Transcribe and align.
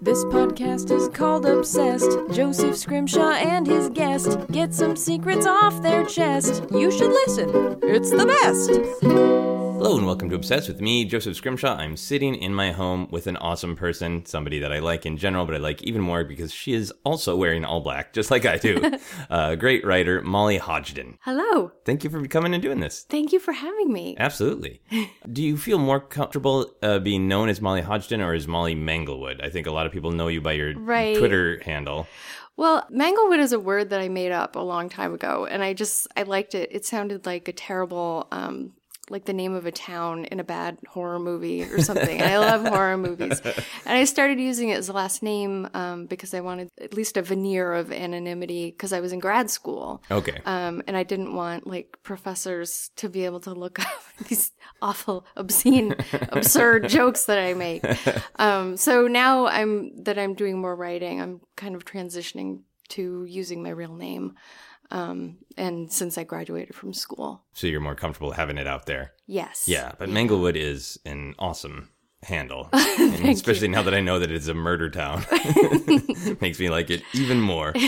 This 0.00 0.24
podcast 0.26 0.90
is 0.90 1.08
called 1.08 1.46
Obsessed. 1.46 2.10
Joseph 2.32 2.76
Scrimshaw 2.76 3.32
and 3.32 3.66
his 3.66 3.88
guest 3.90 4.38
get 4.50 4.74
some 4.74 4.96
secrets 4.96 5.46
off 5.46 5.82
their 5.82 6.04
chest. 6.04 6.64
You 6.72 6.90
should 6.90 7.12
listen, 7.12 7.78
it's 7.82 8.10
the 8.10 8.26
best. 8.26 9.45
Hello 9.78 9.98
and 9.98 10.06
welcome 10.06 10.30
to 10.30 10.34
Obsessed 10.34 10.68
with 10.68 10.80
me, 10.80 11.04
Joseph 11.04 11.36
Scrimshaw. 11.36 11.76
I'm 11.76 11.98
sitting 11.98 12.34
in 12.34 12.54
my 12.54 12.72
home 12.72 13.08
with 13.10 13.26
an 13.26 13.36
awesome 13.36 13.76
person, 13.76 14.24
somebody 14.24 14.58
that 14.60 14.72
I 14.72 14.78
like 14.78 15.04
in 15.04 15.18
general, 15.18 15.44
but 15.44 15.54
I 15.54 15.58
like 15.58 15.82
even 15.82 16.00
more 16.00 16.24
because 16.24 16.50
she 16.50 16.72
is 16.72 16.92
also 17.04 17.36
wearing 17.36 17.62
all 17.62 17.82
black, 17.82 18.14
just 18.14 18.30
like 18.30 18.46
I 18.46 18.56
do. 18.56 18.98
uh, 19.30 19.54
great 19.54 19.84
writer, 19.84 20.22
Molly 20.22 20.58
Hodgdon. 20.58 21.18
Hello. 21.20 21.72
Thank 21.84 22.04
you 22.04 22.10
for 22.10 22.26
coming 22.26 22.54
and 22.54 22.62
doing 22.62 22.80
this. 22.80 23.04
Thank 23.08 23.32
you 23.32 23.38
for 23.38 23.52
having 23.52 23.92
me. 23.92 24.16
Absolutely. 24.18 24.80
do 25.32 25.42
you 25.42 25.58
feel 25.58 25.78
more 25.78 26.00
comfortable 26.00 26.74
uh, 26.82 26.98
being 26.98 27.28
known 27.28 27.50
as 27.50 27.60
Molly 27.60 27.82
Hodgdon 27.82 28.24
or 28.24 28.32
as 28.32 28.48
Molly 28.48 28.74
Manglewood? 28.74 29.44
I 29.44 29.50
think 29.50 29.66
a 29.66 29.72
lot 29.72 29.84
of 29.84 29.92
people 29.92 30.10
know 30.10 30.28
you 30.28 30.40
by 30.40 30.52
your 30.52 30.72
Right. 30.74 31.18
Twitter 31.18 31.60
handle. 31.62 32.08
Well, 32.56 32.86
Manglewood 32.90 33.40
is 33.40 33.52
a 33.52 33.60
word 33.60 33.90
that 33.90 34.00
I 34.00 34.08
made 34.08 34.32
up 34.32 34.56
a 34.56 34.60
long 34.60 34.88
time 34.88 35.12
ago, 35.12 35.44
and 35.44 35.62
I 35.62 35.74
just 35.74 36.08
I 36.16 36.22
liked 36.22 36.54
it. 36.54 36.70
It 36.72 36.86
sounded 36.86 37.26
like 37.26 37.48
a 37.48 37.52
terrible 37.52 38.26
um 38.32 38.72
like 39.08 39.24
the 39.24 39.32
name 39.32 39.54
of 39.54 39.66
a 39.66 39.72
town 39.72 40.24
in 40.26 40.40
a 40.40 40.44
bad 40.44 40.78
horror 40.88 41.18
movie 41.18 41.62
or 41.64 41.80
something. 41.80 42.22
I 42.22 42.38
love 42.38 42.66
horror 42.66 42.96
movies. 42.96 43.40
And 43.40 43.96
I 43.98 44.04
started 44.04 44.40
using 44.40 44.70
it 44.70 44.78
as 44.78 44.88
a 44.88 44.92
last 44.92 45.22
name 45.22 45.68
um, 45.74 46.06
because 46.06 46.34
I 46.34 46.40
wanted 46.40 46.70
at 46.80 46.94
least 46.94 47.16
a 47.16 47.22
veneer 47.22 47.72
of 47.72 47.92
anonymity 47.92 48.70
because 48.70 48.92
I 48.92 49.00
was 49.00 49.12
in 49.12 49.20
grad 49.20 49.50
school. 49.50 50.02
Okay. 50.10 50.40
Um, 50.44 50.82
and 50.86 50.96
I 50.96 51.04
didn't 51.04 51.34
want 51.34 51.66
like 51.66 51.98
professors 52.02 52.90
to 52.96 53.08
be 53.08 53.24
able 53.24 53.40
to 53.40 53.52
look 53.52 53.78
up 53.80 54.02
these 54.28 54.52
awful, 54.82 55.24
obscene, 55.36 55.94
absurd 56.30 56.88
jokes 56.88 57.26
that 57.26 57.38
I 57.38 57.54
make. 57.54 57.84
Um, 58.38 58.76
so 58.76 59.06
now 59.06 59.46
I'm 59.46 60.04
that 60.04 60.18
I'm 60.18 60.34
doing 60.34 60.58
more 60.58 60.74
writing. 60.74 61.20
I'm 61.20 61.40
kind 61.56 61.74
of 61.74 61.84
transitioning 61.84 62.60
to 62.88 63.24
using 63.24 63.62
my 63.62 63.70
real 63.70 63.94
name. 63.94 64.34
Um, 64.90 65.38
and 65.56 65.92
since 65.92 66.16
I 66.18 66.24
graduated 66.24 66.74
from 66.74 66.92
school, 66.92 67.44
so 67.52 67.66
you're 67.66 67.80
more 67.80 67.94
comfortable 67.94 68.32
having 68.32 68.58
it 68.58 68.66
out 68.66 68.86
there. 68.86 69.12
yes, 69.26 69.64
Yeah, 69.66 69.92
but 69.98 70.08
Manglewood 70.08 70.56
is 70.56 70.98
an 71.04 71.34
awesome 71.38 71.90
handle, 72.22 72.68
and 72.72 73.28
especially 73.28 73.68
now 73.68 73.82
that 73.82 73.94
I 73.94 74.00
know 74.00 74.18
that 74.18 74.30
it's 74.30 74.48
a 74.48 74.54
murder 74.54 74.90
town, 74.90 75.24
makes 76.40 76.58
me 76.58 76.68
like 76.70 76.90
it 76.90 77.02
even 77.14 77.40
more. 77.40 77.74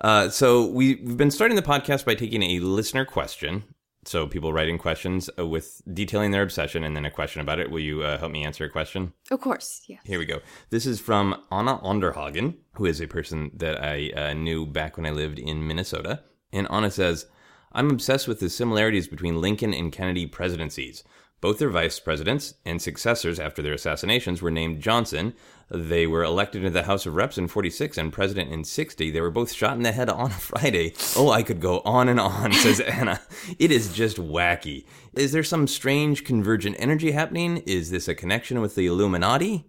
Uh, 0.00 0.28
so 0.28 0.66
we, 0.66 0.96
we've 0.96 1.16
been 1.16 1.30
starting 1.30 1.54
the 1.54 1.62
podcast 1.62 2.04
by 2.04 2.16
taking 2.16 2.42
a 2.42 2.58
listener 2.58 3.04
question. 3.04 3.62
So 4.04 4.26
people 4.26 4.52
writing 4.52 4.76
questions 4.76 5.30
uh, 5.38 5.46
with 5.46 5.80
detailing 5.94 6.32
their 6.32 6.42
obsession, 6.42 6.82
and 6.82 6.96
then 6.96 7.04
a 7.04 7.10
question 7.10 7.40
about 7.40 7.60
it. 7.60 7.70
Will 7.70 7.78
you 7.80 8.02
uh, 8.02 8.18
help 8.18 8.32
me 8.32 8.44
answer 8.44 8.64
a 8.64 8.68
question? 8.68 9.12
of 9.30 9.40
course, 9.40 9.82
yeah. 9.86 9.98
Here 10.04 10.18
we 10.18 10.26
go. 10.26 10.40
This 10.70 10.86
is 10.86 10.98
from 10.98 11.40
Anna 11.52 11.78
Onderhagen, 11.78 12.56
who 12.74 12.84
is 12.84 13.00
a 13.00 13.06
person 13.06 13.52
that 13.54 13.80
I 13.80 14.10
uh, 14.10 14.32
knew 14.34 14.66
back 14.66 14.96
when 14.96 15.06
I 15.06 15.10
lived 15.10 15.38
in 15.38 15.64
Minnesota. 15.68 16.24
And 16.52 16.66
Anna 16.70 16.90
says, 16.90 17.26
I'm 17.72 17.90
obsessed 17.90 18.28
with 18.28 18.40
the 18.40 18.50
similarities 18.50 19.08
between 19.08 19.40
Lincoln 19.40 19.72
and 19.72 19.92
Kennedy 19.92 20.26
presidencies. 20.26 21.04
Both 21.42 21.58
their 21.58 21.70
vice 21.70 21.98
presidents 21.98 22.54
and 22.64 22.80
successors 22.80 23.40
after 23.40 23.62
their 23.62 23.72
assassinations 23.72 24.40
were 24.40 24.50
named 24.52 24.80
Johnson. 24.80 25.34
They 25.68 26.06
were 26.06 26.22
elected 26.22 26.62
into 26.62 26.70
the 26.70 26.84
House 26.84 27.04
of 27.04 27.16
Reps 27.16 27.36
in 27.36 27.48
46 27.48 27.98
and 27.98 28.12
president 28.12 28.52
in 28.52 28.62
60. 28.62 29.10
They 29.10 29.20
were 29.20 29.30
both 29.30 29.52
shot 29.52 29.76
in 29.76 29.82
the 29.82 29.90
head 29.90 30.08
on 30.08 30.30
a 30.30 30.34
Friday. 30.34 30.94
Oh, 31.16 31.30
I 31.30 31.42
could 31.42 31.60
go 31.60 31.80
on 31.80 32.08
and 32.08 32.20
on, 32.20 32.52
says 32.52 32.78
Anna. 32.86 33.20
It 33.58 33.72
is 33.72 33.92
just 33.92 34.18
wacky. 34.18 34.84
Is 35.14 35.32
there 35.32 35.42
some 35.42 35.66
strange 35.66 36.24
convergent 36.24 36.76
energy 36.78 37.10
happening? 37.10 37.58
Is 37.66 37.90
this 37.90 38.06
a 38.06 38.14
connection 38.14 38.60
with 38.60 38.76
the 38.76 38.86
Illuminati? 38.86 39.64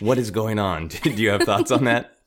What 0.00 0.16
is 0.16 0.30
going 0.30 0.58
on? 0.58 0.88
Do 1.02 1.10
you 1.10 1.28
have 1.30 1.42
thoughts 1.42 1.70
on 1.70 1.84
that? 1.84 2.17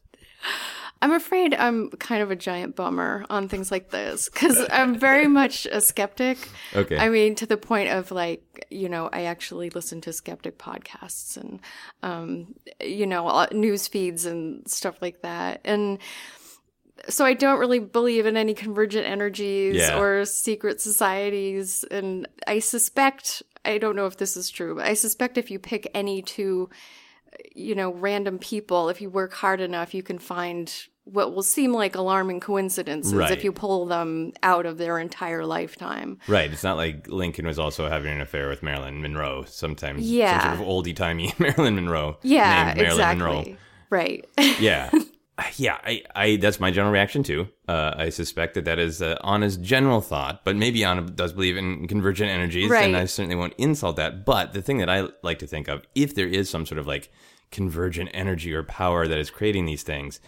I'm 1.02 1.14
afraid 1.14 1.56
I'm 1.56 1.90
kind 1.92 2.22
of 2.22 2.30
a 2.30 2.36
giant 2.36 2.76
bummer 2.76 3.26
on 3.30 3.48
things 3.48 3.72
like 3.72 3.90
this 3.90 4.30
because 4.30 4.64
I'm 4.72 5.00
very 5.00 5.28
much 5.28 5.66
a 5.66 5.82
skeptic. 5.82 6.38
Okay. 6.76 6.98
I 6.98 7.10
mean, 7.10 7.34
to 7.36 7.48
the 7.48 7.58
point 7.58 7.90
of 7.90 8.12
like, 8.12 8.68
you 8.70 8.88
know, 8.88 9.10
I 9.12 9.24
actually 9.24 9.72
listen 9.72 10.00
to 10.02 10.14
skeptic 10.14 10.60
podcasts 10.60 11.38
and, 11.38 11.60
um, 12.04 12.54
you 12.80 13.08
know, 13.08 13.48
news 13.52 13.88
feeds 13.88 14.26
and 14.26 14.68
stuff 14.70 15.02
like 15.02 15.22
that. 15.24 15.62
And 15.66 15.98
so 17.10 17.26
I 17.26 17.34
don't 17.34 17.60
really 17.60 17.80
believe 17.80 18.28
in 18.28 18.38
any 18.38 18.54
convergent 18.54 19.08
energies 19.08 19.78
Yeah. 19.78 20.00
or 20.00 20.24
secret 20.26 20.82
societies. 20.82 21.84
And 21.90 22.28
I 22.46 22.60
suspect, 22.60 23.42
I 23.66 23.80
don't 23.80 23.96
know 23.96 24.06
if 24.06 24.18
this 24.18 24.38
is 24.38 24.52
true, 24.52 24.76
but 24.76 24.86
I 24.86 24.94
suspect 24.94 25.40
if 25.40 25.50
you 25.50 25.58
pick 25.58 25.90
any 25.96 26.22
two 26.22 26.70
you 27.56 27.76
know, 27.76 27.94
random 27.94 28.38
people, 28.38 28.90
if 28.90 29.02
you 29.02 29.10
work 29.10 29.34
hard 29.34 29.62
enough, 29.62 29.94
you 29.94 30.04
can 30.04 30.20
find 30.20 30.88
what 31.06 31.34
will 31.34 31.44
seem 31.44 31.74
like 31.74 31.96
alarming 31.96 32.40
coincidences 32.40 33.14
Right. 33.14 33.32
if 33.32 33.44
you 33.44 33.52
pull 33.52 33.86
them 33.88 34.34
out 34.44 34.66
of 34.66 34.78
their 34.78 35.00
entire 35.00 35.46
lifetime. 35.46 36.20
Right. 36.28 36.52
It's 36.52 36.64
not 36.64 36.78
like 36.78 37.08
Lincoln 37.08 37.48
was 37.48 37.58
also 37.58 37.90
having 37.90 38.14
an 38.14 38.22
affair 38.22 38.50
with 38.50 38.62
Marilyn 38.62 39.02
Monroe. 39.02 39.44
Sometimes 39.46 40.02
Yeah. 40.04 40.40
some 40.42 40.58
sort 40.58 40.68
of 40.70 40.74
oldie 40.86 40.96
timey 40.96 41.34
Marilyn 41.40 41.76
Monroe. 41.76 42.18
Yeah, 42.22 42.74
Marilyn 42.76 42.86
exactly. 42.86 43.24
Monroe. 43.26 43.58
Right. 43.90 44.26
Yeah. 44.60 44.92
Yeah, 45.56 45.80
I, 45.84 46.04
I, 46.16 46.36
that's 46.36 46.60
my 46.60 46.70
general 46.70 46.94
reaction 46.94 47.24
too. 47.24 47.48
Uh, 47.68 47.96
I 47.98 48.10
suspect 48.10 48.54
that 48.54 48.66
that 48.66 48.78
is 48.78 49.02
uh, 49.02 49.18
Anna's 49.24 49.58
general 49.58 50.00
thought, 50.00 50.46
but 50.46 50.56
maybe 50.56 50.84
Anna 50.84 51.02
does 51.02 51.34
believe 51.34 51.58
in 51.58 51.88
convergent 51.88 52.30
energies, 52.30 52.70
Right. 52.70 52.84
and 52.86 52.96
I 52.96 53.06
certainly 53.06 53.36
won't 53.36 53.56
insult 53.58 53.96
that. 53.96 54.24
But 54.24 54.54
the 54.54 54.62
thing 54.62 54.78
that 54.80 54.90
I 54.90 55.08
like 55.24 55.40
to 55.40 55.48
think 55.48 55.68
of, 55.68 55.84
if 55.96 56.14
there 56.14 56.28
is 56.28 56.48
some 56.48 56.68
sort 56.68 56.78
of 56.78 56.86
like 56.86 57.10
convergent 57.50 58.12
energy 58.14 58.54
or 58.54 58.62
power 58.62 59.08
that 59.08 59.18
is 59.18 59.32
creating 59.32 59.66
these 59.66 59.82
things, 59.82 60.20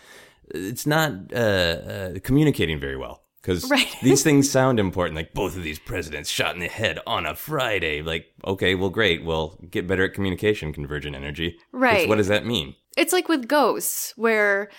it's 0.49 0.85
not 0.85 1.11
uh, 1.33 1.37
uh, 1.37 2.13
communicating 2.23 2.79
very 2.79 2.97
well. 2.97 3.21
Because 3.41 3.69
Right. 3.69 3.93
these 4.01 4.23
things 4.23 4.49
sound 4.49 4.79
important, 4.79 5.17
like 5.17 5.33
both 5.33 5.57
of 5.57 5.63
these 5.63 5.77
presidents 5.79 6.29
shot 6.29 6.53
in 6.55 6.61
the 6.61 6.69
head 6.69 6.99
on 7.05 7.25
a 7.25 7.35
Friday. 7.35 8.01
Like, 8.01 8.27
okay, 8.45 8.73
well, 8.73 8.89
great. 8.89 9.25
Well, 9.25 9.59
get 9.69 9.85
better 9.85 10.05
at 10.05 10.13
communication, 10.13 10.71
convergent 10.71 11.13
energy. 11.15 11.57
Right. 11.73 12.07
What 12.07 12.17
does 12.19 12.29
that 12.29 12.45
mean? 12.45 12.75
it's 12.95 13.11
like 13.11 13.27
with 13.27 13.47
ghosts 13.47 14.13
where 14.17 14.69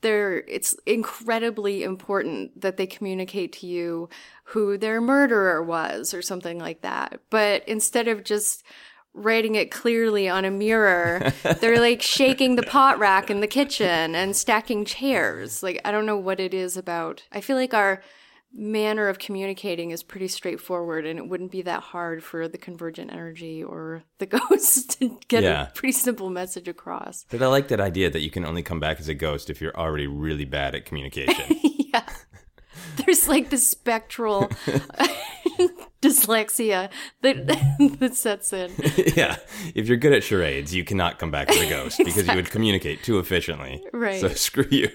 they're 0.00 0.44
it's 0.46 0.76
incredibly 0.86 1.82
important 1.82 2.60
that 2.60 2.76
they 2.76 2.86
communicate 2.86 3.52
to 3.52 3.66
you 3.66 4.08
who 4.44 4.78
their 4.78 5.00
murderer 5.00 5.60
was 5.60 6.14
or 6.14 6.22
something 6.22 6.58
like 6.58 6.82
that 6.82 7.18
but 7.30 7.66
instead 7.68 8.06
of 8.06 8.22
just 8.22 8.62
writing 9.14 9.54
it 9.54 9.70
clearly 9.70 10.28
on 10.28 10.44
a 10.44 10.50
mirror 10.50 11.32
they're 11.60 11.80
like 11.80 12.02
shaking 12.02 12.56
the 12.56 12.62
pot 12.64 12.98
rack 12.98 13.30
in 13.30 13.40
the 13.40 13.46
kitchen 13.46 14.14
and 14.14 14.34
stacking 14.34 14.84
chairs 14.84 15.62
like 15.62 15.80
i 15.84 15.92
don't 15.92 16.04
know 16.06 16.16
what 16.18 16.40
it 16.40 16.52
is 16.52 16.76
about 16.76 17.22
i 17.30 17.40
feel 17.40 17.56
like 17.56 17.72
our 17.72 18.02
manner 18.56 19.08
of 19.08 19.18
communicating 19.18 19.90
is 19.90 20.02
pretty 20.04 20.28
straightforward 20.28 21.04
and 21.06 21.18
it 21.18 21.28
wouldn't 21.28 21.50
be 21.50 21.62
that 21.62 21.80
hard 21.80 22.22
for 22.22 22.46
the 22.46 22.56
convergent 22.58 23.12
energy 23.12 23.62
or 23.64 24.02
the 24.18 24.26
ghosts 24.38 24.84
to 24.96 25.18
get 25.28 25.42
Yeah. 25.42 25.68
a 25.68 25.70
pretty 25.72 25.90
simple 25.92 26.30
message 26.30 26.68
across 26.68 27.24
But 27.30 27.42
I 27.42 27.46
like 27.48 27.66
that 27.68 27.80
idea 27.80 28.10
that 28.10 28.20
you 28.20 28.30
can 28.30 28.44
only 28.44 28.62
come 28.62 28.78
back 28.78 29.00
as 29.00 29.08
a 29.08 29.14
ghost 29.14 29.50
if 29.50 29.60
you're 29.60 29.76
already 29.76 30.06
really 30.06 30.44
bad 30.44 30.74
at 30.76 30.84
communication. 30.86 31.56
yeah. 32.96 33.04
There's 33.04 33.28
like 33.28 33.50
the 33.50 33.58
spectral 33.58 34.48
dyslexia 36.02 36.90
that 37.22 37.46
that 38.00 38.14
sets 38.14 38.52
in. 38.52 38.72
yeah. 39.16 39.36
If 39.74 39.88
you're 39.88 39.96
good 39.96 40.12
at 40.12 40.24
charades, 40.24 40.74
you 40.74 40.84
cannot 40.84 41.18
come 41.18 41.30
back 41.30 41.50
as 41.50 41.60
a 41.60 41.68
ghost 41.68 41.98
because 41.98 42.26
you 42.26 42.34
would 42.34 42.50
communicate 42.50 43.02
too 43.02 43.18
efficiently. 43.18 43.84
Right. 43.92 44.20
So 44.20 44.28
screw 44.28 44.66
you. 44.70 44.90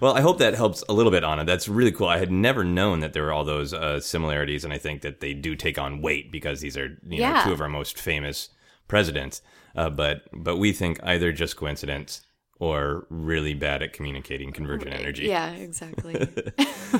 well, 0.00 0.14
I 0.14 0.20
hope 0.20 0.38
that 0.38 0.54
helps 0.54 0.82
a 0.88 0.92
little 0.92 1.12
bit, 1.12 1.24
Anna. 1.24 1.44
That's 1.44 1.68
really 1.68 1.92
cool. 1.92 2.08
I 2.08 2.18
had 2.18 2.30
never 2.30 2.64
known 2.64 3.00
that 3.00 3.12
there 3.12 3.22
were 3.22 3.32
all 3.32 3.44
those 3.44 3.72
uh, 3.72 4.00
similarities, 4.00 4.64
and 4.64 4.72
I 4.72 4.78
think 4.78 5.02
that 5.02 5.20
they 5.20 5.34
do 5.34 5.54
take 5.54 5.78
on 5.78 6.02
weight 6.02 6.32
because 6.32 6.60
these 6.60 6.76
are 6.76 6.98
you 7.06 7.20
know 7.20 7.42
two 7.44 7.52
of 7.52 7.60
our 7.60 7.68
most 7.68 7.98
famous 7.98 8.50
presidents. 8.88 9.42
Uh, 9.76 9.88
but 9.88 10.22
but 10.32 10.56
we 10.56 10.72
think 10.72 10.98
either 11.02 11.32
just 11.32 11.56
coincidence 11.56 12.22
or 12.60 13.06
really 13.08 13.54
bad 13.54 13.82
at 13.82 13.92
communicating 13.92 14.52
convergent 14.52 14.94
energy. 14.94 15.26
Yeah, 15.26 15.50
exactly. 15.54 16.28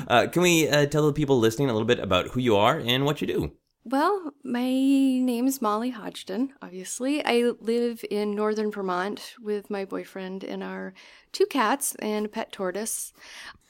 Uh, 0.07 0.27
can 0.27 0.41
we 0.41 0.67
uh, 0.67 0.87
tell 0.87 1.05
the 1.05 1.13
people 1.13 1.39
listening 1.39 1.69
a 1.69 1.73
little 1.73 1.87
bit 1.87 1.99
about 1.99 2.29
who 2.29 2.41
you 2.41 2.57
are 2.57 2.77
and 2.79 3.05
what 3.05 3.21
you 3.21 3.27
do? 3.27 3.51
Well, 3.83 4.33
my 4.43 4.69
name's 4.69 5.61
Molly 5.61 5.91
Hodgdon, 5.91 6.49
obviously. 6.61 7.25
I 7.25 7.53
live 7.61 8.03
in 8.11 8.35
northern 8.35 8.71
Vermont 8.71 9.33
with 9.41 9.71
my 9.71 9.85
boyfriend 9.85 10.43
and 10.43 10.63
our 10.63 10.93
two 11.31 11.47
cats 11.47 11.95
and 11.95 12.27
a 12.27 12.29
pet 12.29 12.51
tortoise. 12.51 13.11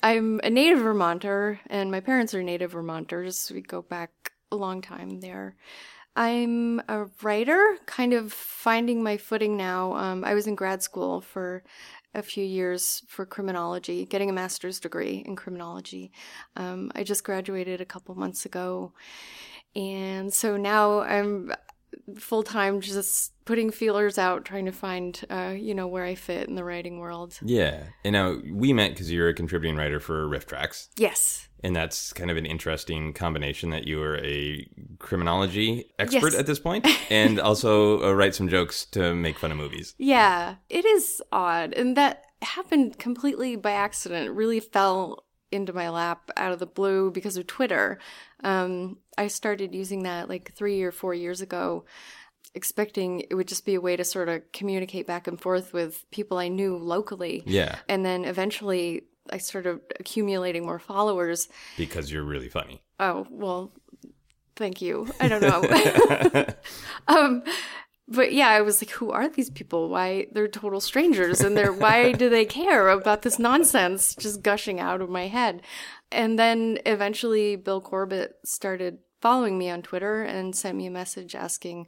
I'm 0.04 0.42
a 0.44 0.50
native 0.50 0.80
Vermonter, 0.80 1.60
and 1.68 1.92
my 1.92 2.02
parents 2.02 2.34
are 2.34 2.44
native 2.44 2.72
Vermonters. 2.72 3.52
We 3.54 3.62
go 3.62 3.82
back 3.82 4.34
a 4.52 4.58
long 4.58 4.82
time 4.82 5.22
there. 5.22 5.56
I'm 6.16 6.82
a 6.90 7.06
writer, 7.22 7.78
kind 7.86 8.14
of 8.14 8.34
finding 8.34 9.02
my 9.02 9.18
footing 9.18 9.56
now. 9.56 9.94
Um, 9.96 10.24
I 10.26 10.34
was 10.34 10.48
in 10.48 10.56
grad 10.56 10.84
school 10.84 11.22
for 11.22 11.64
a 12.14 12.22
few 12.22 12.44
years 12.44 13.04
for 13.08 13.26
criminology, 13.26 14.06
getting 14.06 14.30
a 14.30 14.34
master's 14.34 14.80
degree 14.80 15.24
in 15.26 15.36
criminology. 15.36 16.12
Um, 16.58 16.92
I 16.96 17.04
just 17.04 17.24
graduated 17.24 17.80
a 17.80 17.86
couple 17.86 18.14
months 18.16 18.46
ago. 18.46 18.92
And 19.76 20.34
so 20.34 20.58
now 20.58 21.02
I'm 21.02 21.54
full 22.18 22.44
time 22.44 22.82
just 22.82 23.34
putting 23.46 23.72
feelers 23.72 24.18
out, 24.18 24.46
trying 24.46 24.66
to 24.66 24.72
find, 24.72 25.20
uh, 25.30 25.54
you 25.56 25.74
know, 25.74 25.88
where 25.88 26.06
I 26.06 26.16
fit 26.16 26.48
in 26.48 26.56
the 26.56 26.64
writing 26.64 27.00
world. 27.00 27.38
Yeah. 27.44 27.84
And 28.04 28.14
now 28.14 28.38
we 28.52 28.74
met 28.74 28.92
because 28.92 29.12
you're 29.12 29.30
a 29.30 29.34
contributing 29.34 29.78
writer 29.78 30.00
for 30.00 30.28
RiffTrax. 30.28 30.90
Yes. 30.98 31.48
And 31.64 31.76
that's 31.76 32.12
kind 32.14 32.32
of 32.32 32.38
an 32.38 32.46
interesting 32.46 33.14
combination 33.14 33.70
that 33.70 33.88
you 33.88 34.02
are 34.02 34.18
a 34.18 34.68
criminology 35.00 35.92
expert 36.00 36.32
Yes. 36.34 36.36
at 36.40 36.46
this 36.48 36.60
point 36.60 36.88
and 37.12 37.40
also 37.40 38.02
uh, 38.04 38.14
write 38.14 38.34
some 38.36 38.48
jokes 38.48 38.86
to 38.88 39.14
make 39.14 39.38
fun 39.38 39.52
of 39.52 39.58
movies. 39.58 39.94
Yeah, 39.98 40.56
it 40.70 40.86
is 40.86 41.22
odd. 41.32 41.74
And 41.74 41.96
that 41.98 42.24
happened 42.42 42.98
completely 42.98 43.56
by 43.56 43.72
accident. 43.72 44.28
It 44.28 44.32
really 44.32 44.60
fell 44.60 45.24
into 45.52 45.74
my 45.74 45.90
lap 45.90 46.32
out 46.38 46.52
of 46.52 46.60
the 46.60 46.66
blue 46.66 47.12
because 47.12 47.38
of 47.38 47.48
Twitter. 47.48 48.00
Um, 48.44 48.98
I 49.18 49.28
started 49.28 49.76
using 49.76 50.04
that 50.04 50.30
like 50.30 50.54
three 50.54 50.82
or 50.84 50.92
four 50.92 51.14
years 51.14 51.42
ago, 51.42 51.86
expecting 52.56 53.22
it 53.30 53.36
would 53.36 53.48
just 53.48 53.66
be 53.66 53.76
a 53.76 53.82
way 53.82 53.96
to 53.96 54.04
sort 54.04 54.30
of 54.30 54.44
communicate 54.52 55.08
back 55.08 55.28
and 55.28 55.40
forth 55.40 55.74
with 55.74 56.10
people 56.12 56.38
I 56.38 56.48
knew 56.48 56.78
locally. 56.78 57.44
Yeah. 57.46 57.78
And 57.88 58.06
then 58.06 58.26
eventually 58.26 59.04
I 59.30 59.38
started 59.38 59.80
accumulating 60.00 60.66
more 60.66 60.80
followers. 60.80 61.48
Because 61.78 62.12
you're 62.12 62.24
really 62.24 62.50
funny. 62.50 62.82
Oh, 63.00 63.28
well, 63.30 63.72
thank 64.56 64.82
you. 64.82 65.08
I 65.20 65.28
don't 65.28 65.42
know. 65.42 66.46
um, 67.08 67.44
but 68.12 68.34
yeah, 68.34 68.50
I 68.50 68.62
was 68.62 68.82
like, 68.82 68.92
who 68.92 69.12
are 69.12 69.30
these 69.30 69.50
people? 69.50 69.90
Why 69.90 70.28
they're 70.32 70.48
total 70.48 70.82
strangers 70.82 71.42
and 71.42 71.56
they're 71.56 71.74
why 71.74 72.12
do 72.24 72.30
they 72.30 72.46
care 72.46 72.90
about 72.90 73.22
this 73.22 73.40
nonsense 73.40 74.16
just 74.16 74.42
gushing 74.44 74.80
out 74.80 75.02
of 75.02 75.10
my 75.10 75.28
head? 75.28 75.62
And 76.12 76.38
then 76.38 76.80
eventually 76.86 77.56
Bill 77.56 77.82
Corbett 77.82 78.36
started 78.44 79.00
following 79.22 79.58
me 79.58 79.70
on 79.70 79.82
Twitter 79.82 80.24
and 80.24 80.56
sent 80.56 80.78
me 80.78 80.88
a 80.88 80.92
message 80.92 81.36
asking 81.36 81.88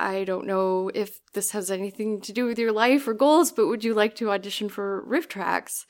I 0.00 0.22
don't 0.22 0.46
know 0.46 0.90
if 0.94 1.20
this 1.32 1.50
has 1.50 1.72
anything 1.72 2.20
to 2.20 2.32
do 2.32 2.44
with 2.44 2.58
your 2.58 2.70
life 2.70 3.08
or 3.08 3.14
goals, 3.14 3.50
but 3.50 3.66
would 3.66 3.82
you 3.82 3.94
like 3.94 4.14
to 4.16 4.30
audition 4.30 4.68
for 4.68 5.04
RiffTrax? 5.08 5.86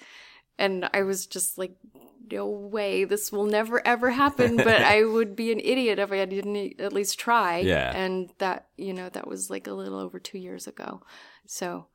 And 0.58 0.88
I 0.94 1.02
was 1.02 1.26
just 1.26 1.58
like, 1.58 1.76
no 2.30 2.46
way, 2.46 3.04
this 3.04 3.30
will 3.32 3.46
never 3.46 3.84
ever 3.86 4.10
happen. 4.10 4.56
But 4.56 4.82
I 4.82 5.04
would 5.14 5.34
be 5.36 5.52
an 5.52 5.60
idiot 5.60 5.98
if 5.98 6.12
I 6.12 6.24
didn't 6.24 6.80
at 6.80 6.92
least 6.92 7.18
try. 7.18 7.58
Yeah. 7.58 7.92
And 7.94 8.30
that, 8.38 8.68
you 8.76 8.92
know, 8.94 9.08
that 9.10 9.26
was 9.26 9.50
like 9.50 9.66
a 9.66 9.72
little 9.72 9.98
over 9.98 10.18
two 10.18 10.38
years 10.38 10.66
ago. 10.66 11.02
So, 11.46 11.86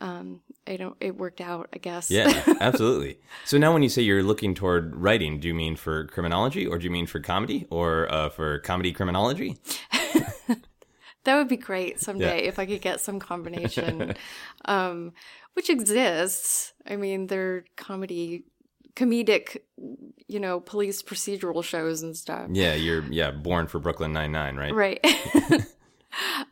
um, 0.00 0.42
I 0.66 0.76
don't, 0.76 0.96
it 1.00 1.16
worked 1.16 1.40
out, 1.40 1.68
I 1.72 1.78
guess. 1.78 2.10
Yeah, 2.10 2.42
absolutely. 2.60 3.18
So 3.46 3.56
now 3.56 3.72
when 3.72 3.82
you 3.82 3.88
say 3.88 4.02
you're 4.02 4.22
looking 4.22 4.54
toward 4.54 4.94
writing, 4.94 5.40
do 5.40 5.48
you 5.48 5.54
mean 5.54 5.74
for 5.76 6.06
criminology 6.08 6.66
or 6.66 6.76
do 6.78 6.84
you 6.84 6.90
mean 6.90 7.06
for 7.06 7.18
comedy 7.20 7.66
or 7.70 8.12
uh, 8.12 8.28
for 8.28 8.58
comedy 8.58 8.92
criminology? 8.92 9.56
That 11.24 11.38
would 11.38 11.48
be 11.48 11.56
great 11.56 11.98
someday 11.98 12.42
Yeah. 12.42 12.48
if 12.48 12.60
I 12.60 12.66
could 12.66 12.80
get 12.80 13.00
some 13.00 13.18
combination, 13.18 14.14
um, 14.64 15.12
which 15.54 15.68
exists. 15.68 16.72
I 16.88 16.94
mean, 16.94 17.26
they're 17.26 17.64
comedy, 17.76 18.44
comedic, 18.96 19.58
you 20.26 20.40
know, 20.40 20.58
police 20.58 21.02
procedural 21.02 21.62
shows 21.62 22.02
and 22.02 22.16
stuff. 22.16 22.48
Yeah, 22.50 22.74
you're 22.74 23.04
yeah, 23.04 23.30
born 23.30 23.68
for 23.68 23.78
Brooklyn 23.78 24.12
Nine 24.12 24.32
Nine, 24.32 24.56
right? 24.56 24.74
Right. 24.74 25.04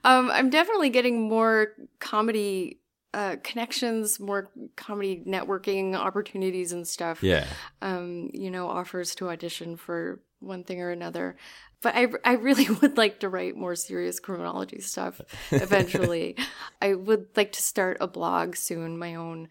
um, 0.04 0.30
I'm 0.30 0.50
definitely 0.50 0.90
getting 0.90 1.28
more 1.28 1.72
comedy 1.98 2.80
uh, 3.14 3.36
connections, 3.42 4.20
more 4.20 4.50
comedy 4.76 5.22
networking 5.26 5.94
opportunities 5.94 6.72
and 6.72 6.86
stuff. 6.86 7.22
Yeah. 7.22 7.46
Um, 7.80 8.30
you 8.32 8.50
know, 8.50 8.68
offers 8.68 9.14
to 9.16 9.30
audition 9.30 9.76
for 9.76 10.20
one 10.40 10.64
thing 10.64 10.80
or 10.80 10.90
another. 10.90 11.36
But 11.80 11.94
I, 11.94 12.08
I 12.24 12.32
really 12.34 12.68
would 12.82 12.96
like 12.96 13.20
to 13.20 13.28
write 13.28 13.56
more 13.56 13.76
serious 13.76 14.20
criminology 14.20 14.80
stuff 14.80 15.20
eventually. 15.50 16.36
I 16.82 16.94
would 16.94 17.28
like 17.36 17.52
to 17.52 17.62
start 17.62 17.98
a 18.00 18.08
blog 18.08 18.56
soon, 18.56 18.98
my 18.98 19.14
own 19.14 19.48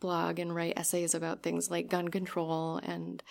blog, 0.00 0.38
and 0.38 0.54
write 0.54 0.74
essays 0.76 1.14
about 1.14 1.42
things 1.42 1.70
like 1.70 1.88
gun 1.88 2.08
control 2.08 2.78
and 2.82 3.22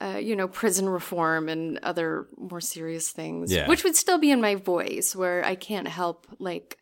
uh, 0.00 0.16
you 0.18 0.34
know, 0.34 0.48
prison 0.48 0.88
reform 0.88 1.48
and 1.48 1.78
other 1.84 2.26
more 2.36 2.60
serious 2.60 3.10
things, 3.10 3.52
Yeah. 3.52 3.68
which 3.68 3.84
would 3.84 3.94
still 3.94 4.18
be 4.18 4.32
in 4.32 4.40
my 4.40 4.56
voice, 4.56 5.14
where 5.14 5.44
I 5.44 5.54
can't 5.54 5.86
help 5.86 6.26
like 6.40 6.78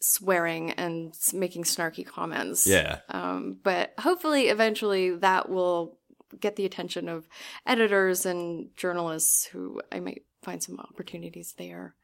swearing 0.00 0.72
and 0.72 1.14
making 1.32 1.62
snarky 1.62 2.04
comments. 2.04 2.66
Yeah. 2.66 2.98
Um, 3.08 3.58
but 3.62 3.94
hopefully, 3.98 4.48
eventually, 4.48 5.16
that 5.16 5.48
will 5.48 5.98
get 6.40 6.56
the 6.56 6.64
attention 6.66 7.08
of 7.08 7.28
editors 7.66 8.26
and 8.26 8.70
journalists 8.76 9.44
who 9.46 9.80
I 9.92 10.00
might 10.00 10.22
find 10.42 10.60
some 10.60 10.80
opportunities 10.80 11.54
there. 11.56 11.94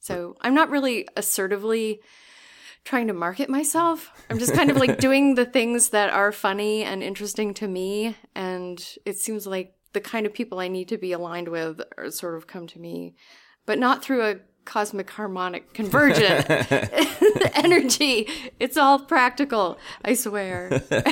So 0.00 0.36
I'm 0.40 0.54
not 0.54 0.70
really 0.70 1.06
assertively 1.16 2.00
trying 2.84 3.06
to 3.08 3.12
market 3.12 3.48
myself. 3.48 4.12
I'm 4.30 4.38
just 4.38 4.54
kind 4.54 4.70
of 4.70 4.76
like 4.76 4.98
doing 5.00 5.34
the 5.34 5.44
things 5.44 5.90
that 5.90 6.10
are 6.10 6.32
funny 6.32 6.84
and 6.84 7.02
interesting 7.02 7.54
to 7.54 7.68
me. 7.68 8.16
And 8.34 8.84
it 9.04 9.18
seems 9.18 9.46
like 9.46 9.74
the 9.92 10.00
kind 10.00 10.26
of 10.26 10.34
people 10.34 10.58
I 10.58 10.68
need 10.68 10.88
to 10.88 10.98
be 10.98 11.12
aligned 11.12 11.48
with 11.48 11.80
are 11.96 12.10
sort 12.10 12.36
of 12.36 12.46
come 12.46 12.66
to 12.68 12.78
me, 12.78 13.14
but 13.66 13.78
not 13.78 14.02
through 14.02 14.24
a 14.24 14.36
cosmic 14.68 15.08
harmonic 15.08 15.72
convergent 15.72 16.44
energy. 17.54 18.28
It's 18.60 18.76
all 18.76 18.98
practical, 19.00 19.78
I 20.04 20.12
swear. 20.14 20.82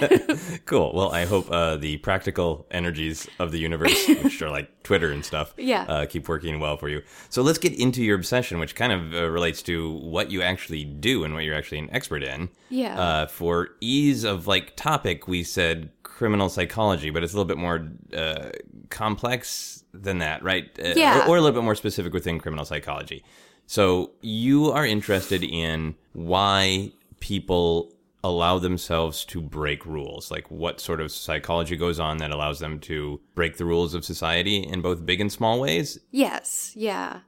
Cool. 0.67 0.93
Well, 0.95 1.13
I 1.13 1.25
hope 1.27 1.51
uh, 1.51 1.77
the 1.77 1.97
practical 1.99 2.67
energies 2.71 3.29
of 3.39 3.53
the 3.53 3.59
universe, 3.59 4.09
which 4.09 4.43
are 4.43 4.51
like 4.51 4.83
Twitter 4.83 5.11
and 5.13 5.25
stuff, 5.25 5.55
Yeah. 5.57 5.83
uh, 5.89 6.07
keep 6.07 6.29
working 6.29 6.59
well 6.61 6.77
for 6.77 6.89
you. 6.89 7.03
So 7.31 7.43
let's 7.43 7.59
get 7.59 7.73
into 7.79 8.03
your 8.03 8.17
obsession, 8.17 8.59
which 8.59 8.75
kind 8.75 8.93
of 8.93 9.15
uh, 9.15 9.31
relates 9.31 9.63
to 9.63 9.93
what 9.99 10.31
you 10.31 10.43
actually 10.43 10.85
do 10.85 11.25
and 11.25 11.35
what 11.35 11.45
you're 11.45 11.55
actually 11.55 11.79
an 11.79 11.89
expert 11.93 12.23
in. 12.23 12.49
Yeah. 12.69 12.99
Uh, 13.01 13.27
for 13.27 13.71
ease 13.81 14.25
of 14.25 14.47
like 14.47 14.77
topic, 14.77 15.29
we 15.29 15.43
said 15.45 15.91
criminal 16.07 16.49
psychology, 16.49 17.11
but 17.11 17.23
it's 17.23 17.33
a 17.33 17.37
little 17.37 17.49
bit 17.49 17.59
more 17.59 17.89
uh, 18.17 18.51
complex 18.91 19.85
than 19.93 20.19
that, 20.19 20.43
right? 20.43 20.71
Uh, 20.79 20.95
Yeah. 20.97 21.25
Or, 21.25 21.31
or 21.31 21.37
a 21.37 21.41
little 21.41 21.61
bit 21.61 21.65
more 21.65 21.75
specific 21.75 22.13
within 22.13 22.39
criminal 22.39 22.65
psychology. 22.65 23.25
So 23.67 24.13
you 24.23 24.71
are 24.71 24.87
interested 24.87 25.43
in 25.43 25.97
why 26.13 26.93
people 27.21 27.93
allow 28.23 28.59
themselves 28.59 29.25
to 29.25 29.41
break 29.41 29.87
rules 29.87 30.31
like 30.33 30.51
what 30.51 30.81
sort 30.81 31.01
of 31.01 31.13
psychology 31.13 31.77
goes 31.77 32.01
on 32.01 32.17
that 32.17 32.33
allows 32.33 32.59
them 32.59 32.81
to 32.81 33.21
break 33.37 33.57
the 33.57 33.65
rules 33.65 33.95
of 33.95 34.05
society 34.05 34.57
in 34.57 34.81
both 34.81 35.07
big 35.07 35.21
and 35.21 35.31
small 35.31 35.61
ways 35.61 36.01
Yes, 36.11 36.73
yeah. 36.75 37.21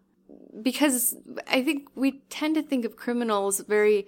Because 0.61 1.15
I 1.47 1.63
think 1.63 1.89
we 1.95 2.23
tend 2.31 2.57
to 2.57 2.63
think 2.63 2.85
of 2.85 2.97
criminals 2.97 3.61
very 3.61 4.07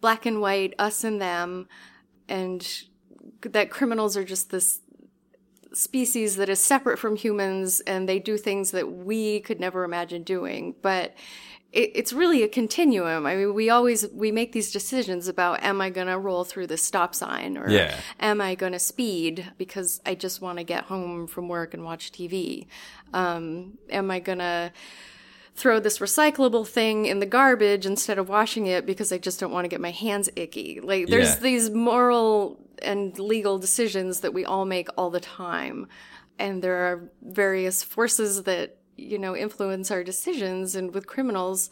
black 0.00 0.26
and 0.26 0.40
white, 0.40 0.74
us 0.78 1.02
and 1.02 1.20
them, 1.20 1.66
and 2.28 2.60
that 3.42 3.70
criminals 3.70 4.16
are 4.16 4.24
just 4.24 4.50
this 4.50 4.80
species 5.72 6.36
that 6.36 6.48
is 6.48 6.62
separate 6.64 6.98
from 6.98 7.16
humans 7.16 7.80
and 7.80 8.08
they 8.08 8.18
do 8.18 8.36
things 8.38 8.70
that 8.70 8.90
we 8.90 9.40
could 9.40 9.60
never 9.60 9.84
imagine 9.84 10.22
doing. 10.22 10.74
But 10.80 11.14
it, 11.72 11.90
it's 11.94 12.12
really 12.14 12.42
a 12.42 12.48
continuum. 12.48 13.26
I 13.26 13.36
mean, 13.36 13.52
we 13.52 13.68
always 13.68 14.08
we 14.08 14.32
make 14.32 14.52
these 14.52 14.72
decisions 14.72 15.28
about 15.28 15.62
am 15.62 15.80
I 15.82 15.90
going 15.90 16.06
to 16.06 16.18
roll 16.18 16.44
through 16.44 16.68
the 16.68 16.78
stop 16.78 17.14
sign 17.14 17.58
or 17.58 17.68
Yeah. 17.68 17.94
am 18.18 18.40
I 18.40 18.54
going 18.54 18.72
to 18.72 18.78
speed 18.78 19.52
because 19.58 20.00
I 20.06 20.14
just 20.14 20.40
want 20.40 20.56
to 20.58 20.64
get 20.64 20.84
home 20.84 21.26
from 21.26 21.48
work 21.48 21.74
and 21.74 21.84
watch 21.84 22.12
TV? 22.12 22.66
Um, 23.12 23.76
am 23.90 24.10
I 24.10 24.20
going 24.20 24.38
to 24.38 24.72
throw 25.54 25.80
this 25.80 25.98
recyclable 25.98 26.66
thing 26.66 27.04
in 27.06 27.18
the 27.18 27.26
garbage 27.26 27.84
instead 27.84 28.16
of 28.16 28.28
washing 28.28 28.66
it 28.66 28.86
because 28.86 29.12
I 29.12 29.18
just 29.18 29.38
don't 29.40 29.50
want 29.52 29.64
to 29.64 29.68
get 29.68 29.80
my 29.82 29.90
hands 29.90 30.30
icky? 30.36 30.80
Like, 30.80 31.08
there's 31.08 31.34
Yeah. 31.34 31.40
these 31.40 31.68
moral 31.70 32.58
and 32.82 33.18
legal 33.18 33.58
decisions 33.58 34.20
that 34.20 34.32
we 34.34 34.44
all 34.44 34.64
make 34.64 34.88
all 34.96 35.10
the 35.10 35.20
time. 35.20 35.86
And 36.38 36.62
there 36.62 36.76
are 36.76 37.10
various 37.22 37.82
forces 37.82 38.44
that, 38.44 38.76
you 38.96 39.18
know, 39.18 39.34
influence 39.36 39.90
our 39.90 40.04
decisions. 40.04 40.74
And 40.74 40.94
with 40.94 41.06
criminals, 41.06 41.70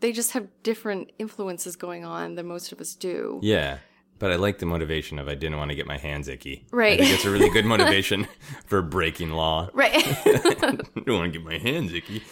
they 0.00 0.12
just 0.12 0.32
have 0.32 0.48
different 0.62 1.12
influences 1.18 1.76
going 1.76 2.04
on 2.04 2.34
than 2.34 2.46
most 2.46 2.72
of 2.72 2.80
us 2.80 2.94
do. 2.94 3.38
yeah 3.42 3.78
but 4.18 4.30
i 4.30 4.36
like 4.36 4.58
the 4.58 4.66
motivation 4.66 5.18
of 5.18 5.26
i 5.28 5.34
didn't 5.34 5.58
want 5.58 5.68
to 5.70 5.74
get 5.74 5.84
my 5.86 5.96
hands 5.98 6.28
icky 6.28 6.64
Right. 6.70 7.00
i 7.00 7.02
think 7.04 7.14
it's 7.16 7.24
a 7.24 7.30
really 7.30 7.48
good 7.50 7.64
motivation 7.74 8.28
for 8.66 8.80
breaking 8.82 9.30
law 9.30 9.68
Right. 9.72 9.92
I 10.26 10.76
don't 11.06 11.06
want 11.18 11.32
to 11.32 11.38
get 11.38 11.44
my 11.44 11.58
hands 11.58 11.92
icky. 11.92 12.22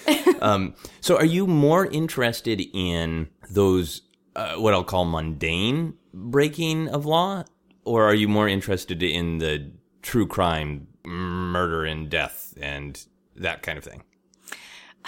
Um, 0.41 0.75
so, 1.01 1.17
are 1.17 1.25
you 1.25 1.47
more 1.49 1.87
interested 1.87 2.61
in 2.73 3.29
those 3.51 4.03
uh, 4.37 4.55
what 4.57 4.73
I'll 4.75 4.85
call 4.85 5.05
mundane 5.05 5.95
breaking 6.15 6.89
of 6.89 7.07
law, 7.07 7.45
or 7.85 8.05
are 8.05 8.15
you 8.15 8.29
more 8.29 8.49
interested 8.49 9.03
in 9.03 9.39
the 9.39 9.71
true 10.03 10.27
crime, 10.27 10.87
murder 11.05 11.85
and 11.85 12.09
death, 12.11 12.55
and 12.61 13.05
that 13.37 13.63
kind 13.63 13.79
of 13.79 13.85
thing? 13.85 14.03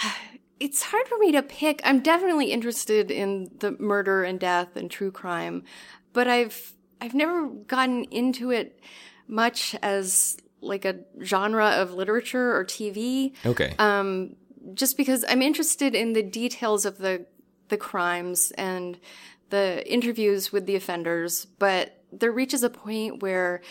it's 0.59 0.83
hard 0.83 1.07
for 1.07 1.17
me 1.17 1.31
to 1.31 1.41
pick. 1.41 1.81
I'm 1.83 1.99
definitely 2.01 2.51
interested 2.51 3.11
in 3.11 3.51
the 3.59 3.71
murder 3.79 4.23
and 4.23 4.39
death 4.39 4.75
and 4.75 4.89
true 4.89 5.11
crime, 5.11 5.63
but 6.13 6.27
I've 6.27 6.73
I've 7.01 7.13
never 7.13 7.47
gotten 7.47 8.05
into 8.05 8.51
it 8.51 8.79
much 9.27 9.75
as 9.81 10.37
like 10.61 10.85
a 10.85 10.99
genre 11.21 11.67
of 11.71 11.93
literature 11.93 12.55
or 12.55 12.63
TV 12.63 13.33
Okay. 13.45 13.75
um, 13.77 14.35
just 14.73 14.95
because 14.95 15.25
I'm 15.27 15.41
interested 15.41 15.93
in 15.93 16.13
the 16.13 16.23
details 16.23 16.85
of 16.85 16.97
the 16.97 17.25
the 17.67 17.77
crimes 17.77 18.51
and 18.57 18.99
the 19.49 19.83
interviews 19.91 20.51
with 20.51 20.65
the 20.65 20.75
offenders, 20.75 21.45
but 21.45 22.02
there 22.19 22.31
reaches 22.31 22.63
a 22.63 22.69
point 22.69 23.21
where 23.21 23.61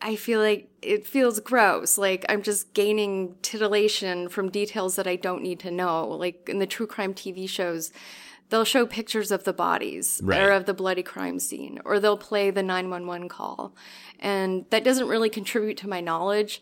I 0.00 0.16
feel 0.16 0.40
like 0.40 0.68
it 0.82 1.06
feels 1.06 1.38
gross. 1.40 1.96
Like 1.96 2.24
I'm 2.28 2.42
just 2.42 2.74
gaining 2.74 3.36
titillation 3.42 4.28
from 4.28 4.50
details 4.50 4.96
that 4.96 5.06
I 5.06 5.16
don't 5.16 5.42
need 5.42 5.60
to 5.60 5.70
know. 5.70 6.08
Like 6.08 6.48
in 6.48 6.58
the 6.58 6.66
true 6.66 6.86
crime 6.86 7.14
TV 7.14 7.48
shows, 7.48 7.92
they'll 8.48 8.64
show 8.64 8.84
pictures 8.84 9.30
of 9.30 9.44
the 9.44 9.52
bodies 9.52 10.20
Right. 10.24 10.42
or 10.42 10.50
of 10.50 10.66
the 10.66 10.74
bloody 10.74 11.02
crime 11.02 11.38
scene, 11.38 11.80
or 11.84 12.00
they'll 12.00 12.16
play 12.18 12.50
the 12.50 12.62
911 12.62 13.28
call. 13.28 13.74
And 14.18 14.66
that 14.70 14.84
doesn't 14.84 15.08
really 15.08 15.30
contribute 15.30 15.76
to 15.78 15.88
my 15.88 16.00
knowledge. 16.00 16.60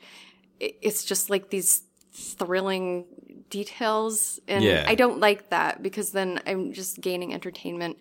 It's 0.61 1.05
just 1.05 1.31
like 1.31 1.49
these 1.51 1.83
thrilling 2.13 3.07
details. 3.49 4.39
And 4.47 4.63
Yeah. 4.63 4.85
I 4.87 4.95
don't 4.95 5.19
like 5.19 5.49
that 5.51 5.83
because 5.83 6.13
then 6.13 6.41
I'm 6.47 6.73
just 6.73 7.01
gaining 7.01 7.33
entertainment 7.33 7.99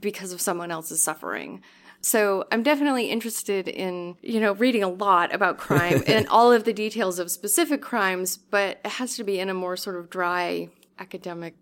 because 0.00 0.32
of 0.32 0.40
someone 0.40 0.70
else's 0.70 1.00
suffering. 1.02 1.62
So 2.04 2.44
I'm 2.52 2.62
definitely 2.62 3.06
interested 3.10 3.66
in, 3.66 4.16
you 4.20 4.38
know, 4.38 4.52
reading 4.52 4.82
a 4.82 4.90
lot 4.90 5.34
about 5.34 5.56
crime 5.56 6.02
and 6.06 6.28
all 6.30 6.52
of 6.52 6.64
the 6.64 6.74
details 6.74 7.18
of 7.18 7.30
specific 7.30 7.80
crimes, 7.80 8.36
but 8.36 8.78
it 8.84 8.90
has 8.90 9.16
to 9.16 9.24
be 9.24 9.40
in 9.40 9.48
a 9.48 9.54
more 9.54 9.74
sort 9.74 9.96
of 9.96 10.10
dry 10.10 10.68
academic 10.98 11.54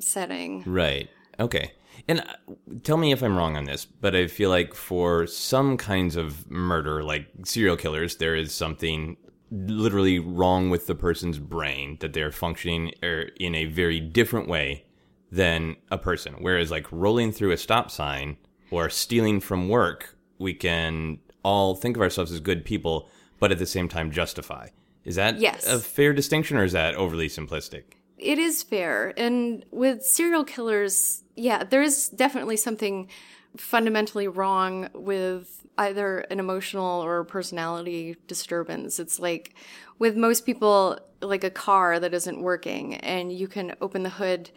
setting. 0.00 0.64
Right. 0.66 1.08
Okay. 1.38 1.70
And 2.08 2.20
uh, 2.20 2.54
tell 2.82 2.96
me 2.96 3.12
if 3.12 3.22
I'm 3.22 3.36
wrong 3.36 3.56
on 3.56 3.66
this, 3.66 3.84
but 3.84 4.16
I 4.16 4.26
feel 4.26 4.50
like 4.50 4.74
for 4.74 5.24
some 5.28 5.76
kinds 5.76 6.16
of 6.16 6.50
murder, 6.50 7.04
like 7.04 7.28
serial 7.44 7.76
killers, 7.76 8.16
there 8.16 8.34
is 8.34 8.52
something 8.52 9.16
literally 9.52 10.18
wrong 10.18 10.68
with 10.68 10.88
the 10.88 10.96
person's 10.96 11.38
brain 11.38 11.96
that 12.00 12.12
they're 12.12 12.32
functioning 12.32 12.92
er, 13.04 13.30
in 13.38 13.54
a 13.54 13.66
very 13.66 14.00
different 14.00 14.48
way 14.48 14.84
than 15.30 15.76
a 15.92 15.98
person. 15.98 16.34
Whereas, 16.40 16.72
like 16.72 16.90
rolling 16.90 17.30
through 17.30 17.52
a 17.52 17.56
stop 17.56 17.88
sign 17.88 18.36
or 18.70 18.88
stealing 18.90 19.40
from 19.40 19.68
work, 19.68 20.16
we 20.38 20.54
can 20.54 21.18
all 21.42 21.74
think 21.74 21.96
of 21.96 22.02
ourselves 22.02 22.32
as 22.32 22.40
good 22.40 22.64
people, 22.64 23.08
but 23.38 23.52
at 23.52 23.58
the 23.58 23.66
same 23.66 23.88
time 23.88 24.10
justify. 24.10 24.68
Is 25.04 25.14
that 25.14 25.38
Yes. 25.38 25.66
a 25.66 25.78
fair 25.78 26.12
distinction 26.12 26.56
or 26.56 26.64
is 26.64 26.72
that 26.72 26.94
overly 26.96 27.28
simplistic? 27.28 27.84
It 28.18 28.38
is 28.38 28.62
fair. 28.62 29.12
And 29.16 29.64
with 29.70 30.02
serial 30.02 30.44
killers, 30.44 31.22
yeah, 31.36 31.62
there 31.64 31.82
is 31.82 32.08
definitely 32.08 32.56
something 32.56 33.08
fundamentally 33.56 34.26
wrong 34.28 34.88
with 34.94 35.66
either 35.78 36.20
an 36.30 36.40
emotional 36.40 37.02
or 37.02 37.24
personality 37.24 38.16
disturbance. 38.26 38.98
It's 38.98 39.20
like 39.20 39.54
with 39.98 40.16
most 40.16 40.46
people, 40.46 40.98
like 41.22 41.44
a 41.44 41.50
car 41.50 42.00
that 42.00 42.14
isn't 42.14 42.40
working, 42.40 42.94
and 42.96 43.32
you 43.32 43.48
can 43.48 43.74
open 43.80 44.02
the 44.02 44.10
hood 44.10 44.50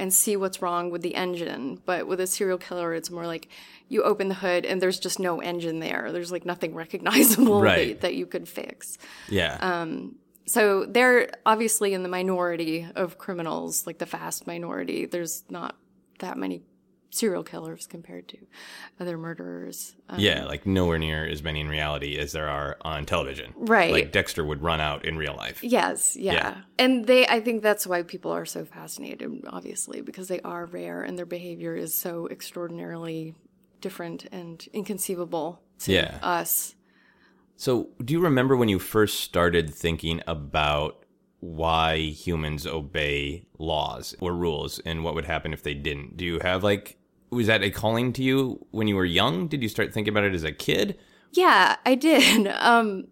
and 0.00 0.12
see 0.12 0.34
what's 0.36 0.60
wrong 0.62 0.90
with 0.90 1.02
the 1.02 1.14
engine. 1.14 1.80
But 1.84 2.06
with 2.08 2.18
a 2.20 2.26
serial 2.26 2.58
killer, 2.58 2.94
it's 2.94 3.10
more 3.10 3.26
like 3.26 3.48
you 3.88 4.02
open 4.02 4.28
the 4.28 4.34
hood 4.34 4.64
and 4.64 4.80
there's 4.80 4.98
just 4.98 5.20
no 5.20 5.40
engine 5.40 5.78
there. 5.78 6.10
There's 6.10 6.32
like 6.32 6.44
nothing 6.46 6.74
recognizable 6.84 7.60
Right. 7.60 7.88
that, 8.00 8.00
that 8.00 8.14
you 8.14 8.26
could 8.26 8.48
fix. 8.48 8.98
Yeah. 9.28 9.56
Um, 9.60 10.16
so 10.46 10.84
they're 10.86 11.30
obviously 11.46 11.94
in 11.94 12.02
the 12.02 12.08
minority 12.08 12.88
of 12.96 13.18
criminals, 13.18 13.86
like 13.86 13.98
the 13.98 14.06
vast 14.06 14.46
minority. 14.46 15.06
There's 15.06 15.44
not 15.48 15.76
that 16.18 16.36
many 16.36 16.62
serial 17.10 17.42
killers 17.42 17.86
compared 17.86 18.28
to 18.28 18.38
other 19.00 19.18
murderers. 19.18 19.96
Um, 20.08 20.20
Yeah, 20.20 20.44
like 20.44 20.64
nowhere 20.66 20.98
near 20.98 21.24
as 21.26 21.42
many 21.42 21.60
in 21.60 21.68
reality 21.68 22.16
as 22.18 22.32
there 22.32 22.48
are 22.48 22.76
on 22.82 23.04
television. 23.04 23.52
Right. 23.56 23.92
Like 23.92 24.12
Dexter 24.12 24.44
would 24.44 24.62
run 24.62 24.80
out 24.80 25.04
in 25.04 25.16
real 25.18 25.34
life. 25.36 25.62
Yes, 25.62 26.16
yeah. 26.16 26.32
Yeah. 26.32 26.56
And 26.78 27.06
they 27.06 27.26
I 27.26 27.40
think 27.40 27.62
that's 27.62 27.86
why 27.86 28.02
people 28.04 28.30
are 28.30 28.46
so 28.46 28.64
fascinated, 28.64 29.30
obviously, 29.48 30.00
because 30.00 30.28
they 30.28 30.40
are 30.40 30.66
rare 30.66 31.02
and 31.02 31.18
their 31.18 31.26
behavior 31.26 31.74
is 31.74 31.92
so 31.94 32.28
extraordinarily 32.30 33.34
different 33.80 34.26
and 34.30 34.66
inconceivable 34.72 35.60
to 35.80 35.92
Yeah. 35.92 36.18
us. 36.22 36.74
So, 37.56 37.88
do 38.02 38.14
you 38.14 38.20
remember 38.20 38.56
when 38.56 38.68
you 38.70 38.78
first 38.78 39.20
started 39.20 39.74
thinking 39.74 40.22
about 40.26 41.04
why 41.40 41.96
humans 41.96 42.66
obey 42.66 43.46
laws 43.58 44.14
or 44.20 44.34
rules 44.34 44.78
and 44.80 45.02
what 45.04 45.14
would 45.14 45.24
happen 45.24 45.52
if 45.52 45.62
they 45.62 45.74
didn't? 45.74 46.16
Do 46.16 46.24
you 46.24 46.38
have 46.40 46.62
like 46.62 46.96
was 47.30 47.46
that 47.46 47.62
a 47.62 47.70
calling 47.70 48.12
to 48.14 48.22
you 48.22 48.66
when 48.70 48.88
you 48.88 48.96
were 48.96 49.04
young? 49.04 49.48
Did 49.48 49.62
you 49.62 49.68
start 49.68 49.92
thinking 49.92 50.12
about 50.12 50.24
it 50.24 50.34
as 50.34 50.44
a 50.44 50.52
kid? 50.52 50.98
Yeah, 51.32 51.76
I 51.86 51.94
did. 51.94 52.46
Um, 52.60 53.04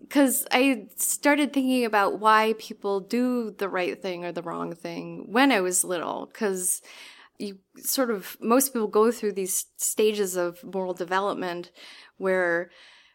because 0.00 0.46
I 0.52 0.88
started 0.96 1.54
thinking 1.54 1.86
about 1.86 2.20
why 2.20 2.54
people 2.58 3.00
do 3.00 3.52
the 3.56 3.70
right 3.70 4.00
thing 4.00 4.22
or 4.22 4.30
the 4.30 4.42
wrong 4.42 4.74
thing 4.74 5.24
when 5.32 5.50
I 5.50 5.62
was 5.62 5.84
little. 5.84 6.26
Because 6.26 6.82
you 7.38 7.58
sort 7.78 8.10
of, 8.10 8.36
most 8.38 8.74
people 8.74 8.88
go 8.88 9.10
through 9.10 9.32
these 9.32 9.64
stages 9.78 10.36
of 10.36 10.62
moral 10.62 10.92
development 10.92 11.70
where 12.18 12.70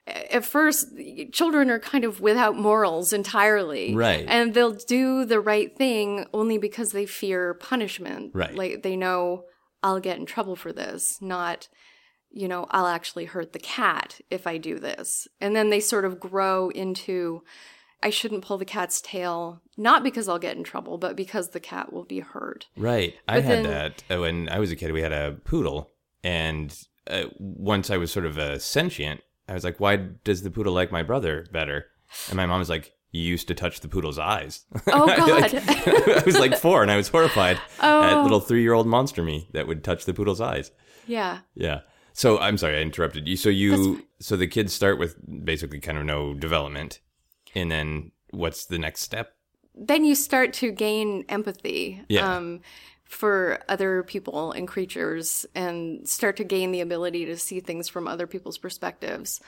at 0.07 0.45
first 0.45 0.87
children 1.31 1.69
are 1.69 1.79
kind 1.79 2.03
of 2.03 2.21
without 2.21 2.57
morals 2.57 3.13
entirely. 3.13 3.93
Right. 3.93 4.25
And 4.27 4.53
they'll 4.53 4.73
do 4.73 5.25
the 5.25 5.39
right 5.39 5.75
thing 5.77 6.25
only 6.33 6.57
because 6.57 6.91
they 6.91 7.05
fear 7.05 7.53
punishment. 7.53 8.31
Right. 8.33 8.55
Like 8.55 8.83
they 8.83 8.95
know 8.95 9.43
I'll 9.83 9.99
get 9.99 10.17
in 10.17 10.25
trouble 10.25 10.55
for 10.55 10.73
this, 10.73 11.19
not 11.21 11.67
you 12.29 12.47
know, 12.47 12.67
I'll 12.71 12.87
actually 12.87 13.25
hurt 13.25 13.53
the 13.53 13.59
cat 13.59 14.19
if 14.29 14.47
I 14.47 14.57
do 14.57 14.79
this. 14.79 15.27
And 15.39 15.55
then 15.55 15.69
they 15.69 15.79
sort 15.79 16.05
of 16.05 16.19
grow 16.19 16.69
into, 16.69 17.43
I 18.03 18.09
shouldn't 18.09 18.43
pull 18.43 18.57
the 18.57 18.65
cat's 18.65 19.01
tail, 19.01 19.61
not 19.77 20.03
because 20.03 20.27
I'll 20.27 20.39
get 20.39 20.57
in 20.57 20.63
trouble, 20.63 20.97
but 20.97 21.15
because 21.15 21.49
the 21.49 21.59
cat 21.59 21.91
will 21.91 22.03
be 22.03 22.19
hurt. 22.19 22.67
Right. 22.75 23.15
I 23.27 23.39
had 23.39 23.63
then- 23.63 23.63
that 23.63 24.03
uh, 24.11 24.19
when 24.19 24.49
I 24.49 24.59
was 24.59 24.71
a 24.71 24.75
kid. 24.75 24.91
We 24.91 25.01
had 25.01 25.13
a 25.13 25.37
poodle, 25.43 25.91
and 26.23 26.77
uh, 27.07 27.25
once 27.39 27.89
I 27.89 27.97
was 27.97 28.11
sort 28.11 28.25
of 28.25 28.37
a 28.37 28.59
sentient, 28.59 29.21
I 29.47 29.53
was 29.53 29.63
like, 29.63 29.79
"Why 29.79 29.95
does 29.95 30.43
the 30.43 30.51
poodle 30.51 30.73
like 30.73 30.91
my 30.91 31.03
brother 31.03 31.45
better?" 31.51 31.85
And 32.27 32.37
my 32.37 32.45
mom 32.45 32.59
was 32.59 32.69
like, 32.69 32.93
"You 33.11 33.21
used 33.21 33.47
to 33.47 33.55
touch 33.55 33.79
the 33.81 33.87
poodle's 33.87 34.19
eyes." 34.19 34.65
Oh, 34.87 35.05
Like, 35.05 35.17
God. 35.17 35.53
I 35.67 36.23
was 36.25 36.37
like 36.39 36.57
four, 36.57 36.81
and 36.81 36.91
I 36.91 36.97
was 36.97 37.07
horrified 37.07 37.59
Oh. 37.81 38.01
at 38.03 38.23
little 38.23 38.39
three-year-old 38.39 38.87
monster 38.87 39.23
me 39.23 39.47
that 39.53 39.67
would 39.67 39.83
touch 39.83 40.05
the 40.05 40.13
poodle's 40.13 40.41
eyes. 40.41 40.71
yeah. 41.07 41.39
Yeah. 41.55 41.81
So 42.13 42.39
I'm 42.39 42.57
sorry 42.57 42.77
I 42.77 42.81
interrupted 42.81 43.27
you. 43.27 43.37
So 43.37 43.49
you 43.49 44.03
so 44.19 44.35
the 44.35 44.47
kids 44.47 44.73
start 44.73 44.97
with 44.97 45.15
basically 45.45 45.79
kind 45.79 45.97
of 45.99 46.05
no 46.05 46.33
development, 46.33 46.99
and 47.53 47.71
then 47.71 48.11
what's 48.31 48.65
the 48.65 48.79
next 48.79 49.01
step? 49.01 49.33
Then 49.75 50.03
you 50.03 50.15
start 50.15 50.53
to 50.53 50.71
gain 50.71 51.25
empathy. 51.29 52.01
Yeah. 52.09 52.35
Um, 52.35 52.61
for 53.05 53.59
other 53.69 54.03
people 54.03 54.51
and 54.51 54.67
creatures 54.67 55.45
and 55.55 56.05
start 56.09 56.35
to 56.37 56.43
gain 56.43 56.73
the 56.73 56.81
ability 56.81 57.25
to 57.27 57.37
see 57.37 57.61
things 57.61 57.87
from 57.87 58.05
other 58.05 58.27
people's 58.27 58.57
perspectives. 58.57 59.39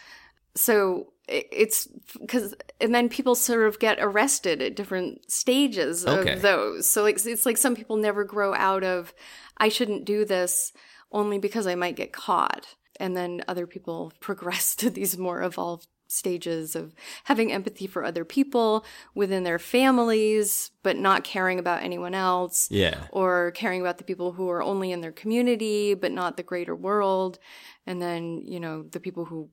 So 0.59 1.13
it's 1.27 1.87
because, 2.19 2.55
and 2.81 2.93
then 2.93 3.07
people 3.07 3.35
sort 3.35 3.67
of 3.67 3.79
get 3.79 3.97
arrested 4.01 4.61
at 4.61 4.75
different 4.75 5.31
stages 5.31 6.05
Okay. 6.05 6.33
of 6.33 6.41
those. 6.41 6.89
So 6.89 7.03
like, 7.03 7.23
it's 7.25 7.45
like 7.45 7.57
some 7.57 7.75
people 7.75 7.97
never 7.97 8.23
grow 8.23 8.53
out 8.55 8.83
of, 8.83 9.13
I 9.57 9.69
shouldn't 9.69 10.05
do 10.05 10.25
this 10.25 10.73
only 11.11 11.37
because 11.39 11.67
I 11.67 11.75
might 11.75 11.95
get 11.95 12.11
caught. 12.11 12.75
And 12.99 13.15
then 13.15 13.43
other 13.47 13.67
people 13.67 14.11
progress 14.19 14.75
to 14.77 14.89
these 14.89 15.17
more 15.17 15.41
evolved 15.43 15.87
stages 16.11 16.75
of 16.75 16.95
having 17.25 17.51
empathy 17.51 17.85
for 17.85 18.03
other 18.03 18.25
people 18.25 18.83
within 19.13 19.43
their 19.43 19.59
families, 19.59 20.71
but 20.81 20.97
not 20.97 21.23
caring 21.23 21.59
about 21.59 21.83
anyone 21.83 22.15
else 22.15 22.67
Yeah. 22.71 23.03
or 23.11 23.51
caring 23.51 23.81
about 23.81 23.99
the 23.99 24.03
people 24.03 24.31
who 24.31 24.49
are 24.49 24.63
only 24.63 24.91
in 24.91 25.01
their 25.01 25.11
community 25.11 25.93
but 25.93 26.11
not 26.11 26.35
the 26.35 26.41
greater 26.41 26.75
world 26.75 27.37
and 27.85 28.01
then 28.01 28.41
you 28.43 28.59
know 28.59 28.81
the 28.81 28.99
people 28.99 29.25
who 29.25 29.49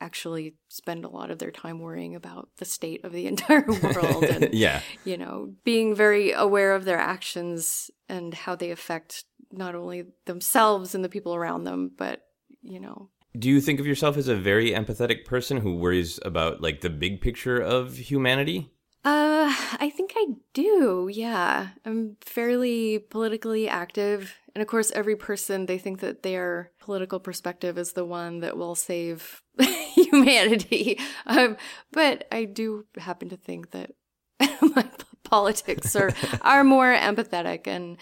actually 0.00 0.54
spend 0.68 1.04
a 1.04 1.08
lot 1.08 1.30
of 1.30 1.38
their 1.38 1.50
time 1.50 1.80
worrying 1.80 2.14
about 2.14 2.48
the 2.58 2.64
state 2.64 3.04
of 3.04 3.12
the 3.12 3.26
entire 3.32 3.64
world 3.66 4.24
and 4.24 4.52
yeah. 4.52 4.80
you 5.04 5.16
know 5.16 5.52
being 5.64 5.94
very 5.94 6.32
aware 6.32 6.74
of 6.74 6.84
their 6.84 6.98
actions 6.98 7.90
and 8.08 8.34
how 8.34 8.54
they 8.54 8.70
affect 8.70 9.24
not 9.52 9.74
only 9.74 10.04
themselves 10.26 10.94
and 10.94 11.04
the 11.04 11.08
people 11.08 11.34
around 11.34 11.64
them 11.64 11.90
but 11.96 12.22
you 12.62 12.78
know 12.78 13.08
Do 13.38 13.48
you 13.48 13.60
think 13.60 13.80
of 13.80 13.86
yourself 13.86 14.16
as 14.16 14.28
a 14.28 14.36
very 14.36 14.70
empathetic 14.70 15.24
person 15.24 15.58
who 15.58 15.76
worries 15.76 16.18
about 16.24 16.60
like 16.60 16.80
the 16.80 16.90
big 16.90 17.20
picture 17.20 17.60
of 17.60 17.96
humanity? 17.96 18.70
Uh, 19.04 19.54
I 19.80 19.90
think 19.94 20.12
I 20.16 20.26
do. 20.52 21.08
Yeah. 21.10 21.68
I'm 21.84 22.16
fairly 22.20 22.98
politically 22.98 23.68
active. 23.68 24.34
And 24.54 24.62
of 24.62 24.68
course, 24.68 24.90
every 24.90 25.16
person, 25.16 25.66
they 25.66 25.78
think 25.78 26.00
that 26.00 26.22
their 26.22 26.72
political 26.80 27.20
perspective 27.20 27.78
is 27.78 27.92
the 27.92 28.04
one 28.04 28.40
that 28.40 28.56
will 28.56 28.74
save 28.74 29.42
humanity. 29.60 30.98
Um, 31.26 31.56
but 31.92 32.26
I 32.32 32.44
do 32.44 32.86
happen 32.98 33.28
to 33.30 33.36
think 33.36 33.70
that 33.70 33.92
my 34.60 34.88
politics 35.22 35.94
are, 35.94 36.12
are 36.42 36.64
more 36.64 36.92
empathetic 36.92 37.66
and, 37.66 37.98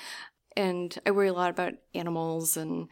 and 0.57 0.99
I 1.05 1.11
worry 1.11 1.29
a 1.29 1.35
lot 1.35 1.50
about 1.50 1.75
animals 1.95 2.57
and, 2.57 2.88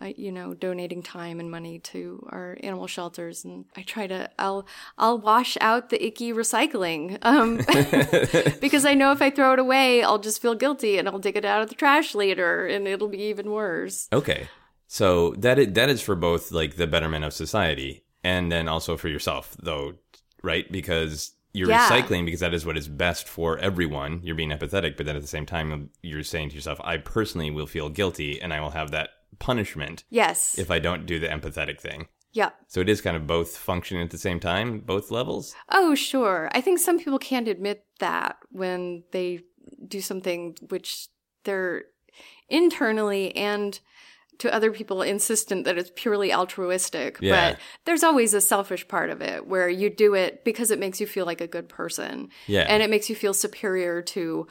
uh, 0.00 0.12
you 0.16 0.30
know, 0.32 0.54
donating 0.54 1.02
time 1.02 1.40
and 1.40 1.50
money 1.50 1.78
to 1.80 2.26
our 2.30 2.56
animal 2.62 2.86
shelters, 2.86 3.44
and 3.44 3.64
I 3.76 3.82
try 3.82 4.06
to 4.06 4.30
I'll 4.38 4.66
I'll 4.96 5.18
wash 5.18 5.56
out 5.60 5.90
the 5.90 6.04
icky 6.04 6.32
recycling 6.32 7.18
um, 7.22 7.56
because 8.60 8.84
I 8.84 8.94
know 8.94 9.12
if 9.12 9.20
I 9.22 9.30
throw 9.30 9.52
it 9.52 9.58
away, 9.58 10.02
I'll 10.02 10.18
just 10.18 10.40
feel 10.42 10.54
guilty 10.54 10.98
and 10.98 11.08
I'll 11.08 11.18
dig 11.18 11.36
it 11.36 11.44
out 11.44 11.62
of 11.62 11.68
the 11.68 11.74
trash 11.74 12.14
later, 12.14 12.66
and 12.66 12.86
it'll 12.86 13.08
be 13.08 13.22
even 13.22 13.50
worse. 13.50 14.08
Okay. 14.12 14.48
So 14.86 15.34
that 15.38 15.58
is, 15.58 15.72
that 15.74 15.88
is 15.90 16.00
for 16.00 16.14
both 16.14 16.50
like 16.50 16.76
the 16.76 16.86
betterment 16.86 17.24
of 17.24 17.32
society 17.34 18.04
and 18.24 18.50
then 18.50 18.68
also 18.68 18.96
for 18.96 19.08
yourself 19.08 19.54
though, 19.62 19.94
right? 20.42 20.70
Because 20.72 21.32
you're 21.52 21.68
Yeah. 21.68 21.88
recycling 21.88 22.24
because 22.24 22.40
that 22.40 22.54
is 22.54 22.64
what 22.64 22.78
is 22.78 22.88
best 22.88 23.28
for 23.28 23.58
everyone. 23.58 24.20
You're 24.22 24.34
being 24.34 24.50
empathetic, 24.50 24.96
but 24.96 25.04
then 25.04 25.16
at 25.16 25.22
the 25.22 25.28
same 25.28 25.44
time 25.44 25.90
you're 26.02 26.22
saying 26.22 26.48
to 26.50 26.54
yourself, 26.54 26.80
I 26.82 26.96
personally 26.96 27.50
will 27.50 27.66
feel 27.66 27.90
guilty 27.90 28.40
and 28.40 28.54
I 28.54 28.60
will 28.60 28.70
have 28.70 28.90
that 28.92 29.10
punishment 29.38 30.04
Yes. 30.10 30.58
if 30.58 30.70
I 30.70 30.78
don't 30.78 31.06
do 31.06 31.18
the 31.18 31.28
empathetic 31.28 31.80
thing. 31.80 32.08
yeah. 32.32 32.50
So 32.68 32.80
it 32.80 32.88
is 32.88 33.00
kind 33.00 33.16
of 33.16 33.26
both 33.26 33.56
functioning 33.56 34.02
at 34.02 34.10
the 34.10 34.18
same 34.18 34.38
time, 34.40 34.80
both 34.80 35.10
levels. 35.10 35.54
Oh, 35.70 35.94
sure. 35.94 36.48
I 36.52 36.60
think 36.60 36.78
some 36.78 36.98
people 36.98 37.18
can't 37.18 37.48
admit 37.48 37.84
that 38.00 38.36
when 38.50 39.04
they 39.12 39.40
do 39.86 40.00
something 40.00 40.56
which 40.68 41.08
they're 41.44 41.84
internally 42.48 43.34
and 43.36 43.80
to 44.38 44.54
other 44.54 44.70
people 44.70 45.02
insistent 45.02 45.64
that 45.64 45.76
it's 45.78 45.90
purely 45.96 46.32
altruistic. 46.32 47.18
Yeah. 47.20 47.50
But 47.52 47.60
there's 47.86 48.04
always 48.04 48.34
a 48.34 48.40
selfish 48.40 48.86
part 48.86 49.10
of 49.10 49.20
it 49.20 49.46
where 49.48 49.68
you 49.68 49.90
do 49.90 50.14
it 50.14 50.44
because 50.44 50.70
it 50.70 50.78
makes 50.78 51.00
you 51.00 51.06
feel 51.08 51.26
like 51.26 51.40
a 51.40 51.48
good 51.48 51.68
person. 51.68 52.28
Yeah. 52.46 52.62
And 52.68 52.80
it 52.82 52.88
makes 52.90 53.10
you 53.10 53.16
feel 53.16 53.34
superior 53.34 54.00
to 54.02 54.46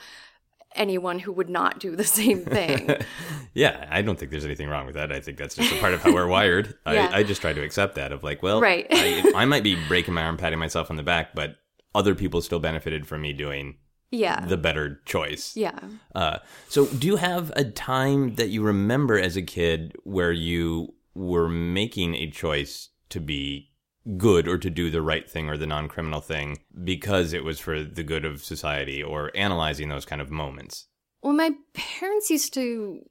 anyone 0.78 1.20
who 1.20 1.32
would 1.34 1.50
not 1.50 1.80
do 1.80 1.96
the 1.96 2.04
same 2.04 2.44
thing. 2.44 2.96
Yeah, 3.54 3.88
I 3.90 4.04
don't 4.04 4.20
think 4.20 4.30
there's 4.30 4.46
anything 4.46 4.70
wrong 4.70 4.86
with 4.86 4.94
that. 4.94 5.12
I 5.12 5.20
think 5.20 5.40
that's 5.40 5.56
just 5.56 5.74
a 5.74 5.80
part 5.80 5.96
of 5.96 6.04
how 6.04 6.14
we're 6.14 6.28
wired. 6.28 6.76
Yeah. 6.86 7.10
I, 7.12 7.20
I 7.20 7.24
just 7.24 7.42
try 7.42 7.54
to 7.54 7.64
accept 7.64 7.96
that 7.96 8.12
of 8.12 8.24
like, 8.24 8.44
well, 8.44 8.62
Right. 8.62 8.86
I, 8.92 9.32
I 9.36 9.46
might 9.46 9.64
be 9.64 9.76
breaking 9.88 10.14
my 10.14 10.22
arm, 10.22 10.38
patting 10.38 10.60
myself 10.60 10.92
on 10.92 10.96
the 10.96 11.02
back, 11.02 11.34
but 11.34 11.56
other 11.96 12.14
people 12.14 12.42
still 12.44 12.60
benefited 12.60 13.08
from 13.08 13.22
me 13.22 13.34
doing 13.34 13.78
yeah. 14.12 14.46
the 14.46 14.58
better 14.58 15.02
choice. 15.06 15.58
yeah. 15.58 15.80
Uh, 16.14 16.38
so, 16.70 16.86
do 16.86 17.08
you 17.08 17.16
have 17.16 17.52
a 17.56 17.64
time 17.64 18.36
that 18.36 18.50
you 18.50 18.62
remember 18.62 19.18
as 19.18 19.36
a 19.36 19.42
kid 19.42 19.96
where 20.04 20.32
you 20.32 20.94
were 21.16 21.50
making 21.50 22.14
a 22.14 22.30
choice 22.30 22.90
to 23.10 23.20
be 23.20 23.72
good 24.16 24.48
or 24.48 24.58
to 24.58 24.70
do 24.70 24.90
the 24.90 25.02
right 25.02 25.30
thing 25.30 25.50
or 25.50 25.58
the 25.58 25.68
non 25.68 25.88
criminal 25.88 26.22
thing 26.22 26.60
because 26.84 27.34
it 27.34 27.44
was 27.44 27.60
for 27.60 27.84
the 27.84 28.04
good 28.04 28.26
of 28.26 28.44
society 28.44 29.04
or 29.04 29.32
analyzing 29.36 29.90
those 29.90 30.06
kind 30.06 30.22
of 30.22 30.32
moments? 30.32 30.88
Well, 31.22 31.34
my 31.34 31.52
parents 31.74 32.30
used 32.30 32.54
to, 32.54 33.02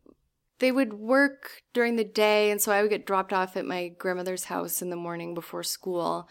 they 0.59 0.73
would 0.73 0.95
work 0.95 1.62
during 1.75 1.97
the 1.97 2.05
day, 2.05 2.50
and 2.50 2.61
so 2.61 2.73
I 2.73 2.81
would 2.81 2.91
get 2.91 3.07
dropped 3.07 3.33
off 3.33 3.57
at 3.57 3.67
my 3.67 3.88
grandmother's 3.88 4.45
house 4.45 4.81
in 4.81 4.91
the 4.91 4.97
morning 4.97 5.35
before 5.35 5.62
school. 5.62 6.29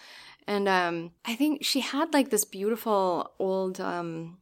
And 0.48 0.68
um, 0.68 1.12
I 1.26 1.36
think 1.36 1.64
she 1.64 1.82
had 1.82 2.14
like 2.14 2.30
this 2.30 2.46
beautiful 2.46 3.32
old, 3.40 3.80
um, 3.80 4.38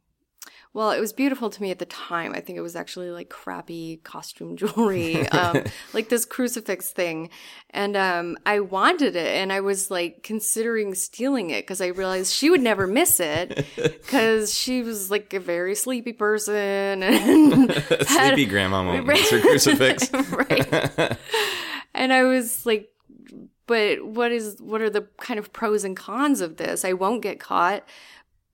well, 0.74 0.90
it 0.90 0.98
was 0.98 1.12
beautiful 1.12 1.50
to 1.50 1.62
me 1.62 1.70
at 1.70 1.78
the 1.78 1.86
time. 1.86 2.32
I 2.34 2.40
think 2.40 2.58
it 2.58 2.60
was 2.60 2.74
actually 2.74 3.12
like 3.12 3.28
crappy 3.28 3.98
costume 3.98 4.56
jewelry, 4.58 5.26
um, 5.28 5.62
like 5.94 6.08
this 6.08 6.24
crucifix 6.24 6.90
thing. 6.90 7.30
And 7.70 7.96
um, 7.96 8.36
I 8.44 8.58
wanted 8.58 9.14
it, 9.14 9.36
and 9.36 9.52
I 9.52 9.60
was 9.60 9.90
like 9.90 10.24
considering 10.24 10.94
stealing 10.96 11.50
it 11.50 11.62
because 11.62 11.80
I 11.80 11.86
realized 11.86 12.32
she 12.32 12.50
would 12.50 12.60
never 12.60 12.88
miss 12.88 13.20
it 13.20 13.66
because 13.76 14.52
she 14.52 14.82
was 14.82 15.12
like 15.12 15.32
a 15.32 15.40
very 15.40 15.76
sleepy 15.76 16.12
person 16.12 17.02
and 17.04 17.72
Sleepy 18.06 18.46
grandma 18.46 18.84
won't 18.84 19.06
miss 19.06 19.30
her 19.30 19.40
crucifix. 19.40 20.12
right. 20.12 21.16
and 21.94 22.12
I 22.12 22.24
was 22.24 22.66
like, 22.66 22.90
but 23.66 24.04
what 24.04 24.32
is 24.32 24.60
what 24.60 24.80
are 24.80 24.90
the 24.90 25.06
kind 25.18 25.38
of 25.38 25.52
pros 25.52 25.84
and 25.84 25.96
cons 25.96 26.40
of 26.40 26.56
this? 26.56 26.84
I 26.84 26.94
won't 26.94 27.22
get 27.22 27.38
caught, 27.38 27.86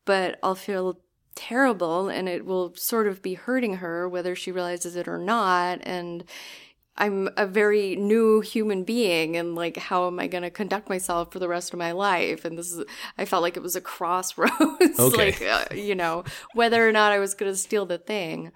but 0.05 0.39
I'll 0.43 0.55
feel 0.55 0.99
terrible 1.41 2.09
and 2.11 2.29
it 2.29 2.45
will 2.45 2.75
sort 2.75 3.07
of 3.07 3.23
be 3.23 3.33
hurting 3.33 3.77
her 3.77 4.07
whether 4.07 4.35
she 4.37 4.53
realizes 4.53 4.95
it 4.95 5.09
or 5.09 5.17
not 5.17 5.81
and 5.85 6.23
I'm 6.99 7.31
a 7.39 7.47
very 7.47 7.97
new 7.97 8.43
human 8.43 8.85
being 8.85 9.39
and 9.39 9.55
like 9.55 9.79
how 9.79 10.07
am 10.07 10.21
I 10.21 10.27
going 10.27 10.43
to 10.43 10.51
conduct 10.51 10.91
myself 10.91 11.33
for 11.33 11.39
the 11.39 11.49
rest 11.49 11.73
of 11.73 11.79
my 11.79 11.93
life 11.93 12.45
and 12.45 12.59
this 12.59 12.71
is 12.71 12.85
I 13.17 13.25
felt 13.25 13.43
like 13.43 13.57
it 13.57 13.63
was 13.63 13.75
a 13.75 13.81
crossroads 13.81 14.53
Okay. 14.99 15.17
like 15.17 15.41
uh, 15.41 15.75
you 15.75 15.95
know 15.95 16.25
whether 16.53 16.87
or 16.87 16.93
not 16.93 17.11
I 17.11 17.19
was 17.19 17.33
going 17.33 17.51
to 17.51 17.57
steal 17.57 17.87
the 17.87 17.97
thing 17.97 18.53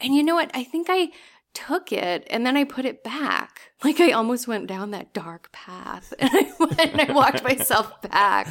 and 0.00 0.14
you 0.14 0.22
know 0.22 0.34
what? 0.36 0.50
I 0.54 0.62
think 0.64 0.86
I 0.90 1.10
took 1.54 1.92
it 1.92 2.26
and 2.30 2.46
then 2.46 2.56
I 2.56 2.64
put 2.64 2.84
it 2.84 3.02
back. 3.04 3.72
Like 3.84 4.00
I 4.00 4.12
almost 4.12 4.46
went 4.46 4.68
down 4.68 4.92
that 4.92 5.12
dark 5.12 5.50
path 5.52 6.14
and 6.20 6.30
I, 6.32 6.52
went, 6.58 6.80
and 6.80 7.00
I 7.00 7.12
walked 7.12 7.42
myself 7.42 8.00
back. 8.02 8.48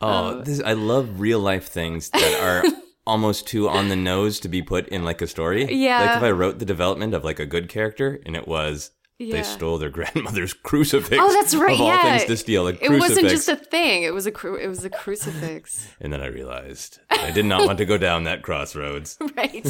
Oh, 0.00 0.42
this, 0.42 0.62
I 0.62 0.74
love 0.74 1.20
real 1.20 1.40
life 1.40 1.66
things 1.68 2.10
that 2.10 2.40
are 2.40 2.62
almost 3.06 3.46
too 3.46 3.68
on 3.68 3.88
the 3.88 3.96
nose 3.96 4.38
to 4.40 4.48
be 4.48 4.62
put 4.62 4.86
in 4.88 5.04
like 5.04 5.22
a 5.22 5.26
story. 5.26 5.72
Yeah. 5.72 6.00
Like 6.04 6.16
if 6.18 6.22
I 6.22 6.30
wrote 6.30 6.58
the 6.58 6.64
development 6.64 7.14
of 7.14 7.24
like 7.24 7.40
a 7.40 7.46
good 7.46 7.68
character 7.68 8.20
and 8.26 8.36
it 8.36 8.46
was 8.46 8.90
Yeah. 9.18 9.36
they 9.36 9.42
stole 9.42 9.78
their 9.78 9.90
grandmother's 9.98 10.52
crucifix. 10.52 11.16
Oh, 11.20 11.32
that's 11.32 11.54
right. 11.54 11.74
Of 11.74 11.80
all 11.80 11.88
yeah. 11.88 12.18
things 12.18 12.24
to 12.26 12.36
steal 12.36 12.68
a 12.68 12.72
it 12.72 12.90
wasn't 12.90 13.28
just 13.28 13.48
a 13.48 13.56
thing. 13.56 14.02
It 14.02 14.12
was 14.14 14.26
a 14.26 14.30
cru- 14.30 14.56
it 14.58 14.68
was 14.68 14.84
a 14.84 14.90
crucifix. 14.90 15.88
and 16.00 16.12
then 16.12 16.20
I 16.20 16.26
realized 16.26 17.00
I 17.10 17.30
did 17.30 17.46
not 17.46 17.66
want 17.66 17.78
to 17.78 17.84
go 17.86 17.96
down 17.98 18.24
that 18.24 18.42
crossroads. 18.42 19.16
right. 19.36 19.66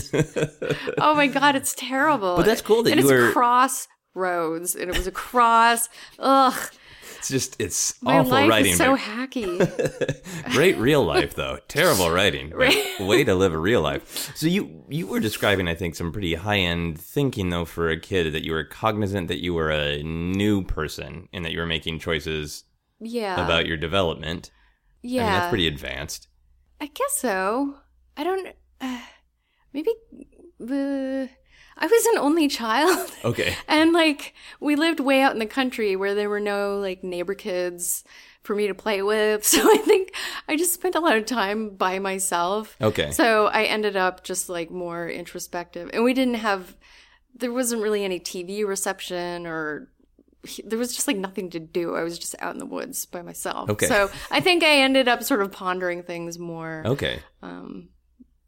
oh 0.98 1.14
my 1.14 1.26
god, 1.28 1.54
it's 1.56 1.74
terrible. 1.74 2.36
But 2.36 2.46
that's 2.46 2.62
cool 2.62 2.82
that 2.82 2.90
and 2.92 3.00
you 3.00 3.06
it's 3.06 3.12
were- 3.12 3.32
crossroads 3.32 4.74
and 4.74 4.90
it 4.90 4.96
was 4.96 5.06
a 5.06 5.12
cross. 5.12 5.88
Ugh. 6.18 6.70
It's 7.20 7.28
just 7.28 7.56
it's 7.60 8.00
My 8.02 8.18
awful 8.18 8.32
life 8.32 8.48
writing. 8.50 8.72
is 8.72 8.78
so 8.78 8.96
hacky. 8.96 9.58
Great 10.52 10.76
real 10.78 11.04
life 11.04 11.34
though. 11.34 11.58
Terrible 11.68 12.10
writing. 12.10 12.50
but 12.56 12.74
Way 13.06 13.24
to 13.24 13.34
live 13.34 13.52
a 13.52 13.58
real 13.70 13.82
life. 13.82 14.32
So 14.34 14.46
you 14.46 14.84
you 14.88 15.06
were 15.06 15.20
describing 15.20 15.68
I 15.68 15.74
think 15.74 15.94
some 15.94 16.12
pretty 16.12 16.34
high 16.34 16.58
end 16.58 16.98
thinking 16.98 17.50
though 17.50 17.64
for 17.66 17.90
a 17.90 18.00
kid 18.00 18.32
that 18.32 18.42
you 18.44 18.52
were 18.52 18.64
cognizant 18.64 19.28
that 19.28 19.42
you 19.42 19.52
were 19.54 19.70
a 19.70 20.02
new 20.02 20.62
person 20.64 21.28
and 21.32 21.44
that 21.44 21.52
you 21.52 21.58
were 21.60 21.66
making 21.66 21.98
choices 21.98 22.64
Yeah. 23.00 23.44
about 23.44 23.66
your 23.66 23.76
development. 23.76 24.50
yeah. 25.02 25.20
I 25.22 25.24
mean 25.24 25.32
that's 25.34 25.48
pretty 25.50 25.66
advanced. 25.68 26.26
I 26.80 26.86
guess 26.86 27.12
so. 27.18 27.74
I 28.16 28.24
don't. 28.24 28.48
Uh, 28.80 29.00
maybe 29.74 29.90
the. 30.58 31.28
I 31.80 31.86
was 31.86 32.06
an 32.06 32.18
only 32.18 32.46
child. 32.48 33.10
Okay. 33.24 33.54
And 33.68 33.92
like, 33.92 34.34
we 34.60 34.76
lived 34.76 35.00
way 35.00 35.20
out 35.22 35.32
in 35.32 35.38
the 35.38 35.46
country 35.46 35.96
where 35.96 36.14
there 36.14 36.28
were 36.30 36.40
no 36.40 36.78
like 36.78 37.02
neighbor 37.04 37.34
kids 37.34 38.04
for 38.42 38.54
me 38.54 38.66
to 38.68 38.74
play 38.74 39.02
with. 39.02 39.44
So 39.46 39.60
I 39.62 39.78
think 39.78 40.14
I 40.48 40.56
just 40.56 40.72
spent 40.72 40.94
a 40.94 41.00
lot 41.00 41.16
of 41.16 41.26
time 41.26 41.70
by 41.76 41.98
myself. 41.98 42.76
Okay. 42.80 43.10
So 43.10 43.46
I 43.46 43.64
ended 43.64 43.96
up 43.96 44.24
just 44.24 44.48
like 44.48 44.70
more 44.70 45.08
introspective. 45.08 45.90
And 45.92 46.04
we 46.04 46.14
didn't 46.14 46.34
have, 46.34 46.76
there 47.34 47.52
wasn't 47.52 47.82
really 47.82 48.04
any 48.04 48.20
TV 48.20 48.66
reception 48.66 49.46
or 49.46 49.88
there 50.64 50.78
was 50.78 50.94
just 50.94 51.06
like 51.06 51.18
nothing 51.18 51.50
to 51.50 51.60
do. 51.60 51.94
I 51.96 52.02
was 52.02 52.18
just 52.18 52.34
out 52.40 52.52
in 52.54 52.58
the 52.58 52.66
woods 52.66 53.04
by 53.04 53.20
myself. 53.22 53.68
Okay. 53.70 53.86
So 53.86 54.10
I 54.30 54.40
think 54.40 54.62
I 54.62 54.78
ended 54.80 55.08
up 55.08 55.22
sort 55.22 55.42
of 55.42 55.52
pondering 55.52 56.02
things 56.02 56.38
more 56.38 56.82
Okay. 56.86 57.20
um, 57.42 57.90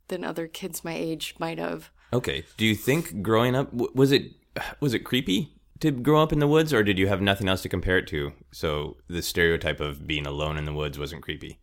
than 0.08 0.24
other 0.24 0.46
kids 0.48 0.84
my 0.84 0.94
age 0.94 1.34
might 1.38 1.58
have. 1.58 1.90
Okay. 2.12 2.44
Do 2.56 2.66
you 2.66 2.74
think 2.74 3.22
growing 3.22 3.54
up 3.54 3.72
was 3.72 4.12
it 4.12 4.32
was 4.80 4.94
it 4.94 5.00
creepy 5.00 5.54
to 5.80 5.90
grow 5.90 6.22
up 6.22 6.32
in 6.32 6.38
the 6.38 6.46
woods 6.46 6.72
or 6.72 6.82
did 6.82 6.98
you 6.98 7.08
have 7.08 7.20
nothing 7.20 7.48
else 7.48 7.62
to 7.62 7.68
compare 7.68 7.98
it 7.98 8.06
to? 8.08 8.32
So 8.52 8.98
the 9.08 9.22
stereotype 9.22 9.80
of 9.80 10.06
being 10.06 10.26
alone 10.26 10.58
in 10.58 10.64
the 10.64 10.72
woods 10.72 10.98
wasn't 10.98 11.22
creepy. 11.22 11.58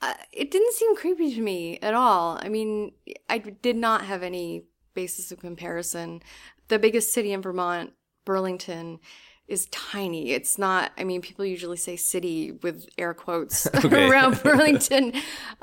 Uh, 0.00 0.14
it 0.32 0.50
didn't 0.50 0.74
seem 0.74 0.94
creepy 0.94 1.34
to 1.34 1.40
me 1.40 1.78
at 1.80 1.94
all. 1.94 2.38
I 2.40 2.48
mean, 2.48 2.92
I 3.28 3.38
did 3.38 3.76
not 3.76 4.04
have 4.04 4.22
any 4.22 4.64
basis 4.94 5.32
of 5.32 5.40
comparison. 5.40 6.22
The 6.68 6.78
biggest 6.78 7.12
city 7.12 7.32
in 7.32 7.42
Vermont, 7.42 7.94
Burlington, 8.24 9.00
is 9.48 9.66
tiny. 9.66 10.30
It's 10.32 10.58
not, 10.58 10.92
I 10.98 11.04
mean, 11.04 11.20
people 11.22 11.44
usually 11.44 11.76
say 11.78 11.96
city 11.96 12.52
with 12.62 12.86
air 12.98 13.14
quotes 13.14 13.66
Okay. 13.74 14.08
around 14.10 14.42
Burlington. 14.42 15.12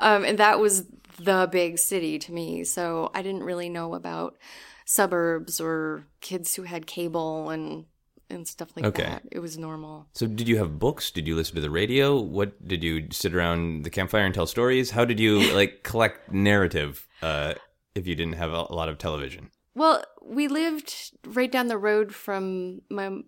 Um, 0.00 0.24
and 0.24 0.38
that 0.38 0.58
was 0.58 0.86
the 1.18 1.48
big 1.50 1.78
city 1.78 2.18
to 2.18 2.32
me. 2.32 2.64
So 2.64 3.10
I 3.14 3.22
didn't 3.22 3.44
really 3.44 3.68
know 3.68 3.94
about 3.94 4.36
suburbs 4.84 5.60
or 5.60 6.06
kids 6.20 6.54
who 6.54 6.62
had 6.62 6.86
cable 6.86 7.50
and 7.50 7.86
and 8.28 8.48
stuff 8.48 8.70
like 8.74 8.84
Okay. 8.84 9.04
that. 9.04 9.22
It 9.30 9.38
was 9.38 9.56
normal. 9.56 10.08
So 10.14 10.26
did 10.26 10.48
you 10.48 10.56
have 10.58 10.80
books? 10.80 11.12
Did 11.12 11.28
you 11.28 11.36
listen 11.36 11.54
to 11.54 11.60
the 11.60 11.70
radio? 11.70 12.18
What 12.20 12.66
did 12.66 12.82
you 12.82 13.06
sit 13.12 13.32
around 13.32 13.84
the 13.84 13.90
campfire 13.90 14.24
and 14.24 14.34
tell 14.34 14.48
stories? 14.48 14.90
How 14.90 15.04
did 15.04 15.20
you 15.20 15.54
like 15.54 15.82
collect 15.84 16.32
narrative 16.32 17.06
uh, 17.22 17.54
if 17.94 18.04
you 18.08 18.16
didn't 18.16 18.34
have 18.34 18.50
a, 18.52 18.66
a 18.68 18.74
lot 18.74 18.88
of 18.88 18.98
television? 18.98 19.50
Well, 19.76 20.02
we 20.24 20.48
lived 20.48 20.92
right 21.24 21.52
down 21.52 21.68
the 21.68 21.78
road 21.78 22.12
from 22.12 22.82
my 22.90 23.20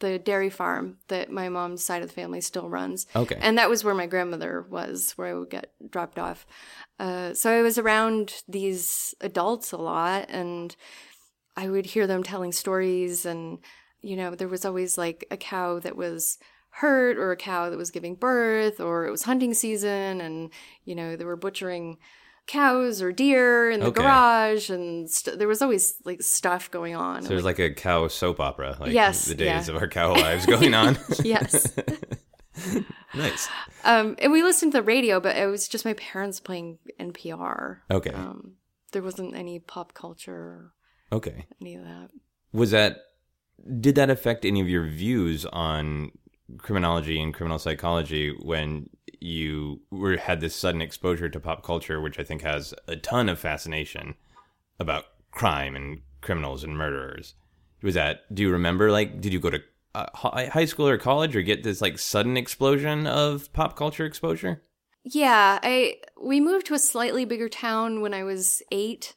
the 0.00 0.18
dairy 0.18 0.50
farm 0.50 0.98
that 1.08 1.30
my 1.30 1.48
mom's 1.48 1.84
side 1.84 2.02
of 2.02 2.08
the 2.08 2.14
family 2.14 2.40
still 2.40 2.68
runs. 2.68 3.06
Okay. 3.14 3.38
And 3.40 3.56
that 3.58 3.70
was 3.70 3.84
where 3.84 3.94
my 3.94 4.06
grandmother 4.06 4.66
was, 4.68 5.12
where 5.12 5.28
I 5.28 5.34
would 5.34 5.50
get 5.50 5.72
dropped 5.90 6.18
off. 6.18 6.46
Uh, 6.98 7.32
so 7.32 7.50
I 7.50 7.62
was 7.62 7.78
around 7.78 8.42
these 8.48 9.14
adults 9.20 9.72
a 9.72 9.78
lot, 9.78 10.26
and 10.28 10.74
I 11.56 11.68
would 11.68 11.86
hear 11.86 12.06
them 12.06 12.22
telling 12.22 12.52
stories, 12.52 13.24
and 13.24 13.58
you 14.02 14.16
know, 14.16 14.34
there 14.34 14.48
was 14.48 14.64
always 14.64 14.96
like 14.96 15.26
a 15.30 15.36
cow 15.36 15.78
that 15.80 15.96
was 15.96 16.38
hurt 16.70 17.16
or 17.16 17.32
a 17.32 17.36
cow 17.36 17.68
that 17.68 17.76
was 17.76 17.90
giving 17.90 18.14
birth 18.14 18.80
or 18.80 19.06
it 19.06 19.10
was 19.10 19.24
hunting 19.24 19.52
season 19.52 20.20
and, 20.20 20.50
you 20.84 20.94
know, 20.94 21.16
they 21.16 21.24
were 21.24 21.36
butchering 21.36 21.98
cows 22.50 23.00
or 23.00 23.12
deer 23.12 23.70
in 23.70 23.80
the 23.80 23.86
Okay. 23.86 24.02
garage 24.02 24.70
and 24.70 25.08
st- 25.08 25.38
there 25.38 25.46
was 25.48 25.62
always 25.62 25.94
like 26.04 26.20
stuff 26.22 26.70
going 26.70 26.96
on. 26.96 27.22
So 27.22 27.28
there's 27.28 27.44
like 27.44 27.58
a 27.60 27.72
cow 27.72 28.08
soap 28.08 28.40
opera, 28.40 28.76
like 28.80 28.92
Yes, 28.92 29.26
the 29.26 29.34
days 29.34 29.68
yeah. 29.68 29.74
of 29.76 29.80
our 29.80 29.88
cow 29.88 30.12
lives 30.14 30.46
going 30.46 30.74
on. 30.74 30.98
yes. 31.24 31.72
nice. 33.14 33.48
Um, 33.84 34.16
and 34.18 34.32
we 34.32 34.42
listened 34.42 34.72
to 34.72 34.78
the 34.78 34.82
radio, 34.82 35.20
but 35.20 35.36
it 35.36 35.46
was 35.46 35.68
just 35.68 35.84
my 35.84 35.94
parents 35.94 36.40
playing 36.40 36.78
NPR. 36.98 37.78
Okay. 37.90 38.10
Um, 38.10 38.54
there 38.92 39.02
wasn't 39.02 39.34
any 39.36 39.58
pop 39.60 39.94
culture 39.94 40.72
Okay. 41.12 41.46
any 41.60 41.76
of 41.76 41.84
that. 41.84 42.10
Was 42.52 42.70
that 42.72 42.98
did 43.80 43.94
that 43.96 44.10
affect 44.10 44.44
any 44.44 44.60
of 44.60 44.68
your 44.68 44.86
views 44.86 45.44
on 45.46 46.10
criminology 46.58 47.20
and 47.20 47.32
criminal 47.34 47.58
psychology 47.58 48.34
when 48.42 48.88
you 49.20 49.80
were 49.90 50.16
had 50.16 50.40
this 50.40 50.54
sudden 50.54 50.82
exposure 50.82 51.28
to 51.28 51.40
pop 51.40 51.62
culture, 51.62 52.00
which 52.00 52.18
I 52.18 52.24
think 52.24 52.42
has 52.42 52.74
a 52.88 52.96
ton 52.96 53.28
of 53.28 53.38
fascination 53.38 54.14
about 54.78 55.04
crime 55.30 55.76
and 55.76 56.00
criminals 56.20 56.64
and 56.64 56.76
murderers? 56.76 57.34
Was 57.82 57.94
that? 57.94 58.34
Do 58.34 58.42
you 58.42 58.50
remember? 58.50 58.90
Like, 58.90 59.20
did 59.20 59.32
you 59.32 59.40
go 59.40 59.50
to 59.50 59.62
uh, 59.94 60.06
high 60.14 60.64
school 60.64 60.88
or 60.88 60.98
college, 60.98 61.36
or 61.36 61.42
get 61.42 61.62
this 61.62 61.80
like 61.80 61.98
sudden 61.98 62.36
explosion 62.36 63.06
of 63.06 63.52
pop 63.52 63.76
culture 63.76 64.04
exposure? 64.04 64.62
Yeah, 65.04 65.58
I 65.62 65.96
we 66.20 66.40
moved 66.40 66.66
to 66.66 66.74
a 66.74 66.78
slightly 66.78 67.24
bigger 67.24 67.48
town 67.48 68.00
when 68.00 68.14
I 68.14 68.24
was 68.24 68.62
eight. 68.70 69.14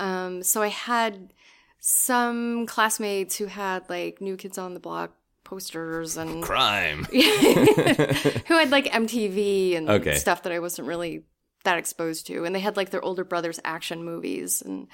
Um, 0.00 0.42
so 0.42 0.62
I 0.62 0.68
had 0.68 1.32
some 1.78 2.66
classmates 2.66 3.36
who 3.36 3.46
had 3.46 3.88
like 3.88 4.20
New 4.20 4.36
Kids 4.36 4.58
on 4.58 4.74
the 4.74 4.80
Block 4.80 5.12
posters 5.44 6.16
and 6.16 6.42
Crime. 6.50 7.04
who 7.12 8.58
had 8.58 8.70
like 8.70 8.86
MTV 8.86 9.76
and 9.76 9.88
Okay. 9.88 10.14
stuff 10.16 10.42
that 10.42 10.52
I 10.52 10.58
wasn't 10.58 10.88
really 10.88 11.24
that 11.64 11.78
exposed 11.78 12.26
to. 12.26 12.44
And 12.44 12.54
they 12.54 12.60
had 12.60 12.76
like 12.76 12.90
their 12.90 13.02
older 13.04 13.24
brother's 13.24 13.60
action 13.64 14.04
movies. 14.04 14.62
And 14.62 14.88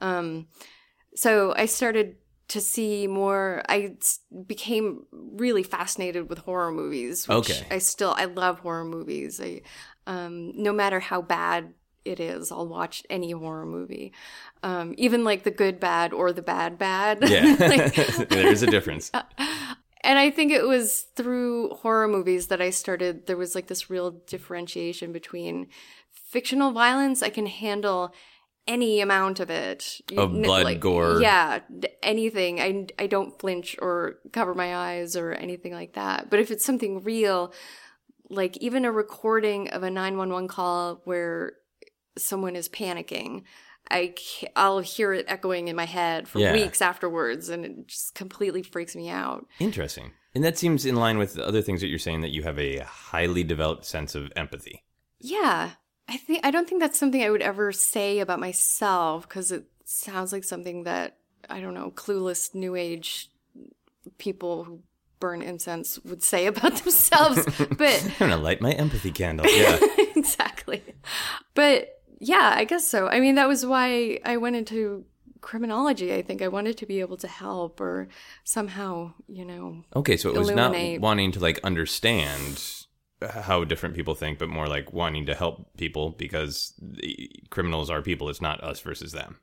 um, 0.00 0.46
so 1.14 1.52
I 1.56 1.66
started 1.66 2.16
to 2.48 2.60
see 2.60 3.06
more. 3.06 3.62
i 3.68 3.94
became 4.46 5.04
really 5.12 5.62
fascinated 5.62 6.28
with 6.28 6.38
horror 6.38 6.70
movies. 6.72 7.26
Which 7.28 7.50
Okay. 7.50 7.66
I 7.70 7.78
still, 7.78 8.14
I 8.16 8.26
love 8.26 8.60
horror 8.60 8.84
movies. 8.84 9.40
I, 9.42 9.62
um, 10.06 10.52
no 10.62 10.72
matter 10.72 11.00
how 11.00 11.22
bad 11.22 11.74
it 12.04 12.20
is, 12.20 12.52
I'll 12.52 12.68
watch 12.68 13.02
any 13.08 13.30
horror 13.30 13.64
movie. 13.64 14.12
Um, 14.62 14.94
even 14.98 15.24
like 15.24 15.42
the 15.42 15.50
good 15.50 15.80
bad 15.80 16.12
or 16.12 16.32
the 16.32 16.42
bad 16.42 16.76
bad. 16.78 17.26
Yeah, 17.28 17.56
Like, 17.58 17.94
there 18.28 18.48
is 18.52 18.62
a 18.62 18.66
difference. 18.66 19.10
And 20.04 20.18
I 20.18 20.30
think 20.30 20.52
it 20.52 20.66
was 20.66 21.06
through 21.16 21.70
horror 21.70 22.06
movies 22.06 22.48
that 22.48 22.60
I 22.60 22.70
started. 22.70 23.26
There 23.26 23.36
was 23.36 23.54
like 23.54 23.66
this 23.66 23.90
real 23.90 24.10
differentiation 24.10 25.12
between 25.12 25.68
fictional 26.12 26.72
violence. 26.72 27.22
I 27.22 27.30
can 27.30 27.46
handle 27.46 28.14
any 28.66 29.00
amount 29.00 29.40
of 29.40 29.50
it. 29.50 30.00
Of 30.16 30.30
kn- 30.30 30.42
blood, 30.42 30.64
like, 30.64 30.80
gore. 30.80 31.20
Yeah, 31.20 31.60
anything. 32.02 32.60
I, 32.60 32.86
I 32.98 33.06
don't 33.06 33.38
flinch 33.38 33.76
or 33.80 34.18
cover 34.32 34.54
my 34.54 34.76
eyes 34.76 35.16
or 35.16 35.32
anything 35.32 35.72
like 35.72 35.94
that. 35.94 36.30
But 36.30 36.38
if 36.38 36.50
it's 36.50 36.64
something 36.64 37.02
real, 37.02 37.52
like 38.30 38.56
even 38.58 38.84
a 38.84 38.92
recording 38.92 39.70
of 39.70 39.82
a 39.82 39.90
911 39.90 40.48
call 40.48 41.00
where 41.04 41.54
someone 42.16 42.56
is 42.56 42.68
panicking, 42.68 43.42
I 43.90 44.14
I'll 44.56 44.80
hear 44.80 45.12
it 45.12 45.26
echoing 45.28 45.68
in 45.68 45.76
my 45.76 45.84
head 45.84 46.26
for 46.28 46.38
Yeah. 46.38 46.52
weeks 46.52 46.80
afterwards, 46.80 47.48
and 47.48 47.64
it 47.64 47.86
just 47.88 48.14
completely 48.14 48.62
freaks 48.62 48.96
me 48.96 49.08
out. 49.10 49.46
Interesting. 49.58 50.12
And 50.34 50.42
that 50.42 50.58
seems 50.58 50.84
in 50.84 50.96
line 50.96 51.18
with 51.18 51.34
the 51.34 51.46
other 51.46 51.62
things 51.62 51.80
that 51.80 51.88
you're 51.88 51.98
saying 51.98 52.22
that 52.22 52.32
you 52.32 52.42
have 52.42 52.58
a 52.58 52.78
highly 52.78 53.44
developed 53.44 53.84
sense 53.84 54.14
of 54.14 54.32
empathy. 54.34 54.82
Yeah, 55.20 55.72
I 56.08 56.16
think 56.16 56.40
I 56.44 56.50
don't 56.50 56.68
think 56.68 56.80
that's 56.80 56.98
something 56.98 57.22
I 57.22 57.30
would 57.30 57.42
ever 57.42 57.72
say 57.72 58.18
about 58.18 58.40
myself 58.40 59.28
because 59.28 59.52
it 59.52 59.64
sounds 59.84 60.32
like 60.32 60.44
something 60.44 60.84
that 60.84 61.18
I 61.48 61.60
don't 61.60 61.74
know, 61.74 61.90
clueless 61.90 62.54
new 62.54 62.74
age 62.74 63.30
people 64.18 64.64
who 64.64 64.80
burn 65.20 65.40
incense 65.42 65.98
would 66.04 66.22
say 66.22 66.46
about 66.52 66.74
themselves. 66.76 67.44
but 67.78 68.02
I'm 68.04 68.30
gonna 68.30 68.36
light 68.36 68.60
my 68.60 68.72
empathy 68.72 69.10
candle. 69.12 69.46
Yeah. 69.48 69.78
exactly. 70.16 70.82
But 71.54 71.90
yeah, 72.18 72.54
I 72.56 72.64
guess 72.64 72.86
so. 72.88 73.08
I 73.08 73.20
mean, 73.20 73.34
that 73.36 73.48
was 73.48 73.64
why 73.66 74.20
I 74.24 74.36
went 74.36 74.56
into 74.56 75.04
criminology. 75.40 76.14
I 76.14 76.22
think 76.22 76.40
I 76.42 76.48
wanted 76.48 76.76
to 76.78 76.86
be 76.86 77.00
able 77.00 77.16
to 77.18 77.28
help 77.28 77.80
or 77.80 78.08
somehow, 78.44 79.12
you 79.28 79.44
know, 79.44 79.84
Okay, 79.94 80.16
so 80.16 80.30
it 80.30 80.36
was 80.38 80.48
Illuminate. 80.48 81.00
not 81.00 81.00
wanting 81.06 81.32
to 81.32 81.40
like 81.40 81.60
understand 81.62 82.62
how 83.22 83.64
different 83.64 83.94
people 83.94 84.14
think, 84.14 84.38
but 84.38 84.48
more 84.48 84.68
like 84.68 84.92
wanting 84.92 85.26
to 85.26 85.34
help 85.34 85.76
people 85.76 86.10
because 86.10 86.74
the 86.80 87.30
criminals 87.50 87.90
are 87.90 88.02
people. 88.02 88.28
It's 88.28 88.40
not 88.42 88.62
us 88.62 88.80
versus 88.80 89.12
them. 89.12 89.38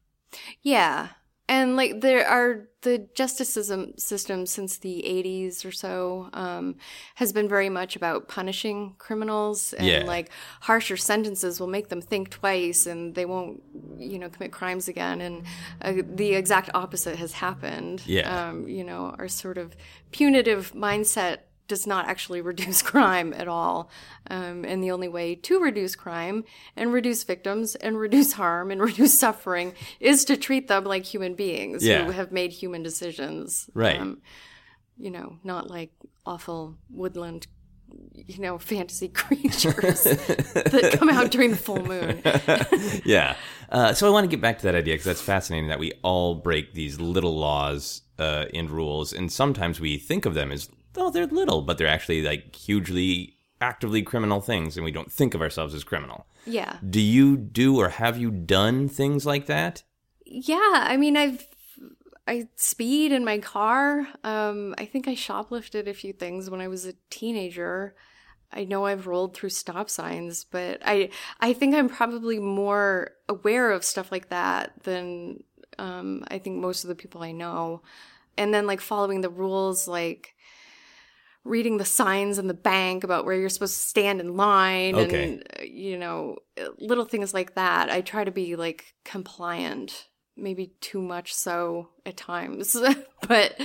Yeah. 0.62 1.10
And 1.52 1.76
like 1.76 2.00
there 2.00 2.26
are 2.26 2.70
the 2.82 3.10
justice 3.14 3.50
system, 3.98 4.46
since 4.46 4.78
the 4.78 5.04
80s 5.06 5.66
or 5.66 5.72
so 5.74 6.30
um, 6.32 6.76
has 7.16 7.34
been 7.34 7.50
very 7.50 7.68
much 7.70 7.98
about 7.98 8.30
punishing 8.30 8.96
criminals 8.98 9.74
and 9.74 9.88
Yeah. 9.88 10.04
like 10.06 10.28
harsher 10.62 10.96
sentences 10.98 11.60
will 11.60 11.68
make 11.78 11.90
them 11.90 12.02
think 12.02 12.30
twice 12.30 12.82
and 12.92 13.14
they 13.18 13.26
won't 13.26 13.62
you 13.98 14.18
know 14.18 14.30
commit 14.30 14.52
crimes 14.52 14.88
again 14.88 15.18
and 15.22 15.36
uh, 15.82 16.02
the 16.22 16.34
exact 16.42 16.70
opposite 16.74 17.18
has 17.18 17.34
happened 17.34 18.02
Yeah. 18.08 18.28
um, 18.50 18.68
you 18.78 18.84
know 18.90 19.14
our 19.20 19.28
sort 19.28 19.58
of 19.58 19.76
punitive 20.12 20.72
mindset 20.74 21.38
does 21.72 21.88
not 21.88 22.04
actually 22.08 22.42
reduce 22.52 22.82
crime 22.82 23.34
at 23.34 23.48
all. 23.48 23.90
Um, 24.30 24.66
and 24.66 24.84
the 24.84 24.92
only 24.92 25.08
way 25.08 25.36
to 25.36 25.60
reduce 25.60 25.96
crime 25.96 26.44
and 26.76 26.92
reduce 26.92 27.24
victims 27.24 27.76
and 27.76 27.98
reduce 27.98 28.34
harm 28.34 28.72
and 28.72 28.82
reduce 28.90 29.18
suffering 29.18 29.74
is 30.00 30.26
to 30.26 30.36
treat 30.36 30.68
them 30.68 30.84
like 30.84 31.06
human 31.06 31.34
beings 31.34 31.84
Yeah. 31.86 32.04
who 32.04 32.12
have 32.12 32.32
made 32.32 32.52
human 32.52 32.84
decisions. 32.84 33.70
Right. 33.74 34.00
Um, 34.00 34.22
you 34.98 35.12
know, 35.12 35.38
not 35.44 35.70
like 35.70 35.92
awful 36.26 36.76
woodland, 36.90 37.48
you 38.14 38.40
know, 38.40 38.58
fantasy 38.74 39.08
creatures 39.08 40.04
that 40.04 40.96
come 41.00 41.10
out 41.10 41.32
during 41.32 41.52
the 41.52 41.58
full 41.68 41.84
moon. 41.86 42.22
yeah. 43.06 43.36
Uh, 43.70 43.94
so 43.94 44.06
I 44.06 44.10
want 44.12 44.26
to 44.26 44.30
get 44.30 44.42
back 44.42 44.58
to 44.60 44.64
that 44.66 44.76
idea 44.76 44.94
because 44.96 45.06
that's 45.06 45.22
fascinating 45.22 45.70
that 45.70 45.80
we 45.80 45.94
all 46.04 46.36
break 46.36 46.74
these 46.74 47.00
little 47.00 47.38
laws 47.38 48.02
uh, 48.20 48.46
and 48.54 48.70
rules, 48.70 49.14
and 49.14 49.32
sometimes 49.32 49.80
we 49.80 49.98
think 49.98 50.26
of 50.26 50.34
them 50.34 50.52
as 50.52 50.70
oh 50.98 51.12
they're 51.12 51.28
little, 51.28 51.62
but 51.62 51.78
they're 51.78 51.88
actually 51.88 52.22
like 52.22 52.56
hugely 52.56 53.38
actively 53.60 54.02
criminal 54.02 54.42
things, 54.42 54.76
and 54.76 54.84
we 54.84 54.92
don't 54.92 55.12
think 55.12 55.34
of 55.34 55.42
ourselves 55.42 55.74
as 55.74 55.84
criminal. 55.84 56.26
Yeah. 56.46 56.78
Do 56.88 57.00
you 57.00 57.38
do 57.38 57.78
or 57.80 57.90
have 57.90 58.18
you 58.18 58.32
done 58.32 58.90
things 58.90 59.26
like 59.26 59.46
that? 59.46 59.84
Yeah, 60.26 60.58
I 60.74 60.98
mean, 60.98 61.18
I've 61.18 61.46
I 62.28 62.48
speed 62.56 63.12
in 63.12 63.26
my 63.26 63.40
car. 63.40 64.08
Um, 64.24 64.76
I 64.78 64.86
think 64.86 65.08
I 65.08 65.16
shoplifted 65.16 65.88
a 65.88 65.94
few 65.94 66.14
things 66.14 66.50
when 66.50 66.62
I 66.62 66.68
was 66.68 66.86
a 66.86 66.94
teenager. 67.10 67.96
I 68.54 68.66
know 68.66 68.86
I've 68.86 69.08
rolled 69.08 69.36
through 69.36 69.50
stop 69.50 69.90
signs, 69.90 70.44
but 70.44 70.82
I 70.86 71.10
I 71.40 71.54
think 71.54 71.76
I'm 71.76 71.90
probably 71.90 72.40
more 72.40 73.12
aware 73.30 73.72
of 73.72 73.84
stuff 73.84 74.12
like 74.12 74.30
that 74.30 74.74
than 74.84 75.44
um, 75.80 76.24
I 76.30 76.38
think 76.38 76.58
most 76.58 76.84
of 76.84 76.88
the 76.90 76.96
people 76.96 77.24
I 77.24 77.32
know. 77.32 77.82
And 78.38 78.54
then 78.54 78.66
like 78.66 78.82
following 78.82 79.22
the 79.22 79.30
rules, 79.30 79.88
like 79.88 80.36
reading 81.44 81.78
the 81.78 81.86
signs 81.86 82.38
in 82.38 82.48
the 82.48 82.54
bank 82.54 83.04
about 83.04 83.26
where 83.26 83.36
you're 83.36 83.50
supposed 83.50 83.76
to 83.76 83.88
stand 83.88 84.20
in 84.20 84.36
line 84.38 84.96
Okay. 84.96 85.24
and 85.24 85.44
uh, 85.60 85.64
you 85.64 85.98
know 85.98 86.38
little 86.78 87.06
things 87.06 87.34
like 87.34 87.56
that 87.56 87.90
i 87.90 88.02
try 88.02 88.24
to 88.24 88.32
be 88.32 88.56
like 88.56 88.94
compliant 89.04 90.08
maybe 90.38 90.74
too 90.82 91.02
much 91.02 91.34
so 91.34 91.90
at 92.06 92.16
times 92.18 92.78
but 93.28 93.60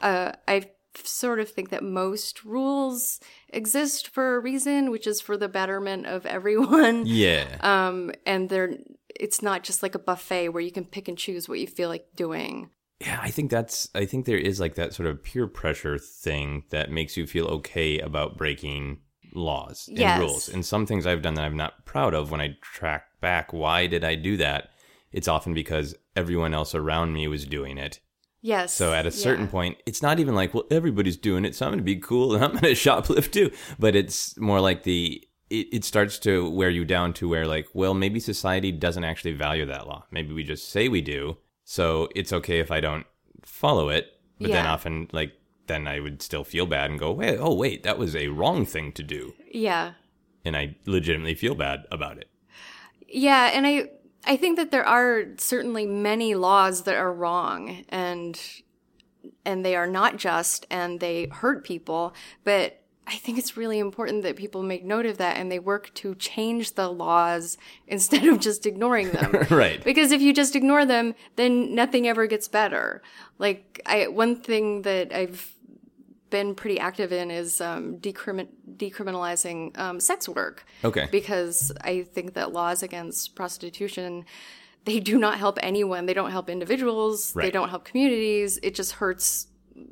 uh, 0.00 0.32
i 0.46 0.62
sort 1.04 1.38
of 1.38 1.48
think 1.48 1.68
that 1.70 1.82
most 1.84 2.44
rules 2.44 3.20
exist 3.50 4.08
for 4.08 4.36
a 4.36 4.40
reason 4.40 4.90
which 4.90 5.06
is 5.06 5.20
for 5.20 5.36
the 5.36 5.48
betterment 5.48 6.06
of 6.06 6.24
everyone 6.26 7.02
Yeah. 7.06 7.46
um 7.60 8.10
and 8.26 8.48
they're 8.48 8.74
it's 9.18 9.42
not 9.42 9.64
just 9.64 9.82
like 9.82 9.94
a 9.94 9.98
buffet 10.00 10.50
where 10.50 10.62
you 10.62 10.70
can 10.72 10.84
pick 10.84 11.08
and 11.08 11.18
choose 11.18 11.48
what 11.48 11.58
you 11.58 11.66
feel 11.66 11.88
like 11.88 12.06
doing 12.14 12.70
Yeah, 13.00 13.20
I 13.22 13.30
think 13.30 13.50
that's 13.50 13.88
I 13.94 14.06
think 14.06 14.26
there 14.26 14.38
is 14.38 14.58
like 14.58 14.74
that 14.74 14.92
sort 14.94 15.08
of 15.08 15.22
peer 15.22 15.46
pressure 15.46 15.98
thing 15.98 16.64
that 16.70 16.90
makes 16.90 17.16
you 17.16 17.26
feel 17.26 17.46
okay 17.46 17.98
about 18.00 18.36
breaking 18.36 19.00
laws 19.34 19.86
and 19.88 19.98
Yes. 19.98 20.18
rules. 20.18 20.48
And 20.48 20.64
some 20.64 20.84
things 20.86 21.06
I've 21.06 21.22
done 21.22 21.34
that 21.34 21.44
I'm 21.44 21.56
not 21.56 21.84
proud 21.84 22.14
of 22.14 22.30
when 22.30 22.40
I 22.40 22.56
track 22.62 23.04
back 23.20 23.52
why 23.52 23.86
did 23.86 24.02
I 24.04 24.14
do 24.14 24.36
that? 24.38 24.70
It's 25.12 25.28
often 25.28 25.54
because 25.54 25.94
everyone 26.16 26.54
else 26.54 26.74
around 26.74 27.12
me 27.12 27.28
was 27.28 27.44
doing 27.46 27.78
it. 27.78 28.00
yes 28.40 28.72
So 28.74 28.92
at 28.92 29.06
a 29.06 29.10
certain 29.10 29.44
yeah. 29.44 29.50
point, 29.50 29.78
it's 29.86 30.02
not 30.02 30.18
even 30.20 30.34
like, 30.34 30.52
well, 30.54 30.64
everybody's 30.70 31.16
doing 31.16 31.44
it, 31.44 31.54
so 31.54 31.66
I'm 31.66 31.72
going 31.72 31.78
to 31.78 31.84
be 31.84 31.96
cool 31.96 32.34
and 32.34 32.44
I'm 32.44 32.50
going 32.52 32.62
to 32.64 32.70
shoplift 32.72 33.30
too. 33.32 33.50
But 33.78 33.94
it's 33.96 34.36
more 34.38 34.60
like 34.60 34.82
the 34.82 35.22
it, 35.50 35.68
it 35.72 35.84
starts 35.84 36.18
to 36.20 36.50
wear 36.50 36.68
you 36.68 36.84
down 36.84 37.12
to 37.14 37.28
where 37.28 37.46
like, 37.46 37.68
well, 37.74 37.94
maybe 37.94 38.20
society 38.20 38.70
doesn't 38.72 39.04
actually 39.04 39.32
value 39.32 39.66
that 39.66 39.86
law. 39.86 40.04
Maybe 40.10 40.34
we 40.34 40.42
just 40.42 40.68
say 40.70 40.88
we 40.88 41.00
do, 41.00 41.38
so 41.70 42.08
it's 42.14 42.32
okay 42.32 42.60
if 42.60 42.70
I 42.70 42.80
don't 42.80 43.04
follow 43.44 43.90
it. 43.90 44.06
But 44.40 44.52
then 44.52 44.64
often, 44.64 45.10
like, 45.12 45.34
then 45.66 45.86
I 45.86 46.00
would 46.00 46.22
still 46.22 46.42
feel 46.42 46.64
bad 46.64 46.88
and 46.90 46.98
go, 46.98 47.12
wait, 47.12 47.36
oh, 47.38 47.52
wait, 47.52 47.82
that 47.82 47.98
was 47.98 48.16
a 48.16 48.28
wrong 48.28 48.64
thing 48.64 48.90
to 48.92 49.02
do. 49.02 49.34
Yeah. 49.52 49.92
And 50.46 50.56
I 50.56 50.76
legitimately 50.86 51.34
feel 51.34 51.54
bad 51.54 51.84
about 51.92 52.16
it. 52.16 52.30
Yeah, 53.06 53.50
and 53.52 53.66
I 53.66 53.90
I 54.24 54.38
think 54.38 54.56
that 54.56 54.70
there 54.70 54.86
are 54.86 55.24
certainly 55.36 55.84
many 55.84 56.34
laws 56.34 56.84
that 56.84 56.96
are 56.96 57.12
wrong 57.12 57.84
and 57.90 58.40
and 59.44 59.62
they 59.62 59.76
are 59.76 59.86
not 59.86 60.16
just 60.16 60.66
and 60.70 61.00
they 61.00 61.28
hurt 61.30 61.64
people, 61.64 62.14
but 62.44 62.77
I 63.08 63.16
think 63.16 63.38
it's 63.38 63.56
really 63.56 63.78
important 63.78 64.22
that 64.24 64.36
people 64.36 64.62
make 64.62 64.84
note 64.84 65.06
of 65.06 65.16
that 65.16 65.38
and 65.38 65.50
they 65.50 65.58
work 65.58 65.92
to 65.94 66.14
change 66.16 66.74
the 66.74 66.88
laws 66.88 67.56
instead 67.86 68.26
of 68.26 68.38
just 68.38 68.66
ignoring 68.66 69.10
them. 69.10 69.36
Right. 69.50 69.82
Because 69.82 70.12
if 70.12 70.20
you 70.20 70.34
just 70.34 70.54
ignore 70.54 70.84
them, 70.84 71.14
then 71.36 71.74
nothing 71.74 72.06
ever 72.06 72.26
gets 72.26 72.48
better. 72.48 73.02
Like 73.38 73.80
I 73.86 74.08
one 74.08 74.36
thing 74.36 74.82
that 74.82 75.12
I've 75.12 75.54
been 76.30 76.54
pretty 76.54 76.78
active 76.78 77.12
in 77.12 77.30
is 77.30 77.60
um, 77.60 77.96
decrimin- 77.96 78.48
decriminalizing 78.76 79.76
um, 79.78 80.00
sex 80.00 80.28
work. 80.28 80.66
Okay. 80.84 81.08
Because 81.10 81.72
I 81.80 82.02
think 82.02 82.34
that 82.34 82.52
laws 82.52 82.82
against 82.82 83.34
prostitution, 83.34 84.26
they 84.84 85.00
do 85.00 85.18
not 85.18 85.38
help 85.38 85.58
anyone. 85.62 86.06
They 86.06 86.14
don't 86.14 86.30
help 86.30 86.50
individuals. 86.50 87.34
Right. 87.34 87.44
They 87.44 87.50
don't 87.50 87.70
help 87.70 87.84
communities. 87.84 88.58
It 88.62 88.74
just 88.74 88.92
hurts 88.92 89.48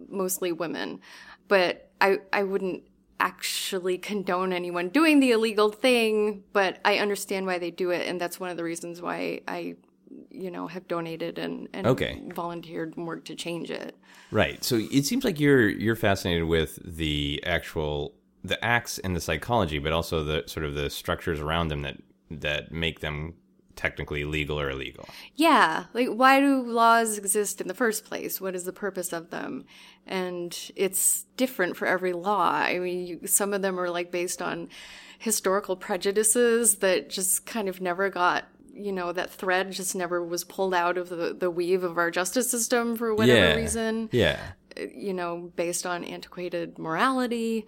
mostly 0.09 0.53
women. 0.53 1.01
But 1.49 1.91
I, 2.01 2.19
I 2.33 2.43
wouldn't 2.43 2.83
actually 3.21 3.99
condone 3.99 4.53
anyone 4.53 4.89
doing 4.89 5.21
the 5.21 5.33
illegal 5.33 5.71
thing, 5.71 6.45
but 6.53 6.79
I 6.85 6.99
understand 6.99 7.47
why 7.47 7.59
they 7.59 7.71
do 7.71 7.91
it. 7.91 8.07
And 8.07 8.21
that's 8.21 8.39
one 8.39 8.51
of 8.51 8.57
the 8.57 8.65
reasons 8.65 9.01
why 9.01 9.41
I, 9.49 9.77
you 10.31 10.51
know, 10.51 10.67
have 10.67 10.87
donated 10.87 11.39
and, 11.39 11.69
and 11.73 11.87
Okay. 11.87 12.23
volunteered 12.35 12.97
and 12.97 13.07
worked 13.07 13.27
to 13.29 13.35
change 13.35 13.71
it. 13.71 13.97
Right. 14.31 14.63
So 14.63 14.77
it 14.77 15.07
seems 15.07 15.25
like 15.25 15.41
you're 15.41 15.69
you're 15.69 15.97
fascinated 15.97 16.45
with 16.45 16.79
the 16.85 17.43
actual 17.47 18.15
the 18.45 18.63
acts 18.65 18.99
and 18.99 19.17
the 19.17 19.21
psychology, 19.21 19.79
but 19.79 19.93
also 19.93 20.23
the 20.23 20.45
sort 20.47 20.65
of 20.67 20.75
the 20.75 20.91
structures 20.91 21.41
around 21.41 21.69
them 21.69 21.83
that 21.83 21.97
that 22.31 22.73
make 22.73 23.01
them 23.01 23.35
technically 23.77 24.25
legal 24.25 24.59
or 24.59 24.71
illegal. 24.71 25.09
Yeah, 25.35 25.85
like 25.93 26.09
why 26.09 26.41
do 26.41 26.63
laws 26.63 27.19
exist 27.19 27.61
in 27.61 27.69
the 27.69 27.75
first 27.75 28.05
place? 28.05 28.41
What 28.41 28.55
is 28.55 28.65
the 28.65 28.73
purpose 28.73 29.13
of 29.13 29.31
them? 29.31 29.65
And 30.07 30.57
it's 30.77 31.25
different 31.37 31.77
for 31.77 31.87
every 31.87 32.13
law. 32.13 32.49
I 32.51 32.79
mean, 32.79 33.07
you, 33.07 33.27
some 33.27 33.53
of 33.53 33.63
them 33.63 33.81
are 33.81 33.91
like 33.91 34.13
based 34.13 34.41
on 34.41 34.69
historical 35.19 35.75
prejudices 35.75 36.77
that 36.77 37.11
just 37.11 37.45
kind 37.45 37.69
of 37.69 37.81
never 37.81 38.09
got, 38.09 38.45
you 38.73 38.93
know, 38.93 39.11
that 39.11 39.31
thread 39.31 39.73
just 39.73 39.97
never 39.97 40.23
was 40.23 40.45
pulled 40.45 40.75
out 40.75 40.97
of 40.97 41.09
the, 41.09 41.35
the 41.37 41.51
weave 41.51 41.83
of 41.83 41.99
our 41.99 42.13
justice 42.13 42.49
system 42.49 42.95
for 42.95 43.15
whatever 43.15 43.49
yeah. 43.49 43.55
reason. 43.57 44.09
Yeah. 44.13 44.39
You 44.95 45.13
know, 45.13 45.51
based 45.57 45.87
on 45.87 46.05
antiquated 46.05 46.79
morality, 46.79 47.67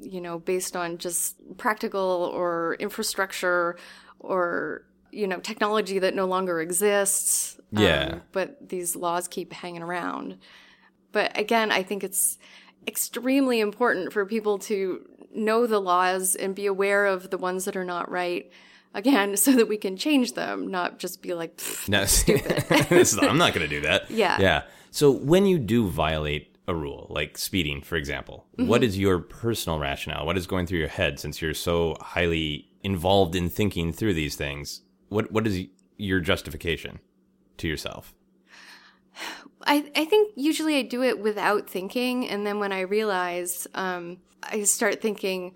you 0.00 0.22
know, 0.22 0.38
based 0.38 0.76
on 0.76 0.96
just 0.96 1.36
practical 1.58 2.30
or 2.32 2.76
infrastructure 2.80 3.76
or, 4.20 4.86
you 5.10 5.26
know, 5.26 5.38
technology 5.38 5.98
that 5.98 6.14
no 6.14 6.24
longer 6.24 6.60
exists. 6.60 7.60
Yeah. 7.72 8.04
Um, 8.12 8.22
but 8.32 8.70
these 8.70 8.96
laws 8.96 9.28
keep 9.28 9.52
hanging 9.52 9.82
around. 9.82 10.38
But 11.14 11.38
again, 11.38 11.72
I 11.72 11.82
think 11.82 12.04
it's 12.04 12.36
extremely 12.86 13.60
important 13.60 14.12
for 14.12 14.26
people 14.26 14.58
to 14.58 15.00
know 15.34 15.66
the 15.66 15.80
laws 15.80 16.34
and 16.36 16.54
be 16.54 16.66
aware 16.66 17.06
of 17.06 17.30
the 17.30 17.38
ones 17.38 17.64
that 17.64 17.76
are 17.76 17.84
not 17.84 18.10
right. 18.10 18.50
Again, 18.92 19.36
so 19.44 19.52
that 19.52 19.66
we 19.68 19.76
can 19.78 19.96
change 19.96 20.34
them, 20.34 20.68
not 20.68 20.98
just 20.98 21.22
be 21.22 21.32
like, 21.34 21.56
"Pfft, 21.56 21.88
No, 21.88 22.00
this 22.90 23.12
is, 23.14 23.18
I'm 23.18 23.38
not 23.38 23.54
going 23.54 23.68
to 23.68 23.74
do 23.74 23.80
that. 23.80 24.10
Yeah. 24.10 24.36
Yeah. 24.40 24.62
So 24.90 25.10
when 25.10 25.46
you 25.46 25.58
do 25.58 25.88
violate 25.88 26.56
a 26.68 26.74
rule, 26.74 27.06
like 27.10 27.36
speeding, 27.38 27.80
for 27.82 27.96
example, 27.96 28.46
Mm-hmm. 28.58 28.68
what 28.68 28.84
is 28.84 28.96
your 28.98 29.18
personal 29.18 29.78
rationale? 29.80 30.24
What 30.26 30.36
is 30.36 30.46
going 30.46 30.66
through 30.66 30.78
your 30.78 30.88
head 30.88 31.18
since 31.18 31.40
you're 31.42 31.54
so 31.54 31.96
highly 32.00 32.68
involved 32.82 33.34
in 33.34 33.48
thinking 33.48 33.92
through 33.92 34.14
these 34.14 34.36
things? 34.36 34.82
What 35.08 35.32
What 35.32 35.46
is 35.46 35.64
your 35.96 36.20
justification 36.20 37.00
to 37.58 37.66
yourself? 37.68 38.14
I, 39.66 39.90
I 39.96 40.04
think 40.04 40.32
usually 40.36 40.76
I 40.76 40.82
do 40.82 41.02
it 41.02 41.18
without 41.20 41.68
thinking. 41.68 42.28
And 42.28 42.46
then 42.46 42.58
when 42.58 42.72
I 42.72 42.80
realize, 42.80 43.66
um, 43.74 44.18
I 44.42 44.64
start 44.64 45.00
thinking, 45.00 45.54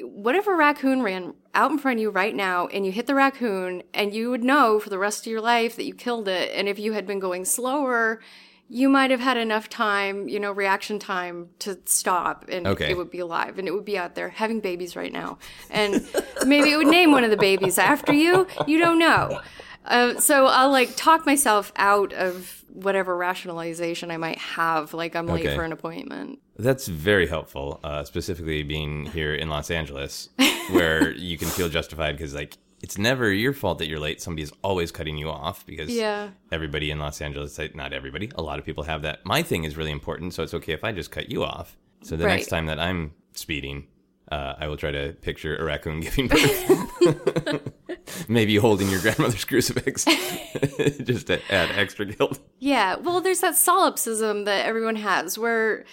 what 0.00 0.34
if 0.34 0.46
a 0.46 0.54
raccoon 0.54 1.02
ran 1.02 1.34
out 1.54 1.70
in 1.70 1.78
front 1.78 1.98
of 1.98 2.02
you 2.02 2.10
right 2.10 2.34
now 2.34 2.66
and 2.68 2.84
you 2.84 2.92
hit 2.92 3.06
the 3.06 3.14
raccoon 3.14 3.82
and 3.92 4.12
you 4.12 4.30
would 4.30 4.42
know 4.42 4.80
for 4.80 4.90
the 4.90 4.98
rest 4.98 5.26
of 5.26 5.30
your 5.30 5.40
life 5.40 5.76
that 5.76 5.84
you 5.84 5.94
killed 5.94 6.28
it? 6.28 6.50
And 6.54 6.68
if 6.68 6.78
you 6.78 6.92
had 6.92 7.06
been 7.06 7.20
going 7.20 7.44
slower, 7.44 8.20
you 8.68 8.88
might 8.88 9.10
have 9.10 9.20
had 9.20 9.36
enough 9.36 9.68
time, 9.68 10.28
you 10.28 10.40
know, 10.40 10.50
reaction 10.50 10.98
time 10.98 11.50
to 11.60 11.78
stop 11.84 12.46
and 12.48 12.66
Okay. 12.66 12.90
it 12.90 12.96
would 12.96 13.10
be 13.10 13.18
alive 13.20 13.58
and 13.58 13.68
it 13.68 13.72
would 13.74 13.84
be 13.84 13.98
out 13.98 14.14
there 14.14 14.30
having 14.30 14.60
babies 14.60 14.96
right 14.96 15.12
now. 15.12 15.38
And 15.70 16.04
maybe 16.46 16.72
it 16.72 16.76
would 16.76 16.88
name 16.88 17.12
one 17.12 17.24
of 17.24 17.30
the 17.30 17.36
babies 17.36 17.78
after 17.78 18.12
you. 18.12 18.46
You 18.66 18.78
don't 18.78 18.98
know. 18.98 19.40
Uh, 19.84 20.18
so 20.20 20.46
I'll 20.46 20.70
like 20.70 20.90
talk 20.96 21.26
myself 21.26 21.72
out 21.76 22.12
of 22.12 22.64
whatever 22.72 23.16
rationalization 23.16 24.10
I 24.10 24.16
might 24.16 24.38
have, 24.38 24.94
like 24.94 25.14
I'm 25.14 25.26
late 25.26 25.46
Okay. 25.46 25.54
for 25.56 25.62
an 25.64 25.72
appointment. 25.72 26.38
That's 26.58 26.86
very 26.88 27.26
helpful, 27.26 27.80
uh, 27.84 28.04
specifically 28.04 28.62
being 28.62 29.06
here 29.06 29.34
in 29.34 29.48
Los 29.48 29.70
Angeles, 29.70 30.28
where 30.70 31.10
you 31.16 31.36
can 31.38 31.48
feel 31.48 31.68
justified 31.68 32.16
because, 32.16 32.34
like, 32.34 32.56
it's 32.80 32.96
never 32.98 33.32
your 33.32 33.52
fault 33.52 33.78
that 33.78 33.88
you're 33.88 33.98
late. 33.98 34.20
Somebody's 34.20 34.52
always 34.62 34.90
cutting 34.92 35.16
you 35.18 35.28
off 35.30 35.64
because 35.66 35.90
Yeah. 35.90 36.28
everybody 36.52 36.90
in 36.90 36.98
Los 36.98 37.20
Angeles, 37.20 37.58
like, 37.58 37.74
not 37.74 37.92
everybody, 37.92 38.30
a 38.36 38.42
lot 38.42 38.58
of 38.58 38.64
people 38.64 38.84
have 38.84 39.02
that. 39.02 39.24
My 39.24 39.42
thing 39.42 39.64
is 39.64 39.76
really 39.76 39.90
important, 39.90 40.34
so 40.34 40.42
it's 40.42 40.54
okay 40.54 40.72
if 40.72 40.84
I 40.84 40.92
just 40.92 41.10
cut 41.10 41.30
you 41.30 41.44
off. 41.44 41.76
So 42.02 42.16
the 42.16 42.26
next 42.26 42.48
time 42.48 42.66
that 42.66 42.78
I'm 42.78 43.12
speeding, 43.32 43.86
uh, 44.30 44.54
I 44.58 44.68
will 44.68 44.76
try 44.76 44.90
to 44.90 45.12
picture 45.22 45.56
a 45.56 45.64
raccoon 45.64 46.00
giving 46.00 46.28
birth. 46.28 47.72
Maybe 48.28 48.56
holding 48.56 48.88
your 48.90 49.00
grandmother's 49.00 49.44
crucifix 49.50 50.04
just 51.04 51.26
to 51.28 51.40
add 51.52 51.70
extra 51.78 52.06
guilt. 52.06 52.38
Yeah, 52.58 52.96
well, 52.96 53.20
there's 53.20 53.40
that 53.40 53.56
solipsism 53.56 54.44
that 54.44 54.66
everyone 54.66 54.96
has 54.96 55.38
where, 55.38 55.84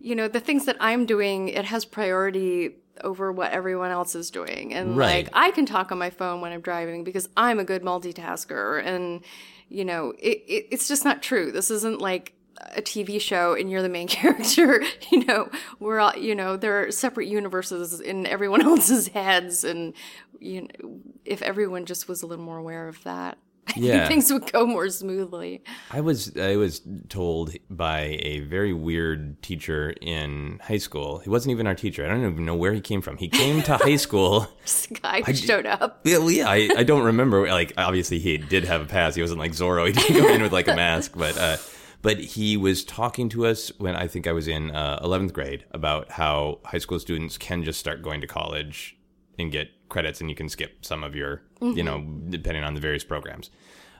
you 0.00 0.14
know, 0.14 0.28
the 0.28 0.40
things 0.40 0.64
that 0.66 0.76
I'm 0.80 1.06
doing, 1.06 1.48
it 1.48 1.64
has 1.66 1.84
priority 1.84 2.76
over 3.02 3.32
what 3.32 3.50
everyone 3.52 3.90
else 3.90 4.14
is 4.14 4.30
doing. 4.30 4.74
And 4.74 4.96
Right. 4.96 5.24
like, 5.24 5.30
I 5.32 5.50
can 5.52 5.64
talk 5.66 5.90
on 5.90 5.98
my 5.98 6.10
phone 6.10 6.40
when 6.40 6.52
I'm 6.52 6.60
driving 6.60 7.02
because 7.04 7.28
I'm 7.36 7.58
a 7.58 7.64
good 7.64 7.82
multitasker. 7.82 8.84
And, 8.84 9.22
you 9.68 9.84
know, 9.84 10.12
it, 10.18 10.42
it, 10.46 10.66
it's 10.70 10.86
just 10.88 11.04
not 11.04 11.22
true. 11.22 11.50
This 11.52 11.70
isn't 11.70 12.00
like 12.00 12.34
a 12.76 12.82
TV 12.82 13.20
show 13.20 13.54
and 13.54 13.70
you're 13.70 13.82
the 13.82 13.88
main 13.88 14.08
character. 14.20 14.82
you 15.10 15.24
know, 15.24 15.48
we're 15.78 15.98
all, 16.00 16.16
you 16.16 16.34
know, 16.34 16.56
there 16.56 16.82
are 16.84 16.90
separate 16.90 17.28
universes 17.28 18.00
in 18.00 18.26
everyone 18.26 18.62
else's 18.66 19.08
heads. 19.08 19.64
And, 19.64 19.94
you 20.38 20.62
know, 20.62 21.00
if 21.24 21.42
everyone 21.42 21.86
just 21.86 22.08
was 22.08 22.22
a 22.22 22.26
little 22.26 22.44
more 22.44 22.58
aware 22.58 22.88
of 22.88 23.02
that. 23.04 23.38
Yeah. 23.76 24.08
things 24.08 24.32
would 24.32 24.50
go 24.50 24.66
more 24.66 24.88
smoothly. 24.88 25.62
I 25.92 26.00
was 26.00 26.36
I 26.36 26.56
was 26.56 26.82
told 27.08 27.54
by 27.68 28.18
a 28.20 28.40
very 28.40 28.72
weird 28.72 29.40
teacher 29.42 29.94
in 30.00 30.58
high 30.60 30.78
school. 30.78 31.18
He 31.18 31.30
wasn't 31.30 31.52
even 31.52 31.68
our 31.68 31.76
teacher. 31.76 32.04
I 32.04 32.08
don't 32.08 32.24
even 32.28 32.44
know 32.44 32.56
where 32.56 32.72
he 32.72 32.80
came 32.80 33.00
from. 33.00 33.16
He 33.16 33.28
came 33.28 33.62
to 33.62 33.76
high 33.76 33.94
school. 33.96 34.48
This 34.62 34.88
guy 35.00 35.22
who 35.22 35.34
showed 35.34 35.66
up. 35.66 36.00
Yeah, 36.04 36.18
well, 36.18 36.32
yeah, 36.32 36.48
I, 36.48 36.68
I 36.78 36.82
don't 36.82 37.04
remember. 37.04 37.46
Like, 37.46 37.72
obviously, 37.76 38.18
he 38.18 38.38
did 38.38 38.64
have 38.64 38.80
a 38.80 38.86
pass. 38.86 39.14
He 39.14 39.20
wasn't 39.22 39.38
like 39.38 39.52
Zorro. 39.52 39.86
He 39.86 39.92
didn't 39.92 40.20
go 40.20 40.28
in 40.34 40.42
with 40.42 40.52
like 40.52 40.66
a 40.66 40.74
mask, 40.74 41.12
but 41.14 41.38
uh, 41.38 41.58
but 42.02 42.18
he 42.18 42.56
was 42.56 42.84
talking 42.84 43.28
to 43.30 43.46
us 43.46 43.70
when 43.78 43.94
I 43.94 44.06
think 44.06 44.26
I 44.26 44.32
was 44.32 44.48
in 44.48 44.70
uh, 44.70 45.00
eleventh 45.02 45.32
grade 45.32 45.64
about 45.72 46.10
how 46.12 46.60
high 46.64 46.78
school 46.78 46.98
students 46.98 47.36
can 47.38 47.62
just 47.64 47.78
start 47.78 48.02
going 48.02 48.20
to 48.20 48.26
college 48.26 48.96
and 49.38 49.52
get 49.52 49.68
credits, 49.88 50.20
and 50.20 50.30
you 50.30 50.36
can 50.36 50.48
skip 50.48 50.84
some 50.84 51.02
of 51.04 51.14
your, 51.14 51.42
you 51.60 51.82
know, 51.82 52.04
depending 52.28 52.64
on 52.64 52.74
the 52.74 52.80
various 52.80 53.04
programs. 53.04 53.50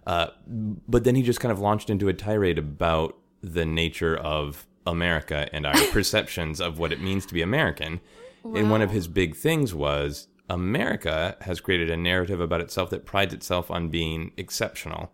Uh, 0.07 0.29
but 0.47 1.05
then 1.05 1.15
he 1.15 1.23
just 1.23 1.41
kind 1.41 1.53
of 1.53 1.61
launched 1.61 1.91
into 1.91 2.09
a 2.09 2.13
tirade 2.13 2.59
about 2.59 3.17
the 3.43 3.65
nature 3.65 4.17
of 4.17 4.67
America 4.87 5.49
and 5.53 5.67
our 5.67 5.75
perceptions 5.93 6.61
of 6.61 6.79
what 6.79 6.93
it 6.93 7.01
means 7.01 7.27
to 7.27 7.35
be 7.35 7.43
American. 7.43 8.01
And 8.43 8.71
one 8.71 8.81
of 8.81 8.91
his 8.91 9.07
big 9.07 9.37
things 9.37 9.75
was 9.75 10.29
America 10.49 11.37
has 11.43 11.61
created 11.61 11.91
a 11.91 11.97
narrative 11.97 12.41
about 12.41 12.61
itself 12.61 12.91
that 12.91 13.05
prides 13.05 13.35
itself 13.35 13.71
on 13.71 13.89
being 13.89 14.33
exceptional. 14.37 15.13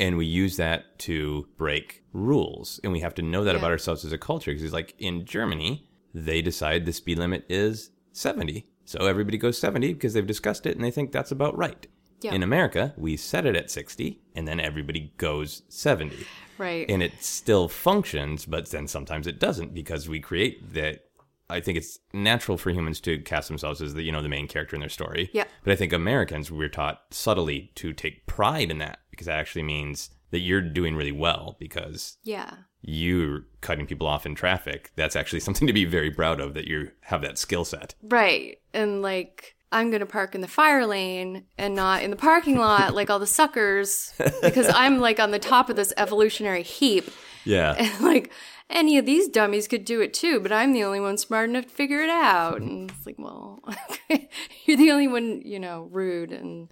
And 0.00 0.16
we 0.16 0.26
use 0.26 0.56
that 0.56 0.98
to 1.00 1.46
break 1.56 2.02
rules. 2.12 2.80
And 2.82 2.92
we 2.92 3.00
have 3.00 3.14
to 3.16 3.22
know 3.22 3.44
that 3.44 3.52
Yeah. 3.52 3.58
about 3.58 3.70
ourselves 3.70 4.04
as 4.04 4.12
a 4.12 4.18
culture. 4.18 4.50
Because 4.50 4.62
he's 4.62 4.72
like, 4.72 4.94
in 4.98 5.24
Germany, 5.24 5.86
they 6.12 6.42
decide 6.42 6.86
the 6.86 6.92
speed 6.92 7.18
limit 7.18 7.44
is 7.48 7.90
70. 8.12 8.66
So 8.84 9.06
everybody 9.06 9.38
goes 9.38 9.58
70 9.58 9.94
because 9.94 10.12
they've 10.14 10.26
discussed 10.26 10.66
it 10.66 10.76
and 10.76 10.84
they 10.84 10.90
think 10.90 11.10
that's 11.12 11.30
about 11.32 11.56
right. 11.56 11.86
Yeah. 12.20 12.34
In 12.34 12.42
America, 12.42 12.94
we 12.96 13.16
set 13.16 13.44
it 13.46 13.56
at 13.56 13.70
60 13.70 14.20
and 14.34 14.46
then 14.48 14.58
everybody 14.60 15.12
goes 15.18 15.62
70 15.68 16.16
Right. 16.58 16.86
and 16.88 17.02
it 17.02 17.22
still 17.22 17.68
functions, 17.68 18.46
but 18.46 18.70
then 18.70 18.86
sometimes 18.88 19.26
it 19.26 19.38
doesn't 19.38 19.74
because 19.74 20.08
we 20.08 20.20
create 20.20 20.72
that. 20.74 21.04
I 21.50 21.60
think 21.60 21.76
it's 21.78 21.98
natural 22.12 22.56
for 22.56 22.70
humans 22.70 23.00
to 23.02 23.18
cast 23.18 23.48
themselves 23.48 23.82
as 23.82 23.94
the 23.94 24.02
you 24.02 24.12
know 24.12 24.22
the 24.22 24.28
main 24.28 24.48
character 24.48 24.76
in 24.76 24.80
their 24.80 24.88
story. 24.88 25.30
Yeah. 25.32 25.44
But 25.62 25.72
I 25.72 25.76
think 25.76 25.92
Americans 25.92 26.50
we're 26.50 26.68
taught 26.68 27.02
subtly 27.10 27.70
to 27.76 27.92
take 27.92 28.26
pride 28.26 28.70
in 28.70 28.78
that 28.78 28.98
because 29.10 29.26
that 29.26 29.38
actually 29.38 29.62
means 29.64 30.10
that 30.30 30.40
you're 30.40 30.60
doing 30.60 30.96
really 30.96 31.12
well 31.12 31.56
because 31.60 32.16
Yeah. 32.24 32.50
you're 32.82 33.44
cutting 33.60 33.86
people 33.86 34.06
off 34.06 34.26
in 34.26 34.34
traffic. 34.34 34.90
That's 34.96 35.14
actually 35.16 35.40
something 35.40 35.66
to 35.68 35.72
be 35.72 35.84
very 35.84 36.10
proud 36.10 36.40
of 36.40 36.54
that 36.54 36.66
you 36.66 36.90
have 37.02 37.22
that 37.22 37.38
skill 37.38 37.64
set. 37.64 37.94
Right. 38.02 38.58
And 38.72 39.00
like, 39.00 39.54
I'm 39.70 39.90
going 39.90 40.00
to 40.00 40.06
park 40.06 40.34
in 40.34 40.40
the 40.40 40.48
fire 40.48 40.86
lane 40.86 41.44
and 41.56 41.74
not 41.76 42.02
in 42.02 42.10
the 42.10 42.16
parking 42.16 42.58
lot 42.58 42.94
like 42.94 43.10
all 43.10 43.18
the 43.20 43.26
suckers 43.28 44.12
because 44.42 44.68
I'm 44.74 44.98
like 44.98 45.20
on 45.20 45.30
the 45.30 45.38
top 45.38 45.70
of 45.70 45.76
this 45.76 45.92
evolutionary 45.96 46.62
heap. 46.62 47.10
Yeah. 47.44 47.74
And 47.78 48.00
like, 48.04 48.32
any 48.70 48.98
of 48.98 49.06
these 49.06 49.28
dummies 49.28 49.68
could 49.68 49.84
do 49.84 50.00
it 50.00 50.14
too, 50.14 50.40
but 50.40 50.52
I'm 50.52 50.72
the 50.72 50.84
only 50.84 51.00
one 51.00 51.18
smart 51.18 51.50
enough 51.50 51.64
to 51.64 51.70
figure 51.70 52.02
it 52.02 52.10
out. 52.10 52.60
And 52.60 52.90
it's 52.90 53.06
like, 53.06 53.18
well, 53.18 53.60
you're 54.64 54.76
the 54.76 54.90
only 54.90 55.08
one, 55.08 55.42
you 55.44 55.60
know, 55.60 55.88
rude 55.90 56.32
and 56.32 56.68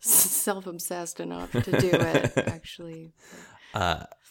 self 0.00 0.66
obsessed 0.66 1.20
enough 1.20 1.52
to 1.52 1.80
do 1.80 1.90
it, 1.92 2.32
actually. 2.46 3.12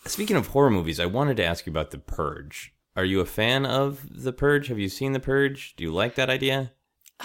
Speaking 0.06 0.36
of 0.36 0.48
horror 0.48 0.70
movies, 0.70 1.00
I 1.00 1.06
wanted 1.06 1.38
to 1.38 1.46
ask 1.46 1.66
you 1.66 1.72
about 1.72 1.92
The 1.92 1.98
Purge. 1.98 2.74
Are 2.96 3.06
you 3.06 3.22
a 3.22 3.26
fan 3.26 3.66
of 3.66 4.24
The 4.24 4.34
Purge? 4.34 4.68
Have 4.68 4.78
you 4.80 4.90
seen 4.90 5.14
The 5.14 5.20
Purge? 5.20 5.76
Do 5.76 5.84
you 5.84 5.92
like 5.92 6.16
that 6.16 6.30
idea? 6.30 6.74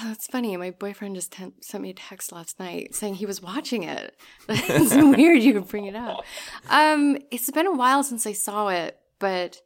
Oh, 0.01 0.12
it's 0.12 0.29
funny. 0.29 0.57
My 0.57 0.70
boyfriend 0.70 1.16
just 1.16 1.33
ten- 1.33 1.55
sent 1.61 1.83
me 1.83 1.90
a 1.90 1.94
text 1.94 2.31
last 2.31 2.61
night 2.61 2.94
saying 2.94 3.14
he 3.14 3.27
was 3.27 3.42
watching 3.42 3.83
it. 3.83 4.16
it's 4.48 4.94
weird 4.94 5.42
you 5.42 5.61
bring 5.61 5.87
it 5.87 5.96
up. 5.96 6.24
Um, 6.70 7.18
it's 7.33 7.51
been 7.51 7.66
a 7.66 7.74
while 7.74 8.05
since 8.05 8.27
I 8.27 8.33
saw 8.33 8.68
it, 8.68 8.96
but 9.18 9.61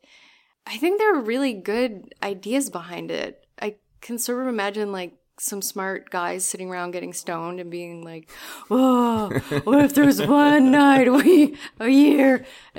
I 0.67 0.77
think 0.77 0.99
there 0.99 1.15
are 1.17 1.21
really 1.21 1.55
good 1.55 2.15
ideas 2.23 2.71
behind 2.71 3.11
it. 3.11 3.47
I 3.61 3.77
can 4.01 4.19
sort 4.19 4.43
of 4.43 4.49
imagine 4.49 4.93
like 4.93 5.15
some 5.39 5.63
smart 5.63 6.11
guys 6.11 6.45
sitting 6.45 6.71
around 6.71 6.93
getting 6.93 7.13
stoned 7.13 7.59
and 7.59 7.71
being 7.71 8.05
like, 8.05 8.31
"Oh, 8.71 9.29
what 9.65 9.85
if 9.85 9.95
there 9.95 10.05
was 10.05 10.23
one 10.23 10.71
night 10.71 11.09
a 11.81 11.89
year?" 11.89 12.45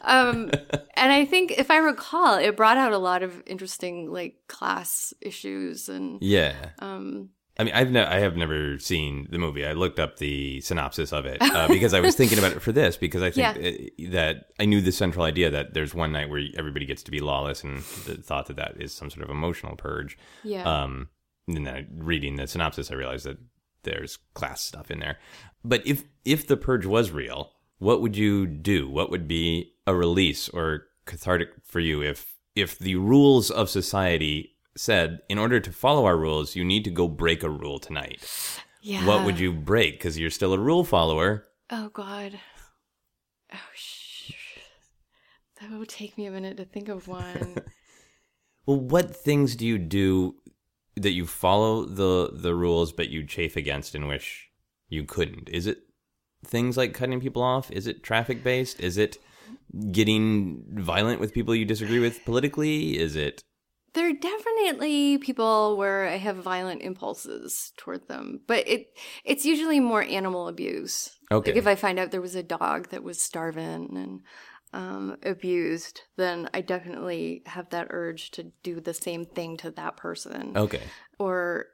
um, 0.00 0.50
and 0.94 1.12
I 1.12 1.24
think, 1.24 1.52
if 1.52 1.70
I 1.70 1.76
recall, 1.76 2.38
it 2.38 2.56
brought 2.56 2.76
out 2.76 2.92
a 2.92 2.98
lot 2.98 3.22
of 3.22 3.42
interesting 3.46 4.10
like 4.10 4.36
class 4.48 5.12
issues 5.20 5.88
and 5.88 6.20
Yeah. 6.22 6.70
um, 6.80 7.30
I 7.56 7.64
mean, 7.64 7.74
I've 7.74 7.90
ne- 7.90 8.04
I 8.04 8.18
have 8.18 8.36
never 8.36 8.78
seen 8.78 9.28
the 9.30 9.38
movie. 9.38 9.64
I 9.64 9.72
looked 9.72 10.00
up 10.00 10.16
the 10.16 10.60
synopsis 10.60 11.12
of 11.12 11.24
it 11.24 11.38
uh, 11.40 11.68
because 11.68 11.94
I 11.94 12.00
was 12.00 12.16
thinking 12.16 12.38
about 12.38 12.52
it 12.52 12.62
for 12.62 12.72
this 12.72 12.96
because 12.96 13.22
I 13.22 13.30
think 13.30 13.46
uh, 13.56 14.10
that 14.10 14.46
I 14.58 14.64
knew 14.64 14.80
the 14.80 14.92
central 14.92 15.24
idea 15.24 15.50
that 15.50 15.72
there's 15.72 15.94
one 15.94 16.12
night 16.12 16.30
where 16.30 16.42
everybody 16.56 16.84
gets 16.84 17.02
to 17.04 17.10
be 17.10 17.20
lawless 17.20 17.62
and 17.62 17.78
the 18.06 18.16
thought 18.16 18.46
that 18.46 18.56
that 18.56 18.80
is 18.80 18.92
some 18.92 19.08
sort 19.10 19.24
of 19.24 19.30
emotional 19.30 19.76
purge. 19.76 20.18
yeah. 20.42 20.62
Um, 20.64 21.08
and 21.46 21.66
then 21.66 21.88
reading 21.98 22.36
the 22.36 22.46
synopsis, 22.46 22.90
I 22.90 22.94
realized 22.94 23.26
that 23.26 23.38
there's 23.82 24.18
class 24.32 24.62
stuff 24.62 24.90
in 24.90 24.98
there. 24.98 25.18
But 25.62 25.86
if 25.86 26.04
if 26.24 26.46
the 26.46 26.56
purge 26.56 26.86
was 26.86 27.10
real, 27.10 27.52
what 27.78 28.00
would 28.00 28.16
you 28.16 28.46
do? 28.46 28.88
What 28.88 29.10
would 29.10 29.28
be 29.28 29.74
a 29.86 29.94
release 29.94 30.48
or 30.48 30.86
cathartic 31.04 31.50
for 31.62 31.80
you 31.80 32.02
if 32.02 32.34
if 32.54 32.78
the 32.78 32.96
rules 32.96 33.50
of 33.50 33.68
society 33.68 34.53
said 34.76 35.20
in 35.28 35.38
order 35.38 35.60
to 35.60 35.72
follow 35.72 36.04
our 36.06 36.16
rules, 36.16 36.56
you 36.56 36.64
need 36.64 36.84
to 36.84 36.90
go 36.90 37.08
break 37.08 37.42
a 37.42 37.50
rule 37.50 37.78
tonight? 37.78 38.22
yeah. 38.82 39.06
What 39.06 39.24
would 39.24 39.38
you 39.38 39.52
break? 39.52 39.98
Because 39.98 40.18
you're 40.18 40.30
still 40.30 40.52
a 40.52 40.58
rule 40.58 40.84
follower. 40.84 41.46
Oh 41.70 41.88
God. 41.88 42.38
Oh 43.52 43.58
sh. 43.74 44.32
That 45.60 45.78
would 45.78 45.88
take 45.88 46.18
me 46.18 46.26
a 46.26 46.30
minute 46.30 46.56
to 46.58 46.64
think 46.64 46.88
of 46.88 47.08
one. 47.08 47.56
Well, 48.66 48.80
what 48.80 49.14
things 49.14 49.56
do 49.56 49.66
you 49.66 49.76
do 49.78 50.36
that 50.96 51.10
you 51.10 51.26
follow 51.26 51.84
the 51.84 52.30
the 52.32 52.54
rules 52.54 52.92
but 52.92 53.10
you 53.10 53.26
chafe 53.26 53.56
against 53.56 53.94
and 53.94 54.08
wish 54.08 54.48
you 54.88 55.04
couldn't? 55.04 55.50
Is 55.50 55.66
it 55.66 55.78
things 56.46 56.76
like 56.76 56.94
cutting 56.94 57.20
people 57.20 57.42
off? 57.42 57.70
Is 57.70 57.86
it 57.86 58.02
traffic 58.02 58.42
based? 58.42 58.80
Is 58.80 58.96
it 58.96 59.18
getting 59.90 60.64
violent 60.70 61.20
with 61.20 61.34
people 61.34 61.54
you 61.54 61.64
disagree 61.64 61.98
with 61.98 62.24
politically? 62.24 62.98
Is 62.98 63.16
it 63.16 63.42
there 63.94 64.08
are 64.08 64.12
definitely 64.12 65.18
people 65.18 65.76
where 65.76 66.06
I 66.06 66.16
have 66.16 66.36
violent 66.36 66.82
impulses 66.82 67.72
toward 67.76 68.08
them, 68.08 68.40
but 68.46 68.68
it 68.68 68.96
it's 69.24 69.46
usually 69.46 69.80
more 69.80 70.02
animal 70.02 70.48
abuse. 70.48 71.16
Okay. 71.30 71.52
Like 71.52 71.58
if 71.58 71.66
I 71.66 71.74
find 71.74 71.98
out 71.98 72.10
there 72.10 72.20
was 72.20 72.34
a 72.34 72.42
dog 72.42 72.90
that 72.90 73.02
was 73.02 73.20
starving 73.20 73.96
and 73.96 74.20
um, 74.72 75.16
abused, 75.22 76.02
then 76.16 76.50
I 76.52 76.60
definitely 76.60 77.42
have 77.46 77.70
that 77.70 77.86
urge 77.90 78.32
to 78.32 78.52
do 78.62 78.80
the 78.80 78.94
same 78.94 79.24
thing 79.24 79.56
to 79.58 79.70
that 79.72 79.96
person. 79.96 80.56
okay? 80.56 80.82
or 81.18 81.66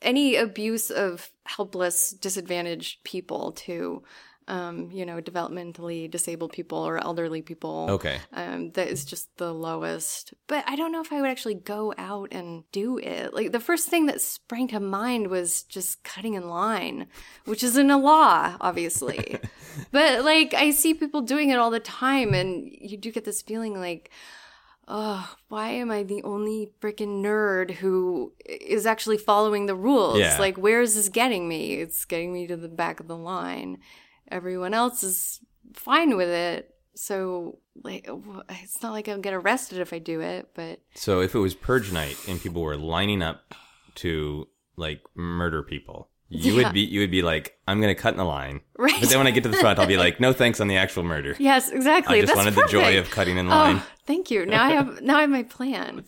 any 0.00 0.36
abuse 0.36 0.90
of 0.90 1.30
helpless, 1.44 2.10
disadvantaged 2.10 3.04
people 3.04 3.52
to, 3.52 4.02
um, 4.52 4.90
you 4.92 5.06
know, 5.06 5.18
developmentally 5.18 6.10
disabled 6.10 6.52
people 6.52 6.76
or 6.76 7.02
elderly 7.02 7.40
people. 7.40 7.86
Okay. 7.88 8.18
Um, 8.34 8.70
that 8.72 8.88
is 8.88 9.06
just 9.06 9.34
the 9.38 9.50
lowest. 9.50 10.34
But 10.46 10.62
I 10.68 10.76
don't 10.76 10.92
know 10.92 11.00
if 11.00 11.10
I 11.10 11.22
would 11.22 11.30
actually 11.30 11.54
go 11.54 11.94
out 11.96 12.28
and 12.32 12.64
do 12.70 12.98
it. 12.98 13.32
Like 13.32 13.52
the 13.52 13.60
first 13.60 13.88
thing 13.88 14.04
that 14.06 14.20
sprang 14.20 14.68
to 14.68 14.78
mind 14.78 15.28
was 15.28 15.62
just 15.62 16.04
cutting 16.04 16.34
in 16.34 16.50
line, 16.50 17.06
which 17.46 17.62
isn't 17.62 17.90
a 17.90 17.96
law, 17.96 18.54
obviously. 18.60 19.38
but 19.90 20.22
like 20.22 20.52
I 20.52 20.70
see 20.70 20.92
people 20.92 21.22
doing 21.22 21.48
it 21.48 21.58
all 21.58 21.70
the 21.70 21.80
time, 21.80 22.34
and 22.34 22.70
you 22.70 22.98
do 22.98 23.10
get 23.10 23.24
this 23.24 23.40
feeling 23.40 23.80
like, 23.80 24.10
oh, 24.86 25.34
why 25.48 25.70
am 25.70 25.90
I 25.90 26.02
the 26.02 26.22
only 26.24 26.68
freaking 26.82 27.22
nerd 27.22 27.70
who 27.70 28.34
is 28.44 28.84
actually 28.84 29.16
following 29.16 29.64
the 29.64 29.74
rules? 29.74 30.18
Yeah. 30.18 30.36
Like, 30.38 30.58
where 30.58 30.82
is 30.82 30.94
this 30.94 31.08
getting 31.08 31.48
me? 31.48 31.76
It's 31.76 32.04
getting 32.04 32.34
me 32.34 32.46
to 32.48 32.56
the 32.58 32.68
back 32.68 33.00
of 33.00 33.08
the 33.08 33.16
line. 33.16 33.78
Everyone 34.32 34.74
else 34.74 35.02
is 35.02 35.40
fine 35.74 36.16
with 36.16 36.28
it. 36.28 36.74
So, 36.94 37.58
like, 37.84 38.08
it's 38.50 38.82
not 38.82 38.92
like 38.92 39.08
I'll 39.08 39.18
get 39.18 39.32
arrested 39.32 39.78
if 39.78 39.92
I 39.92 39.98
do 39.98 40.20
it, 40.20 40.48
but 40.54 40.80
So 40.94 41.20
if 41.20 41.34
it 41.34 41.38
was 41.38 41.54
purge 41.54 41.92
night 41.92 42.16
and 42.28 42.40
people 42.40 42.62
were 42.62 42.76
lining 42.76 43.22
up 43.22 43.54
to 43.96 44.48
like 44.76 45.00
murder 45.14 45.62
people, 45.62 46.08
you 46.28 46.52
Yeah. 46.54 46.64
would 46.64 46.74
be 46.74 46.80
you 46.80 47.00
would 47.00 47.10
be 47.10 47.22
like, 47.22 47.58
I'm 47.68 47.80
gonna 47.80 47.94
cut 47.94 48.12
in 48.14 48.18
the 48.18 48.24
line. 48.24 48.60
Right. 48.78 48.94
But 49.00 49.08
then 49.10 49.18
when 49.18 49.26
I 49.26 49.30
get 49.30 49.42
to 49.44 49.48
the 49.48 49.56
front, 49.58 49.78
I'll 49.78 49.86
be 49.86 49.96
like, 49.96 50.18
no 50.20 50.32
thanks 50.32 50.60
on 50.60 50.68
the 50.68 50.76
actual 50.76 51.02
murder. 51.02 51.34
yes, 51.38 51.70
exactly. 51.70 52.18
I 52.18 52.20
just 52.22 52.34
That's 52.34 52.44
wanted 52.44 52.54
the 52.54 52.68
joy 52.70 52.98
of 52.98 53.10
cutting 53.10 53.36
in 53.38 53.48
line. 53.48 53.76
Oh, 53.78 53.86
thank 54.06 54.30
you. 54.30 54.44
Now 54.46 54.64
I 54.64 54.70
have 54.72 55.00
now 55.02 55.16
I 55.16 55.22
have 55.22 55.30
my 55.30 55.42
plan. 55.44 56.04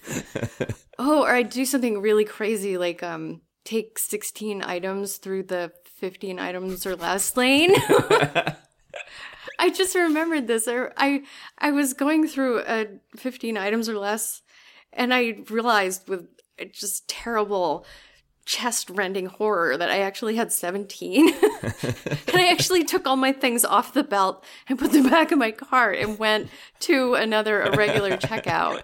oh, 0.99 1.23
or 1.23 1.31
I 1.35 1.43
do 1.43 1.65
something 1.65 2.01
really 2.01 2.25
crazy 2.25 2.77
like 2.79 3.03
um 3.03 3.41
take 3.65 3.99
16 3.99 4.63
items 4.63 5.17
through 5.17 5.45
the 5.45 5.73
15 6.05 6.39
items 6.39 6.85
or 6.85 6.97
less 6.97 7.35
lane. 7.35 7.73
I 9.59 9.71
just 9.73 9.95
remembered 9.95 10.47
this. 10.47 10.69
I, 10.69 10.91
I 10.99 11.23
I 11.57 11.71
was 11.71 11.95
going 11.95 12.29
through 12.29 12.61
a 12.67 12.89
15 13.17 13.57
items 13.57 13.89
or 13.89 13.97
less 13.97 14.43
and 14.93 15.15
I 15.15 15.39
realized 15.49 16.07
with 16.07 16.27
just 16.73 17.09
terrible 17.09 17.87
chest 18.45 18.91
rending 18.91 19.27
horror 19.27 19.79
that 19.79 19.91
I 19.91 20.01
actually 20.01 20.37
had 20.37 20.53
17. 20.53 21.29
and 21.33 22.35
I 22.35 22.49
actually 22.49 22.85
took 22.85 23.07
all 23.07 23.17
my 23.17 23.33
things 23.33 23.65
off 23.65 23.95
the 23.95 24.05
belt 24.05 24.45
and 24.69 24.79
put 24.79 24.93
them 24.93 25.09
back 25.09 25.33
in 25.33 25.39
my 25.39 25.53
cart 25.53 25.97
and 25.97 26.19
went 26.19 26.51
to 26.81 27.15
another 27.15 27.63
irregular 27.63 28.19
checkout. 28.19 28.83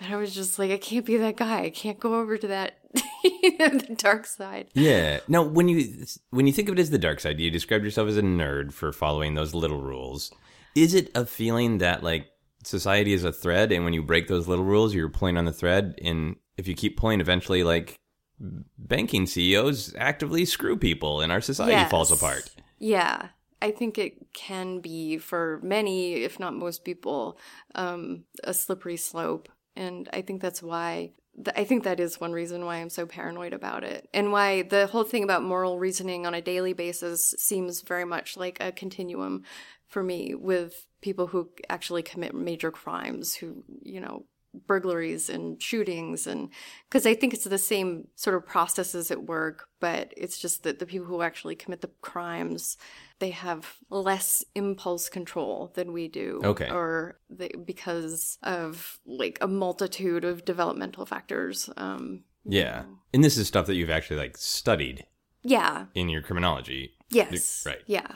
And 0.00 0.12
I 0.12 0.16
was 0.16 0.34
just 0.34 0.58
like, 0.58 0.70
I 0.70 0.76
can't 0.76 1.06
be 1.06 1.16
that 1.16 1.36
guy. 1.36 1.62
I 1.62 1.70
can't 1.70 1.98
go 1.98 2.20
over 2.20 2.36
to 2.36 2.46
that 2.48 2.78
the 2.92 3.96
dark 3.96 4.26
side. 4.26 4.68
Yeah. 4.74 5.20
Now, 5.28 5.42
when 5.42 5.68
you 5.68 6.06
when 6.30 6.46
you 6.46 6.52
think 6.52 6.68
of 6.68 6.78
it 6.78 6.80
as 6.80 6.90
the 6.90 6.98
dark 6.98 7.20
side, 7.20 7.40
you 7.40 7.50
described 7.50 7.84
yourself 7.84 8.08
as 8.08 8.16
a 8.16 8.22
nerd 8.22 8.72
for 8.72 8.92
following 8.92 9.34
those 9.34 9.54
little 9.54 9.80
rules. 9.80 10.32
Is 10.74 10.94
it 10.94 11.10
a 11.14 11.24
feeling 11.24 11.78
that 11.78 12.02
like 12.02 12.26
society 12.62 13.12
is 13.12 13.24
a 13.24 13.32
thread, 13.32 13.72
and 13.72 13.84
when 13.84 13.94
you 13.94 14.02
break 14.02 14.28
those 14.28 14.48
little 14.48 14.64
rules, 14.64 14.94
you're 14.94 15.08
pulling 15.08 15.36
on 15.36 15.46
the 15.46 15.52
thread, 15.52 15.98
and 16.02 16.36
if 16.56 16.68
you 16.68 16.74
keep 16.74 16.96
pulling, 16.98 17.20
eventually, 17.20 17.62
like 17.62 17.96
banking 18.38 19.26
CEOs 19.26 19.94
actively 19.96 20.44
screw 20.44 20.76
people, 20.76 21.20
and 21.20 21.32
our 21.32 21.40
society 21.40 21.88
falls 21.88 22.12
apart. 22.12 22.50
Yeah. 22.78 23.28
I 23.62 23.70
think 23.70 23.96
it 23.96 24.34
can 24.34 24.80
be 24.80 25.16
for 25.16 25.60
many, 25.62 26.24
if 26.24 26.38
not 26.38 26.54
most 26.54 26.84
people, 26.84 27.38
um, 27.74 28.24
a 28.44 28.52
slippery 28.52 28.98
slope. 28.98 29.48
And 29.76 30.08
I 30.12 30.22
think 30.22 30.40
that's 30.40 30.62
why, 30.62 31.12
I 31.54 31.64
think 31.64 31.84
that 31.84 32.00
is 32.00 32.20
one 32.20 32.32
reason 32.32 32.64
why 32.64 32.76
I'm 32.76 32.90
so 32.90 33.06
paranoid 33.06 33.52
about 33.52 33.84
it. 33.84 34.08
And 34.14 34.32
why 34.32 34.62
the 34.62 34.86
whole 34.86 35.04
thing 35.04 35.22
about 35.22 35.42
moral 35.42 35.78
reasoning 35.78 36.26
on 36.26 36.34
a 36.34 36.42
daily 36.42 36.72
basis 36.72 37.34
seems 37.38 37.82
very 37.82 38.04
much 38.04 38.36
like 38.36 38.58
a 38.60 38.72
continuum 38.72 39.44
for 39.86 40.02
me 40.02 40.34
with 40.34 40.86
people 41.02 41.28
who 41.28 41.50
actually 41.68 42.02
commit 42.02 42.34
major 42.34 42.70
crimes, 42.70 43.34
who, 43.34 43.62
you 43.82 44.00
know, 44.00 44.24
burglaries 44.66 45.28
and 45.28 45.60
shootings 45.62 46.26
and 46.26 46.48
because 46.88 47.06
i 47.06 47.14
think 47.14 47.34
it's 47.34 47.44
the 47.44 47.58
same 47.58 48.08
sort 48.14 48.36
of 48.36 48.46
processes 48.46 49.10
at 49.10 49.24
work 49.24 49.68
but 49.80 50.12
it's 50.16 50.38
just 50.38 50.62
that 50.62 50.78
the 50.78 50.86
people 50.86 51.06
who 51.06 51.22
actually 51.22 51.54
commit 51.54 51.80
the 51.80 51.90
crimes 52.00 52.76
they 53.18 53.30
have 53.30 53.76
less 53.90 54.44
impulse 54.54 55.08
control 55.08 55.72
than 55.74 55.92
we 55.92 56.08
do 56.08 56.40
Okay. 56.44 56.68
or 56.70 57.18
they, 57.30 57.50
because 57.64 58.38
of 58.42 58.98
like 59.06 59.38
a 59.40 59.48
multitude 59.48 60.24
of 60.24 60.44
developmental 60.44 61.04
factors 61.06 61.68
um 61.76 62.24
Yeah, 62.44 62.84
and 63.12 63.22
this 63.24 63.36
is 63.36 63.48
stuff 63.48 63.66
that 63.66 63.74
you've 63.74 63.90
actually 63.90 64.18
like 64.18 64.36
studied 64.36 65.04
yeah 65.42 65.86
in 65.94 66.08
your 66.08 66.22
criminology. 66.22 66.94
yes 67.10 67.62
Right. 67.66 67.82
yeah 67.86 68.06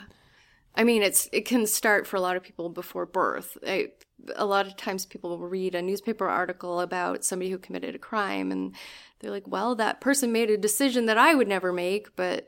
I 0.75 0.83
mean, 0.83 1.01
it's 1.01 1.29
it 1.31 1.45
can 1.45 1.65
start 1.65 2.07
for 2.07 2.15
a 2.15 2.21
lot 2.21 2.35
of 2.35 2.43
people 2.43 2.69
before 2.69 3.05
birth. 3.05 3.57
I, 3.65 3.89
a 4.35 4.45
lot 4.45 4.67
of 4.67 4.77
times 4.77 5.05
people 5.05 5.31
will 5.31 5.47
read 5.47 5.75
a 5.75 5.81
newspaper 5.81 6.27
article 6.27 6.79
about 6.79 7.25
somebody 7.25 7.49
who 7.49 7.57
committed 7.57 7.95
a 7.95 7.99
crime 7.99 8.51
and 8.51 8.75
they're 9.19 9.31
like, 9.31 9.47
well, 9.47 9.75
that 9.75 10.01
person 10.01 10.31
made 10.31 10.49
a 10.49 10.57
decision 10.57 11.05
that 11.07 11.17
I 11.17 11.35
would 11.35 11.47
never 11.47 11.73
make, 11.73 12.15
but 12.15 12.47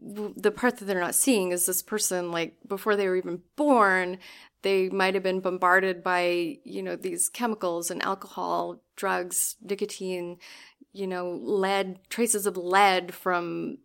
the 0.00 0.50
part 0.50 0.78
that 0.78 0.84
they're 0.84 1.00
not 1.00 1.14
seeing 1.14 1.50
is 1.52 1.66
this 1.66 1.82
person 1.82 2.30
like 2.30 2.56
before 2.68 2.96
they 2.96 3.08
were 3.08 3.16
even 3.16 3.42
born 3.56 4.18
they 4.62 4.88
might 4.88 5.14
have 5.14 5.22
been 5.22 5.40
bombarded 5.40 6.02
by 6.02 6.56
you 6.64 6.82
know 6.82 6.94
these 6.94 7.28
chemicals 7.28 7.90
and 7.90 8.02
alcohol 8.02 8.80
drugs 8.96 9.56
nicotine 9.60 10.38
you 10.92 11.06
know 11.06 11.32
lead 11.42 11.98
traces 12.08 12.46
of 12.46 12.56
lead 12.56 13.12
from 13.12 13.78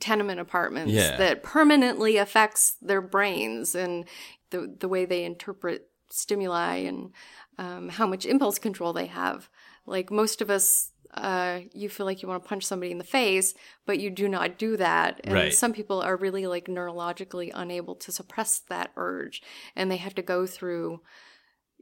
tenement 0.00 0.40
apartments 0.40 0.92
Yeah. 0.92 1.16
that 1.16 1.42
permanently 1.42 2.16
affects 2.16 2.76
their 2.82 3.00
brains 3.00 3.74
and 3.74 4.06
the 4.50 4.74
the 4.78 4.88
way 4.88 5.04
they 5.04 5.24
interpret 5.24 5.88
stimuli 6.10 6.76
and 6.76 7.12
um, 7.58 7.88
how 7.88 8.06
much 8.06 8.26
impulse 8.26 8.58
control 8.58 8.92
they 8.92 9.06
have. 9.06 9.48
Like 9.86 10.10
most 10.10 10.42
of 10.42 10.50
us, 10.50 10.90
uh, 11.14 11.60
you 11.72 11.88
feel 11.88 12.06
like 12.06 12.22
you 12.22 12.28
want 12.28 12.42
to 12.42 12.48
punch 12.48 12.64
somebody 12.64 12.90
in 12.92 12.98
the 12.98 13.04
face, 13.04 13.54
but 13.86 13.98
you 13.98 14.10
do 14.10 14.28
not 14.28 14.58
do 14.58 14.76
that. 14.76 15.20
And 15.24 15.34
Right. 15.34 15.52
some 15.54 15.72
people 15.72 16.00
are 16.00 16.16
really 16.16 16.46
like 16.46 16.66
neurologically 16.66 17.50
unable 17.54 17.94
to 17.96 18.12
suppress 18.12 18.58
that 18.68 18.92
urge, 18.96 19.42
and 19.74 19.90
they 19.90 19.96
have 19.96 20.14
to 20.16 20.22
go 20.22 20.46
through 20.46 21.00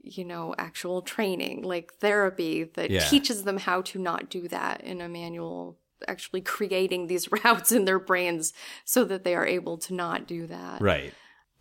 you 0.03 0.25
know, 0.25 0.55
actual 0.57 1.03
training, 1.03 1.61
like 1.63 1.93
therapy 1.95 2.65
that 2.65 2.91
Yeah. 2.91 3.07
teaches 3.07 3.45
them 3.45 3.59
how 3.59 3.83
to 3.83 3.99
not 3.99 4.31
do 4.31 4.49
that 4.49 4.81
in 4.81 5.03
a 5.03 5.09
manual, 5.11 5.79
actually 6.09 6.41
creating 6.41 7.07
these 7.07 7.31
routes 7.45 7.73
in 7.73 7.85
their 7.85 7.99
brains 7.99 8.53
so 8.85 9.05
that 9.05 9.25
they 9.25 9.35
are 9.35 9.47
able 9.47 9.79
to 9.79 9.95
not 9.95 10.27
do 10.27 10.47
that. 10.47 10.81
Right. 10.81 11.13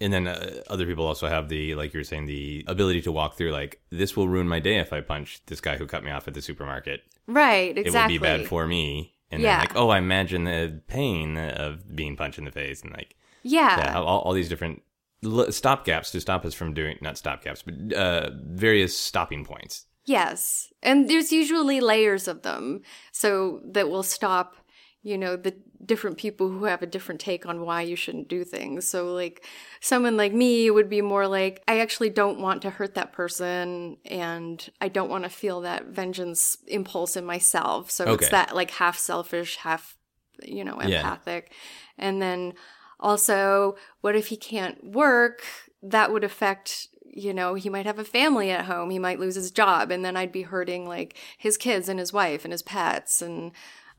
And 0.02 0.14
then 0.14 0.28
uh, 0.28 0.62
other 0.70 0.86
people 0.86 1.06
also 1.06 1.28
have 1.28 1.50
the, 1.50 1.76
like 1.76 1.94
you 1.94 2.00
were 2.00 2.04
saying, 2.06 2.26
the 2.26 2.64
ability 2.68 3.02
to 3.02 3.12
walk 3.12 3.36
through, 3.36 3.52
like, 3.52 3.82
this 3.90 4.16
will 4.16 4.30
ruin 4.30 4.48
my 4.48 4.60
day 4.62 4.78
if 4.78 4.94
I 4.94 5.02
punch 5.02 5.42
this 5.48 5.60
guy 5.60 5.76
who 5.76 5.86
cut 5.86 6.06
me 6.06 6.12
off 6.12 6.26
at 6.28 6.34
the 6.34 6.42
supermarket. 6.42 7.02
Right, 7.28 7.78
exactly. 7.78 8.00
It 8.00 8.02
will 8.04 8.08
be 8.08 8.18
bad 8.18 8.48
for 8.48 8.66
me. 8.66 9.16
And 9.30 9.42
Yeah. 9.42 9.58
then, 9.58 9.60
like, 9.60 9.76
oh, 9.76 9.90
I 9.90 9.98
imagine 9.98 10.46
the 10.46 10.82
pain 10.88 11.38
of 11.38 11.96
being 11.96 12.16
punched 12.16 12.38
in 12.40 12.46
the 12.46 12.52
face. 12.52 12.82
And, 12.82 12.94
like, 12.94 13.16
Yeah. 13.44 13.78
yeah, 13.78 14.00
all, 14.00 14.20
all 14.22 14.32
these 14.34 14.48
different 14.48 14.84
l- 15.24 15.48
stopgaps 15.48 16.12
to 16.12 16.22
stop 16.22 16.46
us 16.46 16.54
from 16.54 16.74
doing, 16.74 16.98
not 17.02 17.16
stopgaps, 17.16 17.62
but 17.66 17.94
uh, 17.98 18.30
various 18.46 18.98
stopping 18.98 19.44
points. 19.44 19.86
Yes. 20.10 20.74
And 20.82 21.08
there's 21.08 21.32
usually 21.32 21.80
layers 21.82 22.28
of 22.28 22.42
them. 22.42 22.82
So 23.12 23.62
that 23.74 23.90
will 23.90 24.02
stop, 24.04 24.56
you 25.04 25.18
know, 25.18 25.36
the 25.36 25.54
different 25.86 26.18
people 26.18 26.50
who 26.50 26.66
have 26.66 26.82
a 26.82 26.88
different 26.88 27.22
take 27.22 27.46
on 27.46 27.62
why 27.62 27.84
you 27.84 27.96
shouldn't 27.96 28.28
do 28.28 28.44
things. 28.44 28.88
So, 28.88 29.14
like, 29.14 29.46
someone 29.82 30.18
like 30.18 30.34
me 30.34 30.70
would 30.72 30.90
be 30.90 31.02
more 31.02 31.28
like, 31.28 31.62
I 31.68 31.80
actually 31.80 32.10
don't 32.10 32.40
want 32.42 32.64
to 32.64 32.70
hurt 32.72 32.96
that 32.96 33.14
person 33.14 33.98
and 34.06 34.68
I 34.82 34.88
don't 34.88 35.10
want 35.10 35.26
to 35.26 35.30
feel 35.30 35.62
that 35.62 35.86
vengeance 35.86 36.58
impulse 36.68 37.16
in 37.16 37.26
myself. 37.26 37.92
So 37.92 38.06
Okay. 38.06 38.14
it's 38.16 38.30
that, 38.30 38.56
like, 38.56 38.72
half 38.72 38.98
selfish, 38.98 39.58
half, 39.58 39.96
you 40.44 40.64
know, 40.66 40.80
empathic. 40.80 40.92
Yeah. 40.92 41.00
empathic. 41.02 41.54
And 41.98 42.22
then 42.22 42.54
also, 43.00 43.76
what 44.02 44.16
if 44.16 44.28
he 44.28 44.38
can't 44.38 44.84
work? 44.84 45.44
That 45.84 46.12
would 46.12 46.24
affect, 46.24 46.88
you 47.12 47.34
know, 47.34 47.56
he 47.56 47.70
might 47.70 47.86
have 47.86 48.00
a 48.00 48.04
family 48.04 48.52
at 48.52 48.66
home. 48.66 48.90
He 48.90 49.00
might 49.00 49.20
lose 49.20 49.36
his 49.36 49.52
job. 49.52 49.92
And 49.92 50.04
then 50.04 50.16
I'd 50.16 50.32
be 50.32 50.44
hurting 50.44 50.88
like 50.88 51.16
his 51.38 51.58
kids 51.58 51.90
and 51.90 52.00
his 52.00 52.14
wife 52.14 52.46
and 52.46 52.52
his 52.52 52.62
pets. 52.62 53.22
And, 53.22 53.52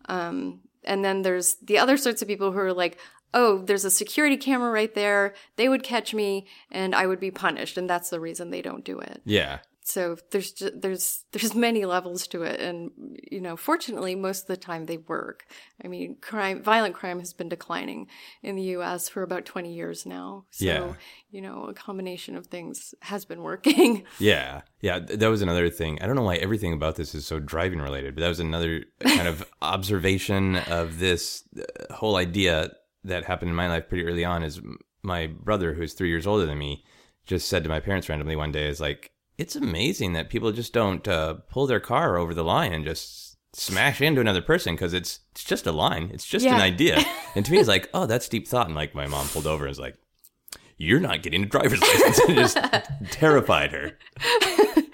um, 0.07 0.61
and 0.85 1.05
then 1.05 1.23
there's 1.23 1.55
the 1.57 1.79
other 1.79 1.97
sorts 1.97 2.23
of 2.23 2.29
people 2.29 2.53
who 2.53 2.59
are 2.59 2.73
like, 2.73 2.99
oh, 3.33 3.59
there's 3.59 3.85
a 3.85 3.91
security 3.91 4.37
camera 4.37 4.71
right 4.71 4.95
there. 4.95 5.35
They 5.57 5.69
would 5.69 5.83
catch 5.83 6.13
me 6.13 6.47
and 6.71 6.95
I 6.95 7.07
would 7.07 7.21
be 7.21 7.31
punished. 7.31 7.79
And 7.79 7.89
that's 7.89 8.11
the 8.11 8.21
reason 8.21 8.51
they 8.51 8.63
don't 8.63 8.85
do 8.85 8.99
it. 8.99 9.23
Yeah. 9.25 9.59
So 9.91 10.17
there's 10.31 10.63
there's 10.75 11.25
there's 11.33 11.55
many 11.55 11.85
levels 11.85 12.27
to 12.29 12.43
it, 12.45 12.61
and 12.61 12.91
you 13.31 13.41
know, 13.41 13.57
fortunately, 13.57 14.15
most 14.15 14.43
of 14.43 14.47
the 14.47 14.57
time 14.57 14.87
they 14.87 14.99
work. 14.99 15.47
I 15.85 15.89
mean, 15.89 16.17
crime, 16.21 16.63
violent 16.63 16.95
crime 16.95 17.19
has 17.19 17.33
been 17.33 17.49
declining 17.49 18.07
in 18.43 18.55
the 18.57 18.63
U.S. 18.77 19.09
for 19.09 19.23
about 19.23 19.45
20 19.47 19.73
years 19.75 20.07
now. 20.07 20.45
So 20.51 20.65
Yeah. 20.65 20.93
you 21.31 21.41
know, 21.41 21.65
a 21.65 21.75
combination 21.75 22.37
of 22.37 22.47
things 22.47 22.95
has 23.03 23.25
been 23.25 23.43
working. 23.43 24.05
Yeah, 24.19 24.63
yeah. 24.81 24.99
That 24.99 25.29
was 25.29 25.43
another 25.43 25.71
thing. 25.71 26.01
I 26.03 26.07
don't 26.07 26.17
know 26.17 26.23
why 26.23 26.37
everything 26.37 26.73
about 26.73 26.97
this 26.97 27.15
is 27.15 27.27
so 27.27 27.39
driving 27.41 27.81
related, 27.81 28.15
but 28.15 28.21
that 28.21 28.29
was 28.29 28.41
another 28.41 28.85
kind 29.01 29.27
of 29.29 29.45
observation 29.63 30.57
of 30.57 30.99
this 30.99 31.45
uh, 31.59 31.95
whole 31.95 32.17
idea 32.17 32.71
that 33.05 33.25
happened 33.25 33.49
in 33.49 33.57
my 33.57 33.69
life 33.69 33.89
pretty 33.89 34.05
early 34.07 34.25
on. 34.25 34.43
Is 34.43 34.61
my 35.03 35.27
brother, 35.27 35.73
who's 35.75 35.95
three 35.95 36.11
years 36.11 36.27
older 36.27 36.45
than 36.47 36.59
me, 36.59 36.85
just 37.27 37.49
said 37.49 37.63
to 37.63 37.69
my 37.71 37.81
parents 37.81 38.09
randomly 38.09 38.37
one 38.37 38.53
day, 38.53 38.69
"Is 38.69 38.81
like 38.81 39.11
it's 39.41 39.57
amazing 39.57 40.13
that 40.13 40.29
people 40.29 40.53
just 40.53 40.73
don't 40.73 41.07
uh, 41.09 41.35
pull 41.49 41.67
their 41.67 41.81
car 41.81 42.17
over 42.17 42.35
the 42.35 42.45
line 42.45 42.73
and 42.73 42.85
just." 42.85 43.27
Smash 43.53 44.01
into 44.01 44.21
another 44.21 44.43
person 44.43 44.77
because 44.77 44.95
it's 44.95 45.19
it's 45.33 45.43
just 45.43 45.67
a 45.67 45.73
line, 45.73 46.13
it's 46.15 46.25
just 46.25 46.47
an 46.47 46.61
idea, 46.61 47.03
and 47.35 47.45
to 47.45 47.51
me 47.51 47.59
it's 47.59 47.67
like, 47.69 47.91
oh, 47.93 48.07
that's 48.07 48.29
deep 48.29 48.47
thought. 48.47 48.67
And 48.67 48.77
like 48.77 48.95
my 48.95 49.09
mom 49.09 49.27
pulled 49.27 49.49
over 49.49 49.65
and 49.65 49.71
was 49.73 49.81
like, 49.81 49.97
"You're 50.77 51.01
not 51.01 51.25
getting 51.25 51.43
a 51.43 51.47
driver's 51.47 51.81
license," 51.81 52.19
and 52.29 52.37
just 52.37 52.57
terrified 53.11 53.73
her. 53.73 53.99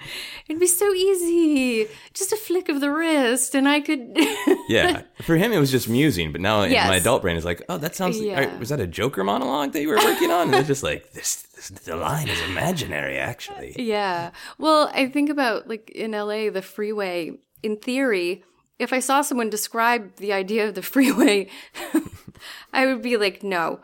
It'd 0.49 0.59
be 0.59 0.67
so 0.67 0.93
easy, 0.93 1.87
just 2.13 2.31
a 2.31 2.37
flick 2.37 2.69
of 2.69 2.79
the 2.79 2.89
wrist, 2.89 3.53
and 3.55 3.67
I 3.67 3.81
could. 3.81 4.17
Yeah, 4.69 5.03
for 5.21 5.37
him 5.37 5.53
it 5.53 5.59
was 5.59 5.71
just 5.71 5.87
musing, 5.87 6.33
but 6.33 6.41
now 6.41 6.63
Yes. 6.63 6.89
my 6.89 6.97
adult 6.97 7.21
brain 7.21 7.37
is 7.37 7.45
like, 7.45 7.63
oh, 7.69 7.77
that 7.77 7.95
sounds. 7.95 8.19
Yeah. 8.19 8.33
alright, 8.41 8.59
was 8.59 8.67
that 8.67 8.81
a 8.81 8.87
Joker 8.87 9.23
monologue 9.23 9.71
that 9.71 9.81
you 9.81 9.87
were 9.87 9.95
working 9.95 10.29
on? 10.29 10.47
And 10.47 10.55
it's 10.55 10.67
just 10.67 10.83
like 10.83 11.13
this, 11.13 11.43
this. 11.55 11.69
The 11.69 11.95
line 11.95 12.27
is 12.27 12.41
imaginary, 12.43 13.17
actually. 13.17 13.75
Yeah. 13.79 14.31
Well, 14.57 14.91
I 14.93 15.07
think 15.07 15.29
about 15.29 15.69
like 15.69 15.89
in 15.91 16.11
LA, 16.11 16.49
the 16.49 16.61
freeway, 16.61 17.31
in 17.63 17.77
theory, 17.77 18.43
if 18.79 18.93
I 18.93 18.99
saw 18.99 19.21
someone 19.21 19.49
describe 19.49 20.15
the 20.17 20.33
idea 20.33 20.67
of 20.67 20.75
the 20.75 20.81
freeway, 20.93 21.49
I 22.73 22.85
would 22.85 23.01
be 23.01 23.17
like, 23.17 23.43
no, 23.43 23.79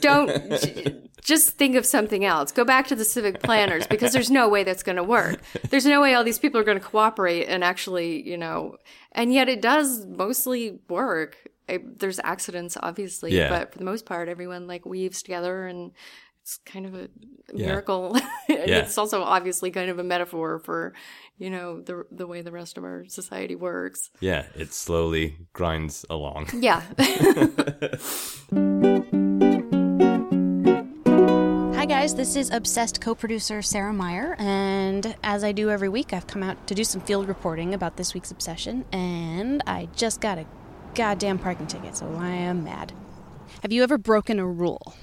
don't 0.00 0.28
j- 0.60 0.96
just 1.22 1.50
think 1.56 1.74
of 1.76 1.84
something 1.84 2.24
else. 2.24 2.52
Go 2.52 2.64
back 2.64 2.86
to 2.88 2.94
the 2.94 3.04
civic 3.04 3.42
planners 3.42 3.86
because 3.86 4.12
there's 4.12 4.30
no 4.30 4.48
way 4.48 4.62
that's 4.64 4.82
going 4.82 4.96
to 4.96 5.02
work. 5.04 5.40
There's 5.70 5.86
no 5.86 6.00
way 6.00 6.14
all 6.14 6.24
these 6.24 6.38
people 6.38 6.60
are 6.60 6.64
going 6.64 6.78
to 6.78 6.84
cooperate 6.84 7.46
and 7.46 7.64
actually, 7.64 8.26
you 8.28 8.36
know, 8.38 8.76
and 9.12 9.32
yet 9.32 9.48
it 9.48 9.60
does 9.60 10.06
mostly 10.06 10.78
work. 10.88 11.36
I, 11.68 11.78
there's 11.84 12.20
accidents, 12.24 12.76
obviously, 12.80 13.36
Yeah. 13.36 13.48
but 13.48 13.72
for 13.72 13.78
the 13.78 13.84
most 13.84 14.06
part, 14.06 14.28
everyone 14.28 14.66
like 14.66 14.84
weaves 14.86 15.22
together 15.22 15.66
and 15.66 15.92
it's 16.42 16.58
kind 16.64 16.86
of 16.86 16.94
a 16.94 17.08
miracle. 17.52 18.14
And 18.16 18.24
Yeah. 18.48 18.78
It's 18.78 18.98
also 18.98 19.22
obviously 19.22 19.70
kind 19.70 19.90
of 19.90 19.98
a 19.98 20.04
metaphor 20.04 20.58
for, 20.58 20.92
you 21.38 21.50
know, 21.50 21.80
the 21.80 22.04
the 22.10 22.26
way 22.26 22.42
the 22.42 22.50
rest 22.50 22.76
of 22.76 22.84
our 22.84 23.04
society 23.06 23.54
works. 23.54 24.10
Yeah, 24.20 24.46
it 24.56 24.72
slowly 24.72 25.36
grinds 25.52 26.04
along. 26.10 26.48
Yeah. 26.60 26.82
Hi, 31.74 31.86
guys. 31.86 32.14
This 32.14 32.36
is 32.36 32.50
Obsessed 32.50 33.00
co 33.00 33.14
producer 33.14 33.62
Sarah 33.62 33.92
Meyer. 33.92 34.34
And 34.38 35.14
as 35.22 35.44
I 35.44 35.52
do 35.52 35.70
every 35.70 35.88
week, 35.88 36.12
I've 36.12 36.26
come 36.26 36.42
out 36.42 36.66
to 36.66 36.74
do 36.74 36.84
some 36.84 37.00
field 37.00 37.28
reporting 37.28 37.72
about 37.72 37.96
this 37.96 38.12
week's 38.14 38.30
obsession. 38.30 38.84
And 38.92 39.62
I 39.66 39.88
just 39.94 40.20
got 40.20 40.38
a 40.38 40.46
goddamn 40.94 41.38
parking 41.38 41.66
ticket, 41.66 41.96
so 41.96 42.12
I 42.18 42.30
am 42.30 42.64
mad. 42.64 42.92
Have 43.62 43.72
you 43.72 43.82
ever 43.82 43.96
broken 43.96 44.38
a 44.38 44.46
rule? 44.46 44.94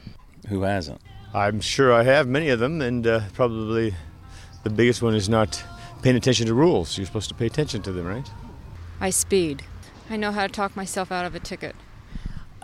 Who 0.49 0.61
hasn't? 0.63 1.01
I'm 1.33 1.61
sure 1.61 1.93
I 1.93 2.03
have 2.03 2.27
many 2.27 2.49
of 2.49 2.59
them, 2.59 2.81
and 2.81 3.05
uh, 3.05 3.21
probably 3.33 3.93
the 4.63 4.69
biggest 4.69 5.01
one 5.01 5.13
is 5.13 5.29
not 5.29 5.63
paying 6.01 6.15
attention 6.15 6.47
to 6.47 6.53
rules. 6.53 6.97
You're 6.97 7.05
supposed 7.05 7.29
to 7.29 7.35
pay 7.35 7.45
attention 7.45 7.81
to 7.83 7.91
them, 7.91 8.05
right? 8.05 8.29
I 8.99 9.09
speed. 9.09 9.63
I 10.09 10.15
know 10.17 10.31
how 10.31 10.47
to 10.47 10.51
talk 10.53 10.75
myself 10.75 11.11
out 11.11 11.25
of 11.25 11.35
a 11.35 11.39
ticket. 11.39 11.75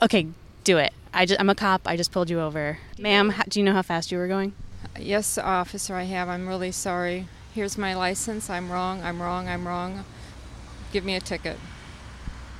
Okay, 0.01 0.27
do 0.63 0.77
it. 0.77 0.93
I 1.13 1.25
just, 1.25 1.39
I'm 1.39 1.49
a 1.49 1.55
cop. 1.55 1.81
I 1.85 1.97
just 1.97 2.11
pulled 2.11 2.29
you 2.29 2.39
over. 2.39 2.79
Ma'am, 2.97 3.29
how, 3.29 3.43
do 3.47 3.59
you 3.59 3.65
know 3.65 3.73
how 3.73 3.81
fast 3.81 4.11
you 4.11 4.17
were 4.17 4.27
going? 4.27 4.53
Yes, 4.97 5.37
officer, 5.37 5.95
I 5.95 6.03
have. 6.03 6.29
I'm 6.29 6.47
really 6.47 6.71
sorry. 6.71 7.27
Here's 7.53 7.77
my 7.77 7.93
license. 7.93 8.49
I'm 8.49 8.71
wrong. 8.71 9.03
I'm 9.03 9.21
wrong. 9.21 9.47
I'm 9.47 9.67
wrong. 9.67 10.05
Give 10.91 11.05
me 11.05 11.15
a 11.15 11.19
ticket. 11.19 11.57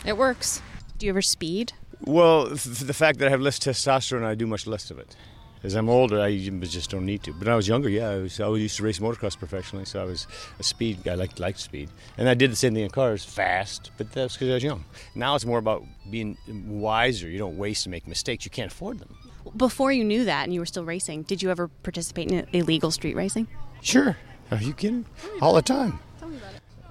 It 0.06 0.18
works. 0.18 0.62
Do 0.98 1.06
you 1.06 1.12
ever 1.12 1.22
speed? 1.22 1.74
Well, 2.02 2.52
f- 2.54 2.64
the 2.64 2.94
fact 2.94 3.20
that 3.20 3.28
I 3.28 3.32
have 3.32 3.42
less 3.42 3.58
testosterone, 3.58 4.24
I 4.24 4.36
do 4.36 4.46
much 4.46 4.68
less 4.68 4.92
of 4.92 5.00
it. 5.00 5.16
As 5.64 5.76
I'm 5.76 5.88
older, 5.88 6.20
I 6.20 6.38
just 6.38 6.90
don't 6.90 7.06
need 7.06 7.24
to. 7.24 7.32
But 7.32 7.46
when 7.46 7.54
I 7.54 7.56
was 7.56 7.70
younger, 7.70 7.88
yeah, 7.88 8.10
I, 8.10 8.18
was, 8.18 8.40
I 8.40 8.50
used 8.50 8.76
to 8.78 8.84
race 8.84 9.00
motocross 9.00 9.38
professionally, 9.38 9.86
so 9.86 10.02
I 10.02 10.04
was 10.04 10.28
a 10.60 10.64
speed 10.64 11.04
guy. 11.04 11.14
I 11.14 11.16
liked, 11.16 11.40
liked 11.40 11.60
speed. 11.60 11.90
And 12.18 12.28
I 12.28 12.34
did 12.34 12.52
the 12.52 12.56
same 12.58 12.74
thing 12.74 12.84
in 12.84 12.90
cars, 12.90 13.24
fast, 13.24 13.92
but 13.98 14.12
that's 14.12 14.34
because 14.34 14.50
I 14.50 14.54
was 14.56 14.64
young. 14.64 14.84
Now 15.16 15.36
it's 15.36 15.46
more 15.46 15.60
about 15.60 15.86
being 16.12 16.38
wiser. 16.68 17.30
You 17.30 17.38
don't 17.38 17.58
waste 17.58 17.86
and 17.86 17.92
make 17.92 18.08
mistakes. 18.08 18.44
You 18.44 18.52
can't 18.52 18.72
afford 18.72 19.00
them. 19.00 19.16
Before 19.56 19.92
you 19.92 20.04
knew 20.04 20.26
that 20.26 20.44
and 20.44 20.54
you 20.54 20.60
were 20.60 20.66
still 20.66 20.86
racing, 20.86 21.24
did 21.24 21.42
you 21.42 21.50
ever 21.50 21.70
participate 21.70 22.30
in 22.32 22.46
illegal 22.52 22.92
street 22.92 23.16
racing? 23.16 23.48
Sure. 23.82 24.18
Are 24.52 24.58
you 24.58 24.74
kidding? 24.74 25.06
All 25.42 25.54
the 25.54 25.62
time. 25.62 26.00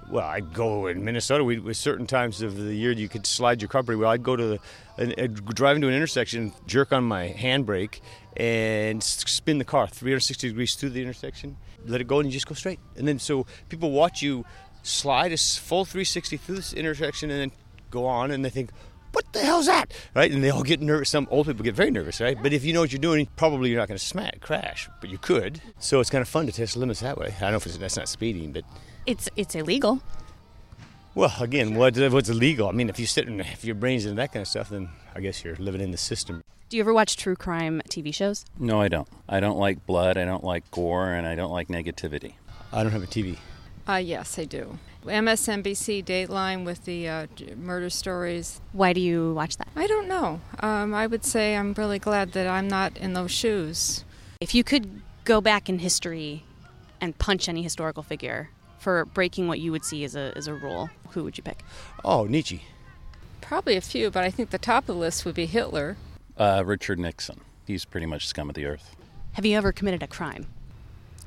Well, 0.09 0.27
I'd 0.27 0.53
go 0.53 0.87
in 0.87 1.03
Minnesota. 1.03 1.43
We 1.43 1.59
with 1.59 1.77
certain 1.77 2.07
times 2.07 2.41
of 2.41 2.57
the 2.57 2.73
year 2.73 2.91
you 2.91 3.09
could 3.09 3.25
slide 3.25 3.61
your 3.61 3.69
car 3.69 3.83
pretty 3.83 3.99
well. 3.99 4.09
I'd 4.09 4.23
go 4.23 4.35
to 4.35 4.47
the, 4.47 4.59
and 4.97 5.45
drive 5.45 5.75
into 5.75 5.87
an 5.87 5.93
intersection, 5.93 6.53
jerk 6.67 6.91
on 6.91 7.03
my 7.03 7.29
handbrake, 7.29 8.01
and 8.37 9.03
spin 9.03 9.57
the 9.57 9.65
car 9.65 9.87
360 9.87 10.47
degrees 10.47 10.75
through 10.75 10.91
the 10.91 11.01
intersection. 11.01 11.57
Let 11.85 12.01
it 12.01 12.07
go, 12.07 12.19
and 12.19 12.27
you 12.27 12.33
just 12.33 12.47
go 12.47 12.55
straight. 12.55 12.79
And 12.95 13.07
then 13.07 13.19
so 13.19 13.45
people 13.69 13.91
watch 13.91 14.21
you 14.21 14.45
slide 14.83 15.31
a 15.33 15.37
full 15.37 15.85
360 15.85 16.37
through 16.37 16.55
this 16.55 16.73
intersection, 16.73 17.29
and 17.29 17.39
then 17.39 17.51
go 17.89 18.05
on, 18.05 18.31
and 18.31 18.43
they 18.43 18.49
think. 18.49 18.71
What 19.11 19.31
the 19.31 19.41
hell's 19.41 19.67
that? 19.67 19.93
Right? 20.15 20.31
And 20.31 20.43
they 20.43 20.49
all 20.49 20.63
get 20.63 20.81
nervous. 20.81 21.07
Some 21.11 21.27
old 21.29 21.45
people 21.45 21.63
get 21.63 21.75
very 21.75 21.91
nervous, 21.91 22.19
right? 22.19 22.35
But 22.41 22.51
if 22.51 22.65
you 22.65 22.73
know 22.73 22.79
what 22.79 22.91
you're 22.91 22.97
doing, 22.97 23.27
probably 23.35 23.69
you're 23.69 23.77
not 23.77 23.87
going 23.87 23.99
to 23.99 24.03
smack, 24.03 24.41
crash, 24.41 24.89
but 25.01 25.11
you 25.11 25.19
could. 25.19 25.61
So 25.77 25.99
it's 25.99 26.09
kind 26.09 26.23
of 26.23 26.27
fun 26.27 26.47
to 26.47 26.51
test 26.51 26.75
limits 26.75 27.01
that 27.01 27.19
way. 27.19 27.35
I 27.37 27.41
don't 27.41 27.51
know 27.51 27.57
if 27.57 27.67
it's, 27.67 27.77
that's 27.77 27.95
not 27.95 28.09
speeding, 28.09 28.53
but 28.53 28.63
It's 29.05 29.29
it's 29.35 29.55
illegal. 29.55 30.01
well, 31.15 31.33
again, 31.39 31.75
what, 31.75 31.97
what's 32.11 32.29
illegal? 32.29 32.69
I 32.69 32.71
mean, 32.71 32.89
if 32.89 32.99
you 32.99 33.05
sit 33.05 33.27
and 33.27 33.41
if 33.41 33.63
your 33.65 33.75
brain's 33.75 34.05
into 34.05 34.15
that 34.15 34.31
kind 34.31 34.41
of 34.41 34.47
stuff, 34.47 34.69
then 34.69 34.89
I 35.15 35.19
guess 35.19 35.43
you're 35.43 35.55
living 35.57 35.81
in 35.81 35.91
the 35.91 35.97
system. 35.97 36.43
Do 36.69 36.77
you 36.77 36.83
ever 36.83 36.93
watch 36.93 37.17
true 37.17 37.35
crime 37.35 37.81
TV 37.89 38.13
shows? 38.13 38.45
No, 38.57 38.81
I 38.81 38.87
don't. 38.87 39.07
I 39.29 39.39
don't 39.39 39.57
like 39.59 39.85
blood, 39.85 40.17
I 40.17 40.25
don't 40.25 40.43
like 40.43 40.69
gore, 40.71 41.13
and 41.13 41.27
I 41.27 41.35
don't 41.35 41.51
like 41.51 41.67
negativity. 41.67 42.33
I 42.71 42.81
don't 42.81 42.91
have 42.93 43.03
a 43.03 43.07
TV. 43.07 43.37
Uh, 43.87 43.95
yes, 43.95 44.39
I 44.39 44.45
do. 44.45 44.79
MSNBC 45.05 46.03
Dateline 46.05 46.63
with 46.63 46.85
the 46.85 47.07
uh, 47.09 47.27
murder 47.57 47.89
stories. 47.89 48.61
Why 48.71 48.93
do 48.93 49.01
you 49.01 49.33
watch 49.33 49.57
that? 49.57 49.67
I 49.75 49.85
don't 49.85 50.07
know. 50.07 50.39
Um, 50.61 50.93
I 50.93 51.05
would 51.05 51.25
say 51.25 51.57
I'm 51.57 51.73
really 51.73 51.99
glad 51.99 52.31
that 52.31 52.47
I'm 52.47 52.69
not 52.69 52.97
in 52.97 53.13
those 53.13 53.31
shoes. 53.31 54.05
If 54.39 54.55
you 54.55 54.63
could 54.63 55.01
go 55.25 55.41
back 55.41 55.67
in 55.69 55.79
history 55.79 56.45
and 57.01 57.17
punch 57.19 57.49
any 57.49 57.61
historical 57.61 58.01
figure 58.01 58.49
for 58.83 59.05
breaking 59.05 59.47
what 59.47 59.59
you 59.59 59.71
would 59.71 59.85
see 59.85 60.03
as 60.03 60.15
a 60.15 60.33
as 60.35 60.47
a 60.47 60.53
rule, 60.53 60.89
who 61.11 61.23
would 61.23 61.37
you 61.37 61.43
pick? 61.43 61.63
Oh, 62.03 62.25
Nietzsche. 62.25 62.63
Probably 63.41 63.75
a 63.75 63.81
few, 63.81 64.11
but 64.11 64.23
I 64.23 64.29
think 64.29 64.51
the 64.51 64.57
top 64.57 64.83
of 64.83 64.87
the 64.87 64.95
list 64.95 65.25
would 65.25 65.35
be 65.35 65.45
Hitler. 65.45 65.97
Uh, 66.37 66.63
Richard 66.65 66.99
Nixon. 66.99 67.41
He's 67.65 67.85
pretty 67.85 68.05
much 68.05 68.27
scum 68.27 68.49
of 68.49 68.55
the 68.55 68.65
earth. 68.65 68.95
Have 69.33 69.45
you 69.45 69.57
ever 69.57 69.71
committed 69.71 70.03
a 70.03 70.07
crime? 70.07 70.47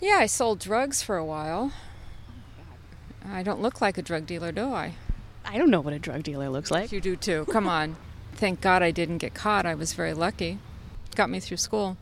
Yeah, 0.00 0.16
I 0.18 0.26
sold 0.26 0.60
drugs 0.60 1.02
for 1.02 1.16
a 1.16 1.24
while. 1.24 1.72
I 3.24 3.42
don't 3.42 3.60
look 3.60 3.80
like 3.80 3.98
a 3.98 4.02
drug 4.02 4.26
dealer, 4.26 4.52
do 4.52 4.72
I? 4.72 4.94
I 5.44 5.58
don't 5.58 5.70
know 5.70 5.80
what 5.80 5.92
a 5.94 5.98
drug 5.98 6.22
dealer 6.22 6.48
looks 6.48 6.70
like. 6.70 6.92
You 6.92 7.00
do 7.00 7.16
too. 7.16 7.46
Come 7.50 7.68
on. 7.68 7.96
Thank 8.34 8.60
God 8.60 8.82
I 8.82 8.90
didn't 8.90 9.18
get 9.18 9.34
caught. 9.34 9.64
I 9.64 9.74
was 9.74 9.94
very 9.94 10.12
lucky. 10.12 10.58
Got 11.14 11.30
me 11.30 11.40
through 11.40 11.56
school. 11.56 11.96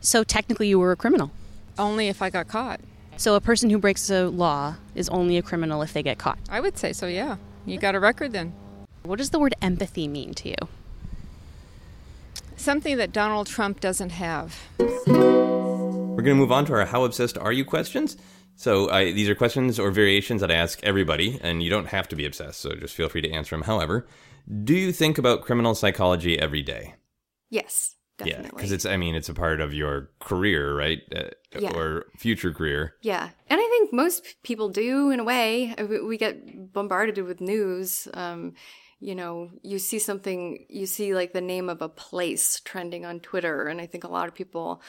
So 0.00 0.22
technically, 0.22 0.68
you 0.68 0.78
were 0.78 0.92
a 0.92 0.96
criminal. 0.96 1.30
Only 1.78 2.08
if 2.08 2.20
I 2.20 2.30
got 2.30 2.48
caught. 2.48 2.80
So 3.18 3.34
a 3.34 3.40
person 3.40 3.68
who 3.68 3.78
breaks 3.78 4.08
a 4.10 4.28
law 4.28 4.76
is 4.94 5.08
only 5.08 5.38
a 5.38 5.42
criminal 5.42 5.82
if 5.82 5.92
they 5.92 6.04
get 6.04 6.18
caught. 6.18 6.38
I 6.48 6.60
would 6.60 6.78
say 6.78 6.92
so, 6.92 7.08
yeah. 7.08 7.36
You 7.66 7.76
got 7.76 7.96
a 7.96 8.00
record 8.00 8.30
then. 8.30 8.54
What 9.02 9.18
does 9.18 9.30
the 9.30 9.40
word 9.40 9.56
empathy 9.60 10.06
mean 10.06 10.34
to 10.34 10.50
you? 10.50 10.54
Something 12.56 12.96
that 12.98 13.10
Donald 13.10 13.48
Trump 13.48 13.80
doesn't 13.80 14.10
have. 14.10 14.56
We're 14.78 16.22
going 16.22 16.24
to 16.26 16.34
move 16.36 16.52
on 16.52 16.64
to 16.66 16.74
our 16.74 16.86
How 16.86 17.02
Obsessed 17.02 17.36
Are 17.36 17.52
You 17.52 17.64
questions. 17.64 18.16
So 18.54 18.88
I, 18.88 19.10
these 19.10 19.28
are 19.28 19.34
questions 19.34 19.80
or 19.80 19.90
variations 19.90 20.40
that 20.40 20.52
I 20.52 20.54
ask 20.54 20.80
everybody, 20.84 21.40
and 21.42 21.60
you 21.60 21.70
don't 21.70 21.88
have 21.88 22.06
to 22.08 22.16
be 22.16 22.24
obsessed, 22.24 22.60
so 22.60 22.70
just 22.76 22.94
feel 22.94 23.08
free 23.08 23.22
to 23.22 23.30
answer 23.32 23.56
them. 23.56 23.64
However, 23.64 24.06
do 24.62 24.74
you 24.74 24.92
think 24.92 25.18
about 25.18 25.42
criminal 25.42 25.74
psychology 25.74 26.38
every 26.38 26.62
day? 26.62 26.94
Yes, 27.50 27.96
definitely. 28.16 28.44
Yeah, 28.44 28.50
because 28.50 28.72
it's, 28.72 28.86
I 28.86 28.96
mean, 28.96 29.16
it's 29.16 29.28
a 29.28 29.34
part 29.34 29.60
of 29.60 29.74
your 29.74 30.10
career, 30.20 30.76
right? 30.76 31.00
Uh, 31.14 31.30
Yeah. 31.58 31.74
Or 31.74 32.06
future 32.16 32.52
career. 32.52 32.94
Yeah, 33.00 33.30
and 33.48 33.60
I 33.60 33.68
think 33.68 33.92
most 33.92 34.42
people 34.42 34.68
do 34.68 35.10
in 35.10 35.20
a 35.20 35.24
way. 35.24 35.74
Uh, 35.78 35.86
We 35.86 36.00
we 36.02 36.18
get 36.18 36.72
bombarded 36.72 37.18
with 37.24 37.40
news. 37.40 38.06
Um, 38.12 38.54
you 39.00 39.14
know, 39.14 39.50
you 39.62 39.78
see 39.78 39.98
something, 39.98 40.66
you 40.68 40.86
see 40.86 41.14
like 41.14 41.32
the 41.32 41.40
name 41.40 41.68
of 41.68 41.80
a 41.80 41.88
place 41.88 42.60
trending 42.64 43.06
on 43.06 43.20
Twitter, 43.20 43.66
and 43.66 43.80
I 43.80 43.86
think 43.86 44.04
a 44.04 44.08
lot 44.08 44.28
of 44.28 44.34
people, 44.34 44.82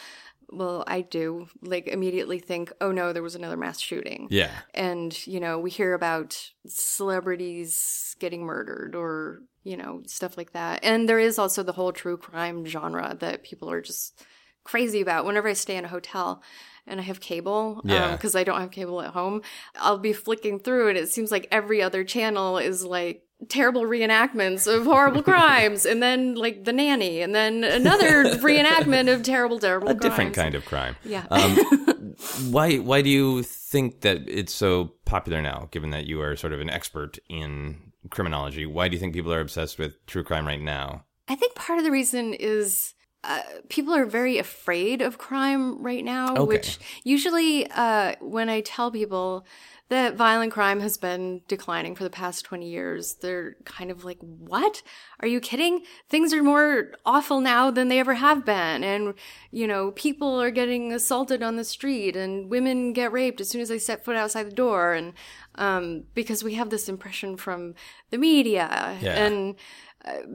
well, 0.49 0.83
I 0.87 1.01
do, 1.01 1.47
like 1.61 1.87
immediately 1.87 2.39
think, 2.39 2.73
oh 2.81 2.91
no, 2.91 3.13
there 3.13 3.23
was 3.23 3.35
another 3.35 3.57
mass 3.57 3.79
shooting. 3.79 4.27
Yeah. 4.31 4.51
And, 4.73 5.15
you 5.27 5.39
know, 5.39 5.59
we 5.59 5.69
hear 5.69 5.93
about 5.93 6.35
celebrities 6.65 8.15
getting 8.19 8.43
murdered 8.43 8.95
or, 8.95 9.43
you 9.63 9.77
know, 9.77 10.01
stuff 10.07 10.37
like 10.37 10.53
that. 10.53 10.83
And 10.83 11.07
there 11.07 11.19
is 11.19 11.37
also 11.37 11.61
the 11.61 11.73
whole 11.73 11.91
true 11.91 12.17
crime 12.17 12.65
genre 12.65 13.15
that 13.19 13.43
people 13.43 13.69
are 13.69 13.81
just 13.81 14.23
crazy 14.63 15.01
about. 15.01 15.25
Whenever 15.25 15.47
I 15.47 15.53
stay 15.53 15.75
in 15.77 15.85
a 15.85 15.89
hotel 15.89 16.41
and 16.87 16.99
I 16.99 17.03
have 17.03 17.19
cable, 17.19 17.81
Yeah. 17.83 18.11
because 18.13 18.35
I 18.35 18.43
don't 18.43 18.59
have 18.59 18.71
cable 18.71 19.01
at 19.01 19.11
home, 19.11 19.41
I'll 19.79 19.97
be 19.99 20.13
flicking 20.13 20.59
through 20.59 20.89
and 20.89 20.97
it 20.97 21.09
seems 21.09 21.31
like 21.31 21.47
every 21.51 21.81
other 21.81 22.03
channel 22.03 22.57
is 22.57 22.83
like, 22.83 23.23
terrible 23.47 23.83
reenactments 23.83 24.67
of 24.67 24.83
horrible 24.83 25.23
crimes 25.31 25.85
and 25.85 26.03
then 26.03 26.35
like 26.35 26.65
the 26.65 26.73
nanny 26.73 27.21
and 27.21 27.33
then 27.33 27.63
another 27.63 28.25
reenactment 28.43 29.09
of 29.09 29.23
terrible 29.23 29.57
terrible 29.57 29.87
A 29.87 29.93
different 29.93 30.33
kind 30.33 30.55
of 30.55 30.65
crime. 30.65 30.97
yeah 31.05 31.23
Um, 31.31 31.55
why 32.51 32.79
why 32.79 33.01
do 33.01 33.09
you 33.09 33.43
think 33.43 34.01
that 34.01 34.27
it's 34.27 34.53
so 34.53 34.91
popular 35.05 35.41
now 35.41 35.69
given 35.71 35.91
that 35.91 36.05
you 36.05 36.19
are 36.21 36.35
sort 36.35 36.51
of 36.51 36.59
an 36.59 36.69
expert 36.69 37.17
in 37.29 37.77
criminology 38.09 38.65
why 38.65 38.89
do 38.89 38.95
you 38.95 38.99
think 38.99 39.13
people 39.13 39.31
are 39.33 39.39
obsessed 39.39 39.79
with 39.79 40.05
true 40.05 40.23
crime 40.25 40.45
right 40.45 40.59
now 40.61 41.05
I 41.29 41.35
think 41.35 41.55
part 41.55 41.79
of 41.79 41.85
the 41.85 41.91
reason 41.91 42.33
is 42.33 42.93
uh, 43.23 43.41
people 43.69 43.93
are 43.93 44.05
very 44.05 44.37
afraid 44.37 45.01
of 45.01 45.17
crime 45.17 45.81
right 45.83 46.03
now, 46.03 46.33
Okay. 46.37 46.45
which 46.45 46.79
usually 47.03 47.69
uh, 47.71 48.15
when 48.21 48.49
I 48.49 48.61
tell 48.61 48.91
people 48.91 49.45
that 49.89 50.15
violent 50.15 50.51
crime 50.53 50.79
has 50.81 50.97
been 50.97 51.41
declining 51.47 51.95
for 51.95 52.03
the 52.03 52.09
past 52.11 52.45
20 52.45 52.69
years, 52.69 53.15
they're 53.21 53.55
kind 53.65 53.89
of 53.91 54.05
like, 54.05 54.19
what? 54.21 54.81
Are 55.19 55.27
you 55.27 55.39
kidding? 55.39 55.81
Things 56.09 56.31
are 56.33 56.43
more 56.43 56.91
awful 57.05 57.41
now 57.41 57.71
than 57.71 57.87
they 57.87 57.99
ever 57.99 58.13
have 58.13 58.45
been. 58.45 58.83
And, 58.83 59.15
you 59.51 59.67
know, 59.67 59.91
people 59.91 60.39
are 60.41 60.51
getting 60.51 60.93
assaulted 60.93 61.41
on 61.41 61.55
the 61.55 61.63
street 61.63 62.15
and 62.15 62.49
women 62.51 62.93
get 62.93 63.11
raped 63.11 63.41
as 63.41 63.49
soon 63.49 63.61
as 63.61 63.69
they 63.69 63.79
set 63.79 64.05
foot 64.05 64.15
outside 64.15 64.43
the 64.47 64.51
door. 64.55 64.93
And 64.93 65.13
um, 65.55 66.03
because 66.13 66.43
we 66.43 66.53
have 66.53 66.69
this 66.69 66.87
impression 66.87 67.35
from 67.35 67.73
the 68.11 68.17
media 68.17 68.97
Yeah. 69.01 69.25
and 69.25 69.55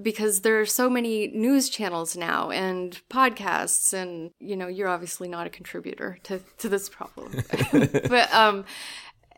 because 0.02 0.42
there 0.42 0.61
are 0.61 0.66
so 0.66 0.90
many 0.90 1.28
news 1.28 1.68
channels 1.70 2.16
now 2.16 2.50
and 2.50 3.00
podcasts 3.09 3.92
and 3.94 4.30
you 4.38 4.55
know 4.57 4.68
you're 4.68 4.88
obviously 4.88 5.26
not 5.26 5.46
a 5.46 5.50
contributor 5.50 6.18
to 6.22 6.38
to 6.59 6.68
this 6.68 6.88
problem 6.90 7.32
but 7.72 8.32
um 8.34 8.64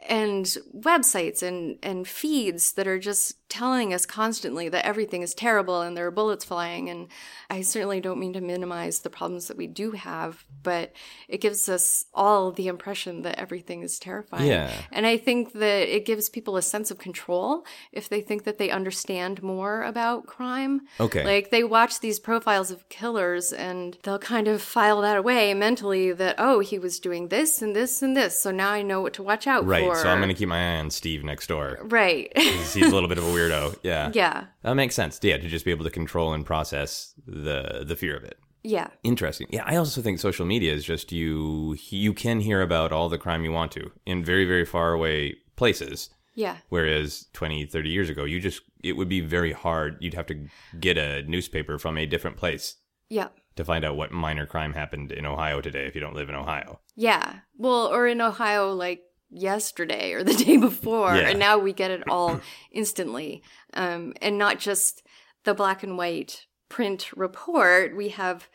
and 0.09 0.45
websites 0.77 1.43
and 1.43 1.79
and 1.83 2.07
feeds 2.07 2.73
that 2.75 2.87
are 2.87 2.99
just 2.99 3.35
telling 3.49 3.95
us 3.95 4.05
constantly 4.05 4.69
that 4.69 4.85
everything 4.85 5.23
is 5.23 5.33
terrible 5.33 5.81
and 5.81 5.97
there 5.97 6.07
are 6.07 6.11
bullets 6.11 6.45
flying 6.45 6.89
and 6.91 7.09
I 7.49 7.63
certainly 7.63 8.01
don't 8.01 8.19
mean 8.19 8.33
to 8.33 8.41
minimize 8.41 9.01
the 9.01 9.11
problems 9.11 9.47
that 9.49 9.57
we 9.57 9.67
do 9.69 9.93
have 9.93 10.45
but 10.65 10.93
it 11.29 11.41
gives 11.41 11.69
us 11.69 12.05
all 12.13 12.51
the 12.51 12.67
impression 12.67 13.23
that 13.23 13.39
everything 13.39 13.83
is 13.83 13.99
terrifying 14.01 14.47
Yeah. 14.49 14.73
and 14.91 15.07
I 15.07 15.17
think 15.17 15.53
that 15.53 15.89
it 15.95 16.05
gives 16.05 16.29
people 16.29 16.57
a 16.57 16.63
sense 16.63 16.91
of 16.91 16.99
control 16.99 17.65
if 17.93 18.09
they 18.09 18.21
think 18.21 18.45
that 18.45 18.59
they 18.59 18.71
understand 18.71 19.43
more 19.43 19.83
about 19.83 20.27
crime. 20.27 20.83
Okay. 21.01 21.25
Like 21.25 21.51
they 21.51 21.63
watch 21.65 22.01
these 22.01 22.19
profiles 22.19 22.71
of 22.73 22.89
killers 22.89 23.53
and 23.53 23.97
they'll 24.03 24.19
kind 24.19 24.49
of 24.49 24.61
file 24.61 25.01
that 25.03 25.17
away 25.17 25.55
mentally 25.55 26.13
that, 26.13 26.35
oh, 26.39 26.61
he 26.61 26.79
was 26.79 26.99
doing 27.01 27.29
this 27.29 27.63
and 27.63 27.75
this 27.77 28.03
and 28.03 28.17
this. 28.17 28.39
So 28.39 28.51
now 28.51 28.71
I 28.71 28.83
know 28.83 29.01
what 29.01 29.13
to 29.15 29.23
watch 29.23 29.47
out 29.47 29.65
right 29.67 29.85
for. 29.85 29.86
So 29.95 30.09
i'm 30.09 30.19
going 30.19 30.29
to 30.29 30.35
keep 30.35 30.49
my 30.49 30.75
eye 30.77 30.79
on 30.79 30.91
steve 30.91 31.23
next 31.25 31.47
door 31.47 31.79
Right. 31.83 32.33
'cause 32.35 32.75
he's 32.75 32.87
a 32.91 32.95
little 32.95 33.09
bit 33.09 33.19
of 33.19 33.25
a 33.25 33.29
weirdo 33.31 33.77
yeah 33.83 34.11
yeah. 34.15 34.47
that 34.63 34.75
makes 34.75 34.95
sense 34.95 35.19
yeah 35.23 35.37
to 35.37 35.49
just 35.49 35.65
be 35.65 35.71
able 35.71 35.85
to 35.85 35.91
control 35.91 36.33
and 36.35 36.45
process 36.45 37.15
the 37.27 37.85
the 37.87 37.97
fear 37.97 38.17
of 38.17 38.25
it 38.25 38.39
Yeah. 38.63 38.89
Interesting. 39.05 39.47
Yeah, 39.51 39.63
I 39.65 39.77
also 39.77 40.03
think 40.03 40.19
social 40.19 40.45
media 40.45 40.73
is 40.75 40.85
just 40.85 41.13
you 41.13 41.77
you 41.91 42.13
can 42.13 42.41
hear 42.41 42.63
about 42.63 42.91
all 42.91 43.09
the 43.09 43.19
crime 43.25 43.45
you 43.45 43.53
want 43.53 43.71
to 43.73 43.93
in 44.05 44.25
very 44.25 44.45
very 44.45 44.65
far 44.65 44.93
away 44.93 45.37
places. 45.55 46.11
Yeah. 46.35 46.57
Whereas 46.69 47.29
20, 47.33 47.65
30 47.67 47.89
years 47.91 48.11
ago, 48.11 48.25
you 48.25 48.41
just 48.41 48.61
it 48.83 48.95
would 48.97 49.09
be 49.09 49.21
very 49.21 49.53
hard. 49.53 49.97
You'd 50.01 50.15
have 50.15 50.27
to 50.27 50.37
get 50.81 50.99
a 50.99 51.23
newspaper 51.23 51.79
from 51.79 51.97
a 51.97 52.07
different 52.07 52.37
place 52.39 52.77
Yeah. 53.09 53.29
to 53.55 53.65
find 53.65 53.85
out 53.85 53.97
what 53.97 54.11
minor 54.11 54.47
crime 54.47 54.75
happened 54.75 55.13
in 55.13 55.25
Ohio 55.27 55.61
today 55.63 55.87
if 55.87 55.95
you 55.95 56.01
don't 56.01 56.15
live 56.17 56.29
in 56.29 56.35
Ohio. 56.35 56.81
Yeah. 56.97 57.27
Well, 57.57 57.87
or 57.95 58.07
in 58.09 58.21
Ohio, 58.21 58.75
like 58.75 59.01
yesterday 59.31 60.13
or 60.13 60.23
the 60.23 60.35
day 60.45 60.57
before. 60.57 61.15
Yeah. 61.15 61.29
And 61.29 61.39
now 61.39 61.59
we 61.59 61.73
get 61.73 61.91
it 61.91 62.09
all 62.09 62.41
instantly. 62.71 63.43
Um, 63.75 64.15
and 64.21 64.39
not 64.39 64.59
just 64.59 65.03
the 65.45 65.55
black 65.55 65.83
and 65.83 65.97
white 65.97 66.47
print 66.69 67.11
report, 67.17 67.97
we 67.97 68.11
have 68.11 68.49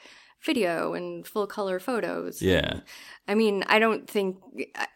video 0.43 0.93
and 0.93 1.26
full 1.26 1.47
color 1.47 1.80
photos. 1.80 2.41
Yeah. 2.41 2.72
And, 2.72 2.84
I 3.28 3.36
mean, 3.36 3.63
I 3.67 3.80
don't 3.80 4.09
think 4.09 4.38
I, 4.76 4.88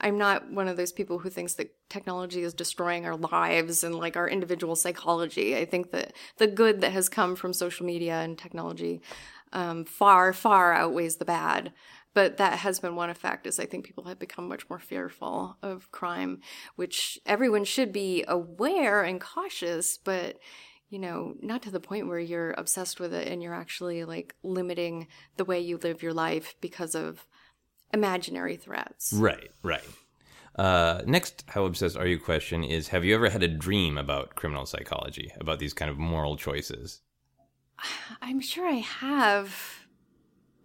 I'm 0.00 0.18
not 0.18 0.50
one 0.50 0.68
of 0.68 0.76
those 0.76 0.92
people 0.92 1.18
who 1.18 1.30
thinks 1.30 1.54
that 1.54 1.74
technology 1.88 2.42
is 2.42 2.54
destroying 2.54 3.06
our 3.06 3.16
lives 3.16 3.82
and 3.82 3.94
like 3.94 4.16
our 4.16 4.28
individual 4.28 4.76
psychology. 4.76 5.56
I 5.56 5.64
think 5.64 5.90
that 5.92 6.12
the 6.36 6.46
good 6.46 6.82
that 6.82 6.92
has 6.92 7.08
come 7.08 7.34
from 7.34 7.52
social 7.52 7.86
media 7.86 8.20
and 8.20 8.36
technology 8.36 9.00
um, 9.52 9.84
far, 9.84 10.32
far 10.32 10.72
outweighs 10.72 11.16
the 11.16 11.24
bad. 11.24 11.72
But 12.14 12.36
that 12.38 12.58
has 12.58 12.80
been 12.80 12.96
one 12.96 13.10
effect 13.10 13.46
is 13.46 13.58
i 13.58 13.66
think 13.66 13.84
people 13.84 14.04
have 14.04 14.18
become 14.18 14.48
much 14.48 14.68
more 14.68 14.78
fearful 14.78 15.56
of 15.62 15.90
crime 15.90 16.40
which 16.76 17.18
everyone 17.26 17.64
should 17.64 17.92
be 17.92 18.24
aware 18.28 19.02
and 19.02 19.20
cautious 19.20 19.98
but 19.98 20.38
you 20.88 20.98
know 20.98 21.34
not 21.40 21.62
to 21.62 21.70
the 21.70 21.80
point 21.80 22.08
where 22.08 22.18
you're 22.18 22.52
obsessed 22.52 23.00
with 23.00 23.12
it 23.14 23.28
and 23.28 23.42
you're 23.42 23.54
actually 23.54 24.04
like 24.04 24.34
limiting 24.42 25.06
the 25.36 25.44
way 25.44 25.60
you 25.60 25.78
live 25.78 26.02
your 26.02 26.14
life 26.14 26.54
because 26.60 26.94
of 26.94 27.26
imaginary 27.92 28.56
threats 28.56 29.12
Right, 29.12 29.50
right. 29.62 29.84
Uh, 30.56 31.02
next, 31.06 31.44
how 31.48 31.64
obsessed 31.64 31.96
are 31.96 32.06
you 32.06 32.18
question 32.18 32.64
is 32.64 32.88
Have 32.88 33.04
you 33.04 33.14
ever 33.14 33.30
had 33.30 33.42
a 33.42 33.48
dream 33.48 33.96
about 33.96 34.34
criminal 34.34 34.66
psychology, 34.66 35.32
about 35.40 35.58
these 35.58 35.72
kind 35.72 35.90
of 35.90 35.98
moral 35.98 36.36
choices? 36.36 37.00
I'm 38.22 38.40
sure 38.40 38.68
I 38.68 38.78
have. 38.78 39.79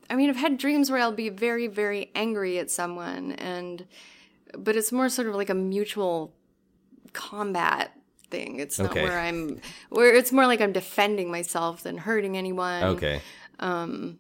I 0.10 0.16
mean, 0.16 0.30
I've 0.30 0.36
had 0.36 0.58
dreams 0.58 0.90
where 0.92 1.00
I'll 1.00 1.12
be 1.12 1.30
very, 1.30 1.68
very 1.68 2.12
angry 2.16 2.60
at 2.60 2.70
someone, 2.72 3.32
and 3.34 3.86
but 4.58 4.76
it's 4.76 4.92
more 4.92 5.10
sort 5.10 5.28
of 5.28 5.36
like 5.36 5.50
a 5.50 5.56
mutual 5.56 6.34
combat 7.14 7.92
thing. 8.30 8.60
It's 8.60 8.80
not 8.80 8.92
Okay. 8.92 9.04
where 9.04 9.20
I'm 9.20 9.60
where 9.90 10.14
it's 10.14 10.32
more 10.32 10.46
like 10.48 10.62
I'm 10.62 10.72
defending 10.74 11.32
myself 11.32 11.84
than 11.84 11.98
hurting 11.98 12.38
anyone. 12.38 12.84
Okay. 12.84 13.22
Um, 13.60 14.20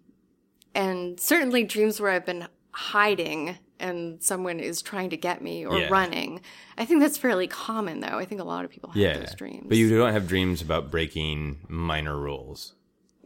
and 0.74 1.20
certainly 1.20 1.64
dreams 1.64 2.00
where 2.00 2.12
I've 2.12 2.26
been 2.26 2.48
hiding 2.72 3.58
and 3.80 4.22
someone 4.24 4.60
is 4.60 4.82
trying 4.82 5.10
to 5.10 5.18
get 5.18 5.42
me 5.42 5.66
or 5.66 5.78
Yeah. 5.78 5.88
running. 5.90 6.42
I 6.78 6.86
think 6.86 7.02
that's 7.02 7.18
fairly 7.18 7.48
common 7.48 8.00
though. 8.00 8.18
I 8.18 8.26
think 8.26 8.40
a 8.42 8.46
lot 8.46 8.64
of 8.66 8.72
people 8.72 8.90
have 8.92 8.98
Yeah. 9.02 9.18
those 9.18 9.36
dreams. 9.36 9.66
But 9.68 9.78
you 9.78 9.90
don't 9.98 10.14
have 10.14 10.28
dreams 10.28 10.62
about 10.62 10.90
breaking 10.92 11.60
minor 11.68 12.18
rules. 12.18 12.74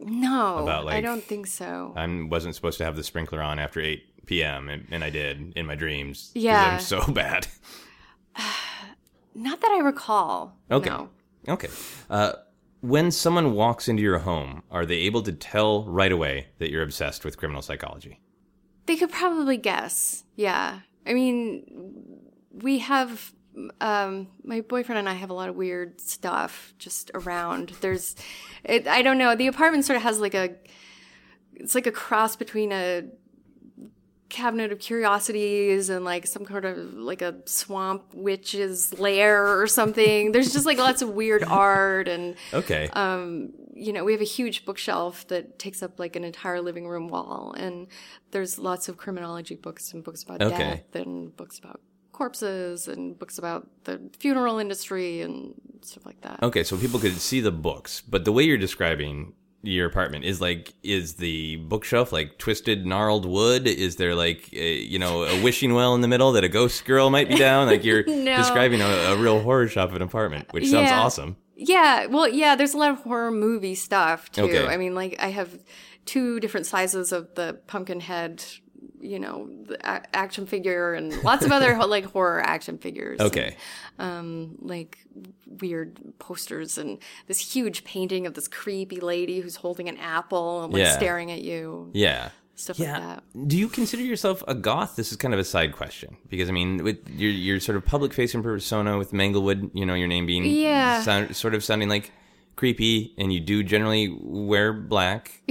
No, 0.00 0.58
about, 0.58 0.88
I 0.88 1.00
don't 1.00 1.22
think 1.22 1.46
so. 1.46 1.92
I 1.96 2.06
wasn't 2.28 2.54
supposed 2.54 2.78
to 2.78 2.84
have 2.84 2.96
the 2.96 3.04
sprinkler 3.04 3.42
on 3.42 3.58
after 3.58 3.80
8 3.80 4.26
p.m., 4.26 4.68
and, 4.68 4.86
and 4.90 5.04
I 5.04 5.10
did 5.10 5.52
in 5.56 5.66
my 5.66 5.74
dreams. 5.74 6.30
Yeah. 6.34 6.74
I'm 6.74 6.80
so 6.80 7.06
bad. 7.12 7.46
Not 9.34 9.60
that 9.60 9.70
I 9.70 9.80
recall. 9.80 10.56
Okay. 10.70 10.90
No. 10.90 11.10
Okay. 11.48 11.68
Uh, 12.08 12.32
when 12.80 13.10
someone 13.10 13.52
walks 13.54 13.88
into 13.88 14.02
your 14.02 14.18
home, 14.18 14.62
are 14.70 14.86
they 14.86 14.96
able 14.96 15.22
to 15.22 15.32
tell 15.32 15.84
right 15.84 16.12
away 16.12 16.48
that 16.58 16.70
you're 16.70 16.82
obsessed 16.82 17.24
with 17.24 17.36
criminal 17.36 17.62
psychology? 17.62 18.20
They 18.86 18.96
could 18.96 19.10
probably 19.10 19.56
guess. 19.56 20.24
Yeah. 20.36 20.80
I 21.06 21.12
mean, 21.12 22.20
we 22.52 22.78
have 22.78 23.32
um 23.80 24.28
my 24.44 24.60
boyfriend 24.60 24.98
and 24.98 25.08
I 25.08 25.14
have 25.14 25.30
a 25.30 25.34
lot 25.34 25.48
of 25.48 25.56
weird 25.56 26.00
stuff 26.00 26.72
just 26.78 27.10
around. 27.14 27.70
There's 27.80 28.14
it, 28.64 28.86
I 28.86 29.02
don't 29.02 29.18
know. 29.18 29.34
The 29.34 29.46
apartment 29.48 29.84
sort 29.84 29.96
of 29.96 30.02
has 30.02 30.20
like 30.20 30.34
a 30.34 30.54
it's 31.54 31.74
like 31.74 31.86
a 31.86 31.92
cross 31.92 32.36
between 32.36 32.72
a 32.72 33.04
cabinet 34.28 34.70
of 34.70 34.78
curiosities 34.78 35.90
and 35.90 36.04
like 36.04 36.24
some 36.24 36.44
kind 36.44 36.64
of 36.64 36.94
like 36.94 37.20
a 37.20 37.34
swamp 37.46 38.04
witch's 38.14 38.96
lair 38.98 39.60
or 39.60 39.66
something. 39.66 40.30
There's 40.30 40.52
just 40.52 40.66
like 40.66 40.78
lots 40.78 41.02
of 41.02 41.10
weird 41.10 41.42
art 41.48 42.06
and 42.06 42.36
Okay. 42.54 42.88
um, 42.92 43.52
you 43.74 43.92
know, 43.92 44.04
we 44.04 44.12
have 44.12 44.20
a 44.20 44.24
huge 44.24 44.64
bookshelf 44.64 45.26
that 45.28 45.58
takes 45.58 45.82
up 45.82 45.98
like 45.98 46.14
an 46.14 46.22
entire 46.22 46.60
living 46.60 46.86
room 46.86 47.08
wall, 47.08 47.54
and 47.56 47.88
there's 48.30 48.58
lots 48.58 48.88
of 48.88 48.96
criminology 48.98 49.54
books 49.56 49.92
and 49.92 50.04
books 50.04 50.22
about 50.22 50.40
Okay. 50.42 50.84
death 50.92 50.94
and 51.02 51.34
books 51.36 51.58
about 51.58 51.80
corpses 52.20 52.86
and 52.86 53.18
books 53.18 53.38
about 53.38 53.66
the 53.84 53.98
funeral 54.18 54.58
industry 54.58 55.22
and 55.22 55.54
stuff 55.80 56.04
like 56.04 56.20
that. 56.20 56.42
Okay, 56.42 56.62
so 56.62 56.76
people 56.76 57.00
could 57.00 57.16
see 57.18 57.40
the 57.40 57.50
books, 57.50 58.02
but 58.02 58.26
the 58.26 58.32
way 58.32 58.42
you're 58.44 58.58
describing 58.68 59.32
your 59.62 59.86
apartment 59.86 60.24
is 60.24 60.38
like 60.40 60.72
is 60.82 61.14
the 61.14 61.56
bookshelf 61.72 62.12
like 62.12 62.38
twisted 62.38 62.86
gnarled 62.86 63.26
wood 63.26 63.66
is 63.66 63.96
there 63.96 64.14
like 64.14 64.50
a, 64.54 64.76
you 64.92 64.98
know 64.98 65.24
a 65.24 65.42
wishing 65.42 65.74
well 65.74 65.94
in 65.94 66.00
the 66.00 66.08
middle 66.08 66.32
that 66.32 66.44
a 66.44 66.48
ghost 66.48 66.84
girl 66.86 67.10
might 67.10 67.28
be 67.28 67.36
down 67.36 67.66
like 67.66 67.84
you're 67.84 68.02
No. 68.06 68.36
describing 68.38 68.80
a, 68.80 68.86
a 69.12 69.16
real 69.18 69.38
horror 69.42 69.68
shop 69.68 69.90
of 69.90 69.96
an 69.96 70.00
apartment 70.02 70.46
which 70.52 70.64
sounds 70.66 70.88
Yeah. 70.88 71.00
awesome 71.02 71.36
Yeah, 71.56 72.06
well, 72.06 72.26
yeah, 72.26 72.56
there's 72.56 72.72
a 72.72 72.78
lot 72.78 72.90
of 72.90 72.98
horror 73.02 73.30
movie 73.30 73.74
stuff 73.74 74.30
too. 74.32 74.44
Okay. 74.44 74.66
I 74.66 74.78
mean, 74.78 74.94
like 74.94 75.16
I 75.18 75.28
have 75.28 75.50
two 76.06 76.40
different 76.40 76.64
sizes 76.64 77.12
of 77.12 77.34
the 77.34 77.60
pumpkin 77.66 78.00
head, 78.00 78.42
you 79.00 79.18
know, 79.18 79.48
the 79.66 79.76
action 80.16 80.46
figure, 80.46 80.94
and 80.94 81.22
lots 81.24 81.44
of 81.44 81.52
other 81.52 81.76
like 81.86 82.04
horror 82.04 82.40
action 82.44 82.78
figures. 82.78 83.20
okay 83.20 83.56
um, 83.98 84.56
like 84.60 84.98
weird 85.46 85.98
posters 86.18 86.78
and 86.78 86.98
this 87.26 87.38
huge 87.54 87.84
painting 87.84 88.26
of 88.26 88.34
this 88.34 88.48
creepy 88.48 89.00
lady 89.00 89.40
who's 89.40 89.56
holding 89.56 89.88
an 89.88 89.96
apple 89.98 90.64
and 90.64 90.72
like 90.72 90.80
Yeah. 90.80 90.96
staring 90.96 91.30
at 91.30 91.42
you, 91.42 91.90
yeah 91.92 92.30
stuff 92.54 92.78
yeah 92.78 92.92
like 92.92 93.02
that. 93.34 93.48
do 93.48 93.56
you 93.56 93.68
consider 93.68 94.02
yourself 94.02 94.44
a 94.46 94.54
goth 94.54 94.94
this 94.96 95.10
is 95.12 95.16
kind 95.16 95.32
of 95.32 95.40
a 95.40 95.44
side 95.44 95.72
question 95.72 96.14
because 96.28 96.46
i 96.50 96.52
mean 96.52 96.84
with 96.84 96.98
your 97.08 97.30
your 97.30 97.58
sort 97.58 97.74
of 97.74 97.86
public 97.86 98.12
facing 98.12 98.42
persona 98.42 98.98
with 98.98 99.12
manglewood 99.12 99.70
you 99.72 99.86
know 99.86 99.94
your 99.94 100.08
name 100.08 100.26
being 100.26 100.44
Yeah. 100.44 101.02
sound, 101.02 101.34
sort 101.34 101.54
of 101.54 101.64
sounding 101.64 101.88
like 101.88 102.10
creepy 102.56 103.14
and 103.16 103.32
you 103.32 103.40
do 103.40 103.62
generally 103.62 104.14
wear 104.22 104.74
black 104.74 105.42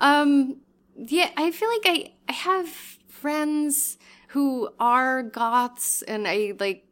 Um, 0.00 0.58
yeah, 0.98 1.30
I 1.36 1.50
feel 1.50 1.68
like 1.68 1.82
I 1.86 2.12
I 2.28 2.32
have 2.32 2.68
friends 3.08 3.98
who 4.28 4.68
are 4.78 5.22
goths, 5.22 6.02
and 6.02 6.26
I 6.28 6.54
like. 6.58 6.84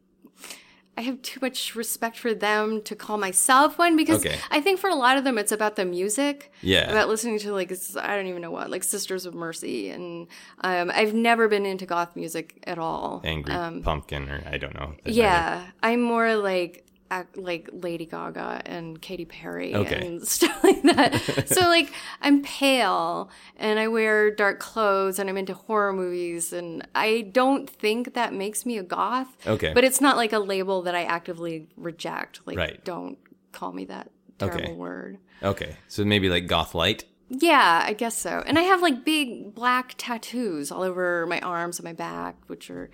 I 0.99 1.01
have 1.01 1.21
too 1.21 1.37
much 1.43 1.75
respect 1.75 2.17
for 2.17 2.33
them 2.33 2.81
to 2.81 2.95
call 2.95 3.19
myself 3.19 3.77
one 3.77 3.95
because 3.95 4.25
Okay. 4.25 4.35
I 4.49 4.61
think 4.61 4.79
for 4.79 4.89
a 4.89 4.95
lot 4.95 5.15
of 5.15 5.23
them 5.23 5.37
it's 5.37 5.51
about 5.51 5.75
the 5.75 5.85
music. 5.85 6.51
Yeah. 6.63 6.89
About 6.89 7.07
listening 7.07 7.37
to 7.37 7.53
like 7.53 7.71
I 8.01 8.15
don't 8.15 8.25
even 8.25 8.41
know 8.41 8.49
what 8.49 8.71
like 8.71 8.83
Sisters 8.83 9.27
of 9.27 9.35
Mercy 9.35 9.91
and 9.91 10.25
um, 10.61 10.89
I've 10.91 11.13
never 11.13 11.47
been 11.47 11.67
into 11.67 11.85
goth 11.85 12.15
music 12.15 12.63
at 12.65 12.79
all. 12.79 13.21
angry 13.23 13.53
pumpkin 13.83 14.27
or 14.27 14.41
i 14.49 14.57
don't 14.57 14.73
know 14.73 14.85
Um, 14.85 14.95
Yeah, 15.05 15.67
I'm 15.83 16.01
more 16.01 16.35
like 16.35 16.86
like 17.35 17.69
Lady 17.71 18.05
Gaga 18.05 18.61
and 18.65 19.01
Katy 19.01 19.25
Perry 19.25 19.73
Okay. 19.75 20.05
and 20.07 20.27
stuff 20.27 20.63
like 20.63 20.81
that. 20.83 21.45
so 21.47 21.61
like 21.61 21.91
I'm 22.21 22.41
pale 22.43 23.29
and 23.55 23.79
I 23.79 23.87
wear 23.87 24.29
dark 24.31 24.59
clothes 24.59 25.19
and 25.19 25.29
I'm 25.29 25.37
into 25.37 25.53
horror 25.53 25.93
movies 25.93 26.51
and 26.53 26.87
I 26.95 27.21
don't 27.31 27.69
think 27.69 28.13
that 28.13 28.33
makes 28.33 28.65
me 28.65 28.77
a 28.77 28.83
goth. 28.83 29.27
Okay. 29.47 29.73
But 29.73 29.83
it's 29.83 30.01
not 30.01 30.17
like 30.17 30.33
a 30.33 30.39
label 30.39 30.81
that 30.83 30.95
I 30.95 31.03
actively 31.03 31.67
reject. 31.77 32.41
Like 32.45 32.57
Right. 32.57 32.83
don't 32.83 33.17
call 33.51 33.71
me 33.71 33.85
that 33.85 34.11
terrible 34.37 34.61
Okay. 34.61 34.73
word. 34.73 35.17
Okay, 35.43 35.75
so 35.87 36.03
maybe 36.03 36.29
like 36.29 36.47
goth 36.47 36.73
light. 36.75 37.05
Yeah, 37.29 37.83
I 37.85 37.93
guess 37.93 38.17
so. 38.17 38.41
And 38.45 38.57
I 38.57 38.61
have 38.63 38.81
like 38.81 39.03
big 39.03 39.53
black 39.53 39.95
tattoos 39.97 40.71
all 40.71 40.81
over 40.81 41.25
my 41.27 41.39
arms 41.41 41.77
and 41.77 41.83
my 41.83 41.93
back, 41.93 42.35
which 42.47 42.69
are 42.71 42.89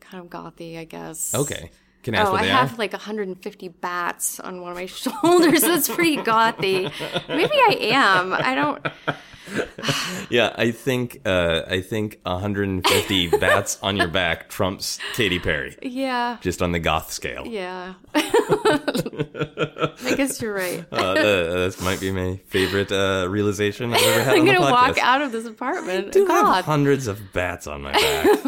kind 0.00 0.22
of 0.22 0.30
gothy, 0.30 0.78
I 0.78 0.84
guess. 0.84 1.34
Okay, 1.34 1.70
can 2.08 2.14
I 2.14 2.18
ask 2.20 2.30
Oh, 2.30 2.34
I 2.36 2.44
have 2.46 2.74
are? 2.74 2.76
like 2.76 2.92
150 2.92 3.68
bats 3.68 4.40
on 4.40 4.62
one 4.62 4.70
of 4.72 4.76
my 4.76 4.86
shoulders. 4.86 5.60
That's 5.60 5.88
pretty 5.88 6.16
gothy. 6.16 6.90
Maybe 7.28 7.52
I 7.54 7.76
am. 7.92 8.32
I 8.32 8.54
don't. 8.54 8.86
Yeah, 10.28 10.52
I 10.58 10.72
think 10.72 11.22
uh, 11.24 11.62
I 11.66 11.80
think 11.80 12.20
150 12.24 13.28
bats 13.40 13.78
on 13.82 13.96
your 13.96 14.08
back 14.08 14.50
trumps 14.50 14.98
Katy 15.14 15.38
Perry, 15.38 15.74
Yeah. 15.80 16.36
just 16.42 16.60
on 16.60 16.72
the 16.72 16.78
goth 16.78 17.10
scale. 17.10 17.46
Yeah. 17.46 17.94
I 18.14 20.14
guess 20.18 20.42
you're 20.42 20.52
right. 20.52 20.84
Uh, 20.92 20.96
uh, 20.96 21.14
this 21.64 21.80
might 21.80 21.98
be 21.98 22.10
my 22.10 22.36
favorite 22.48 22.92
uh, 22.92 23.26
realization 23.30 23.94
I've 23.94 24.02
ever 24.02 24.22
had 24.22 24.34
I'm 24.34 24.40
on 24.40 24.46
gonna 24.46 24.60
walk 24.60 24.98
out 24.98 25.22
of 25.22 25.32
this 25.32 25.46
apartment. 25.46 26.08
I 26.08 26.10
do 26.10 26.26
have 26.26 26.66
hundreds 26.66 27.06
of 27.06 27.32
bats 27.32 27.66
on 27.66 27.80
my 27.80 27.92
back, 27.92 28.38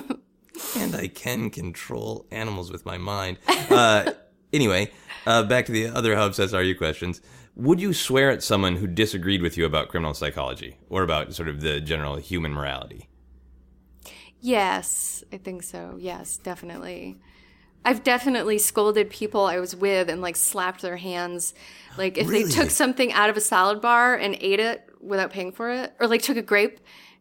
and 0.77 0.95
I 0.95 1.09
can 1.09 1.51
control 1.51 2.27
animals 2.31 2.71
with 2.71 2.87
my 2.87 2.99
mind. 2.99 3.39
Uh, 3.71 4.13
anyway, 4.53 4.91
uh, 5.27 5.43
back 5.45 5.67
to 5.67 5.73
the 5.73 5.87
other 5.89 6.15
how 6.17 6.27
obsessed 6.27 6.55
are 6.55 6.63
you 6.63 6.75
questions. 6.77 7.21
Would 7.57 7.81
you 7.81 7.93
swear 7.93 8.31
at 8.31 8.43
someone 8.43 8.77
who 8.77 8.87
disagreed 8.87 9.43
with 9.43 9.57
you 9.59 9.67
about 9.67 9.89
criminal 9.89 10.15
psychology 10.15 10.77
or 10.89 11.03
about 11.03 11.35
sort 11.35 11.49
of 11.49 11.61
the 11.61 11.81
general 11.81 12.17
human 12.17 12.53
morality? 12.53 13.09
Yes, 14.41 15.23
I 15.33 15.37
think 15.37 15.63
so. 15.63 15.97
Yes, 15.99 16.37
definitely. 16.39 17.19
I've 17.85 18.03
definitely 18.05 18.59
scolded 18.59 19.11
people 19.11 19.47
I 19.47 19.59
was 19.59 19.75
with 19.75 20.09
and 20.09 20.21
like 20.21 20.37
slapped 20.37 20.83
their 20.83 20.97
hands. 20.97 21.55
Like 21.99 22.19
if 22.19 22.29
Really? 22.29 22.45
they 22.45 22.51
took 22.51 22.71
something 22.71 23.13
out 23.13 23.31
of 23.31 23.37
a 23.37 23.41
salad 23.41 23.81
bar 23.81 24.15
and 24.15 24.37
ate 24.41 24.61
it 24.61 24.87
without 25.01 25.31
paying 25.31 25.53
for 25.53 25.71
it, 25.71 25.93
or 25.99 26.07
like 26.07 26.23
took 26.23 26.37
a 26.37 26.43
grape 26.43 26.81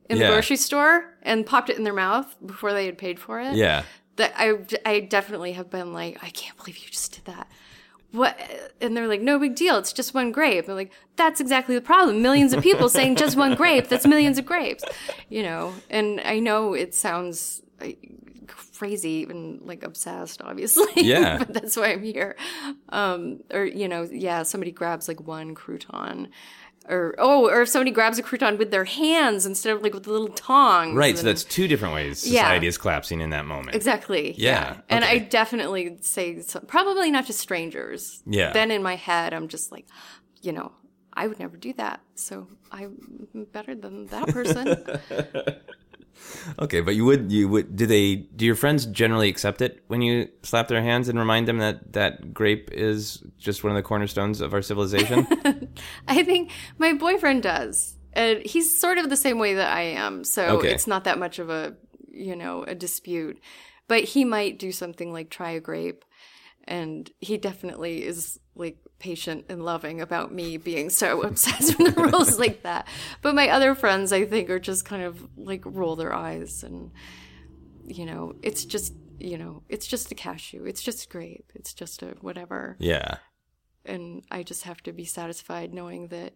in 0.10 0.18
Yeah. 0.18 0.28
the 0.28 0.34
grocery 0.34 0.58
store 0.58 1.06
and 1.22 1.46
popped 1.46 1.70
it 1.70 1.78
in 1.78 1.84
their 1.84 1.94
mouth 1.94 2.36
before 2.46 2.74
they 2.74 2.86
had 2.86 2.98
paid 2.98 3.20
for 3.20 3.40
it. 3.40 3.56
Yeah. 3.56 3.84
That 4.18 4.34
I, 4.36 4.54
I 4.86 5.00
definitely 5.02 5.54
have 5.54 5.70
been 5.70 5.94
like, 5.94 6.18
I 6.24 6.30
can't 6.30 6.58
believe 6.58 6.78
you 6.78 6.90
just 6.90 7.14
did 7.14 7.26
that. 7.26 7.48
What? 8.12 8.38
And 8.82 8.98
they're 8.98 9.08
like, 9.08 9.22
no 9.22 9.38
big 9.38 9.56
deal. 9.56 9.78
It's 9.78 9.94
just 9.94 10.14
one 10.16 10.32
grape. 10.32 10.68
I'm 10.68 10.74
like, 10.76 10.92
that's 11.16 11.40
exactly 11.40 11.76
the 11.76 11.82
problem. 11.82 12.22
Millions 12.24 12.54
of 12.54 12.64
people 12.64 12.90
saying 12.90 13.18
just 13.18 13.38
one 13.38 13.54
grape. 13.56 13.88
That's 13.88 14.08
millions 14.08 14.40
of 14.40 14.46
grapes, 14.48 14.84
you 15.30 15.44
know. 15.44 15.74
And 15.92 16.20
I 16.26 16.40
know 16.40 16.74
it 16.74 16.96
sounds 16.96 17.62
crazy 18.78 19.24
and 19.24 19.62
like 19.62 19.84
obsessed, 19.84 20.42
obviously. 20.42 20.86
Yeah. 20.96 21.38
but 21.40 21.54
that's 21.54 21.76
why 21.78 21.92
I'm 21.92 22.04
here. 22.04 22.36
Um, 22.90 23.42
or 23.52 23.64
you 23.66 23.88
know, 23.88 24.08
yeah, 24.12 24.44
somebody 24.44 24.72
grabs 24.72 25.08
like 25.08 25.22
one 25.22 25.54
crouton. 25.56 26.30
Or 26.90 27.16
oh, 27.18 27.48
or 27.50 27.62
if 27.62 27.70
somebody 27.70 27.92
grabs 27.92 28.18
a 28.18 28.24
crouton 28.24 28.58
with 28.58 28.72
their 28.72 28.86
hands 28.86 29.46
instead 29.46 29.74
of 29.76 29.82
like 29.84 29.94
with 29.94 30.04
the 30.04 30.12
little 30.12 30.30
tongs. 30.30 30.96
Right, 30.96 31.18
so 31.18 31.24
that's 31.24 31.44
two 31.44 31.68
different 31.68 31.94
ways 31.94 32.28
Yeah. 32.28 32.42
society 32.42 32.68
is 32.68 32.78
collapsing 32.78 33.22
in 33.22 33.30
that 33.30 33.46
moment. 33.46 33.76
Exactly. 33.76 34.34
Yeah, 34.38 34.78
And 34.90 35.06
I 35.06 35.20
definitely 35.20 35.98
say 36.02 36.42
some, 36.42 36.66
probably 36.66 37.12
not 37.12 37.28
to 37.28 37.34
strangers. 37.34 38.22
Yeah. 38.26 38.52
Then 38.54 38.72
in 38.72 38.82
my 38.84 38.96
head, 38.96 39.34
I'm 39.34 39.48
just 39.48 39.72
like, 39.72 39.86
you 40.42 40.52
know, 40.52 40.72
I 41.14 41.28
would 41.28 41.40
never 41.40 41.58
do 41.58 41.74
that. 41.74 42.02
So 42.16 42.48
I'm 42.72 43.28
better 43.54 43.76
than 43.76 44.08
that 44.08 44.28
person. 44.30 44.84
Okay, 46.60 46.82
but 46.82 46.96
you 46.96 47.06
would 47.06 47.32
you 47.32 47.48
would 47.50 47.76
do 47.76 47.86
they 47.86 48.16
do 48.16 48.46
your 48.46 48.56
friends 48.56 48.86
generally 48.86 49.30
accept 49.30 49.62
it 49.62 49.84
when 49.88 50.02
you 50.02 50.30
slap 50.44 50.68
their 50.68 50.82
hands 50.82 51.10
and 51.10 51.18
remind 51.20 51.48
them 51.48 51.58
that 51.60 51.94
that 51.94 52.34
grape 52.34 52.70
is 52.72 53.24
just 53.38 53.64
one 53.64 53.72
of 53.72 53.76
the 53.76 53.84
cornerstones 53.84 54.42
of 54.42 54.54
our 54.54 54.62
civilization? 54.62 55.28
I 56.08 56.24
think 56.24 56.52
my 56.78 56.94
boyfriend 56.94 57.44
does. 57.44 57.96
And 58.14 58.42
he's 58.46 58.80
sort 58.80 58.98
of 58.98 59.10
the 59.10 59.18
same 59.18 59.38
way 59.40 59.54
that 59.56 59.72
I 59.72 59.82
am. 59.82 60.24
So 60.24 60.58
Okay. 60.58 60.72
it's 60.72 60.88
not 60.88 61.04
that 61.04 61.20
much 61.20 61.40
of 61.40 61.50
a, 61.50 61.76
you 62.12 62.36
know, 62.36 62.64
a 62.64 62.74
dispute. 62.76 63.40
But 63.88 64.04
he 64.04 64.26
might 64.26 64.60
do 64.60 64.72
something 64.72 65.14
like 65.14 65.30
try 65.30 65.52
a 65.52 65.60
grape. 65.60 66.04
And 66.66 67.10
he 67.20 67.38
definitely 67.38 68.04
is 68.06 68.40
like 68.56 68.78
patient 69.00 69.46
and 69.50 69.64
loving 69.64 70.02
about 70.02 70.32
me 70.32 70.58
being 70.58 70.90
so 70.90 71.22
obsessed 71.24 71.78
with 71.78 71.96
the 71.96 72.02
rules 72.02 72.38
like 72.38 72.64
that. 72.64 72.88
But 73.22 73.36
my 73.36 73.50
other 73.50 73.76
friends, 73.76 74.14
I 74.14 74.26
think, 74.26 74.50
are 74.50 74.60
just 74.60 74.86
kind 74.86 75.04
of 75.04 75.28
like 75.38 75.64
roll 75.66 75.96
their 75.96 76.14
eyes 76.14 76.64
and, 76.64 76.92
you 77.88 78.06
know, 78.06 78.36
it's 78.42 78.66
just, 78.66 78.94
you 79.20 79.38
know, 79.38 79.64
it's 79.70 79.88
just 79.88 80.12
a 80.12 80.16
cashew. 80.16 80.66
It's 80.66 80.82
just 80.82 81.06
a 81.06 81.10
grape. 81.10 81.52
It's 81.56 81.74
just 81.74 82.04
a 82.04 82.16
whatever 82.22 82.76
yeah. 82.80 83.18
and 83.86 84.24
I 84.30 84.44
just 84.44 84.64
have 84.64 84.82
to 84.84 84.92
be 84.92 85.06
satisfied 85.06 85.74
knowing 85.74 86.10
that 86.10 86.34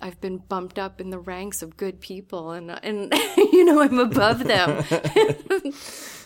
I've 0.00 0.20
been 0.20 0.38
bumped 0.38 0.78
up 0.78 1.00
in 1.00 1.10
the 1.10 1.18
ranks 1.18 1.62
of 1.62 1.76
good 1.76 2.00
people 2.00 2.50
and 2.50 2.70
and 2.82 3.12
you 3.36 3.64
know 3.64 3.80
I'm 3.80 3.98
above 3.98 4.44
them. 4.44 4.84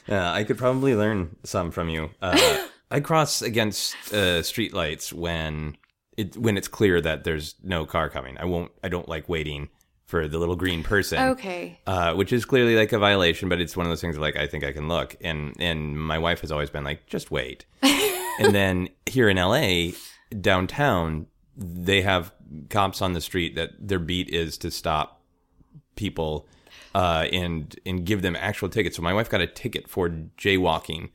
Yeah, 0.08 0.32
I 0.32 0.44
could 0.44 0.56
probably 0.56 0.94
learn 0.94 1.36
some 1.44 1.70
from 1.70 1.90
you. 1.90 2.10
Uh, 2.22 2.66
I 2.90 3.00
cross 3.00 3.42
against 3.42 3.94
uh, 4.12 4.42
street 4.42 4.72
lights 4.72 5.12
when 5.12 5.76
it 6.16 6.36
when 6.36 6.56
it's 6.56 6.68
clear 6.68 7.00
that 7.00 7.24
there's 7.24 7.54
no 7.62 7.86
car 7.86 8.08
coming. 8.08 8.36
I 8.38 8.44
won't. 8.44 8.72
I 8.82 8.88
don't 8.88 9.08
like 9.08 9.28
waiting 9.28 9.68
for 10.06 10.26
the 10.26 10.38
little 10.38 10.56
green 10.56 10.82
person. 10.82 11.18
okay. 11.18 11.78
Uh, 11.86 12.14
which 12.14 12.32
is 12.32 12.46
clearly 12.46 12.74
like 12.74 12.92
a 12.92 12.98
violation, 12.98 13.48
but 13.48 13.60
it's 13.60 13.76
one 13.76 13.84
of 13.84 13.90
those 13.90 14.00
things 14.00 14.16
like 14.16 14.36
I 14.36 14.46
think 14.46 14.64
I 14.64 14.72
can 14.72 14.88
look, 14.88 15.16
and 15.20 15.54
and 15.58 15.98
my 16.00 16.18
wife 16.18 16.40
has 16.40 16.50
always 16.50 16.70
been 16.70 16.84
like, 16.84 17.06
just 17.06 17.30
wait. 17.30 17.66
and 17.82 18.54
then 18.54 18.88
here 19.06 19.28
in 19.28 19.36
LA, 19.36 19.90
downtown, 20.40 21.26
they 21.56 22.00
have 22.02 22.32
cops 22.70 23.02
on 23.02 23.12
the 23.12 23.20
street 23.20 23.54
that 23.56 23.72
their 23.78 23.98
beat 23.98 24.30
is 24.30 24.56
to 24.58 24.70
stop 24.70 25.22
people 25.94 26.48
uh, 26.94 27.26
and 27.32 27.78
and 27.84 28.06
give 28.06 28.22
them 28.22 28.34
actual 28.34 28.68
tickets. 28.70 28.96
So 28.96 29.02
my 29.02 29.12
wife 29.12 29.28
got 29.28 29.42
a 29.42 29.46
ticket 29.46 29.88
for 29.88 30.08
jaywalking, 30.38 31.10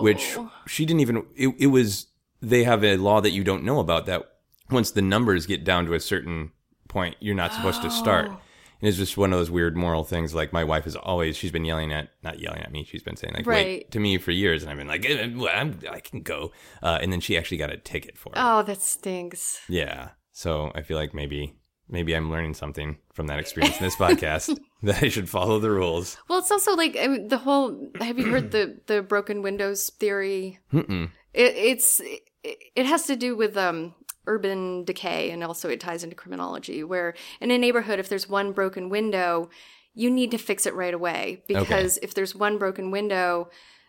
which 0.00 0.36
she 0.66 0.84
didn't 0.86 1.00
even. 1.00 1.24
It, 1.36 1.54
it 1.58 1.66
was 1.68 2.06
they 2.42 2.64
have 2.64 2.84
a 2.84 2.96
law 2.96 3.20
that 3.20 3.30
you 3.30 3.44
don't 3.44 3.64
know 3.64 3.80
about 3.80 4.06
that 4.06 4.22
once 4.70 4.90
the 4.90 5.02
numbers 5.02 5.46
get 5.46 5.64
down 5.64 5.86
to 5.86 5.94
a 5.94 6.00
certain 6.00 6.52
point, 6.88 7.16
you're 7.20 7.34
not 7.34 7.52
supposed 7.52 7.82
to 7.82 7.90
start. 7.90 8.26
And 8.26 8.88
it's 8.88 8.98
just 8.98 9.16
one 9.16 9.32
of 9.32 9.38
those 9.38 9.50
weird 9.50 9.76
moral 9.76 10.04
things. 10.04 10.34
Like 10.34 10.52
my 10.52 10.64
wife 10.64 10.86
is 10.86 10.96
always, 10.96 11.36
she's 11.36 11.50
been 11.50 11.64
yelling 11.64 11.92
at, 11.92 12.10
not 12.22 12.40
yelling 12.40 12.60
at 12.60 12.70
me. 12.72 12.84
She's 12.84 13.02
been 13.02 13.16
saying 13.16 13.34
like, 13.34 13.46
wait 13.46 13.90
to 13.92 14.00
me 14.00 14.18
for 14.18 14.32
years. 14.32 14.62
And 14.62 14.70
I've 14.70 14.76
been 14.76 14.88
like, 14.88 15.08
eh, 15.08 15.30
well, 15.34 15.52
I'm, 15.54 15.78
I 15.90 16.00
can 16.00 16.20
go. 16.20 16.52
Uh, 16.82 16.98
and 17.00 17.12
then 17.12 17.20
she 17.20 17.38
actually 17.38 17.56
got 17.56 17.72
a 17.72 17.78
ticket 17.78 18.18
for 18.18 18.30
it. 18.30 18.38
Oh, 18.38 18.62
that 18.64 18.82
stinks. 18.82 19.60
Yeah. 19.68 20.10
So 20.32 20.72
I 20.74 20.82
feel 20.82 20.98
like 20.98 21.14
maybe, 21.14 21.54
maybe 21.88 22.14
I'm 22.14 22.30
learning 22.30 22.54
something 22.54 22.98
from 23.14 23.28
that 23.28 23.38
experience 23.38 23.78
in 23.78 23.84
this 23.84 23.96
podcast 23.96 24.58
that 24.86 25.02
I 25.02 25.08
should 25.08 25.28
follow 25.28 25.58
the 25.58 25.70
rules. 25.70 26.16
Well, 26.28 26.38
it's 26.38 26.50
also 26.50 26.74
like 26.74 26.96
I 27.00 27.06
mean, 27.06 27.28
the 27.28 27.38
whole. 27.38 27.90
Have 28.00 28.18
you 28.18 28.30
heard 28.30 28.50
the 28.50 28.80
the 28.86 29.02
broken 29.02 29.42
windows 29.42 29.90
theory? 29.90 30.58
It, 30.72 31.54
it's 31.54 32.00
it, 32.00 32.58
it 32.74 32.86
has 32.86 33.06
to 33.06 33.16
do 33.16 33.36
with 33.36 33.56
um 33.56 33.94
urban 34.26 34.84
decay 34.84 35.30
and 35.30 35.44
also 35.44 35.68
it 35.68 35.78
ties 35.80 36.02
into 36.02 36.16
criminology 36.16 36.82
where 36.82 37.14
in 37.40 37.50
a 37.52 37.58
neighborhood 37.58 38.00
if 38.00 38.08
there's 38.08 38.28
one 38.28 38.50
broken 38.50 38.88
window 38.88 39.48
you 39.94 40.10
need 40.10 40.32
to 40.32 40.38
fix 40.38 40.66
it 40.66 40.74
right 40.74 40.94
away 40.94 41.42
because 41.46 41.96
if 42.02 42.12
there's 42.14 42.34
one 42.34 42.58
broken 42.58 42.90
window 42.90 43.48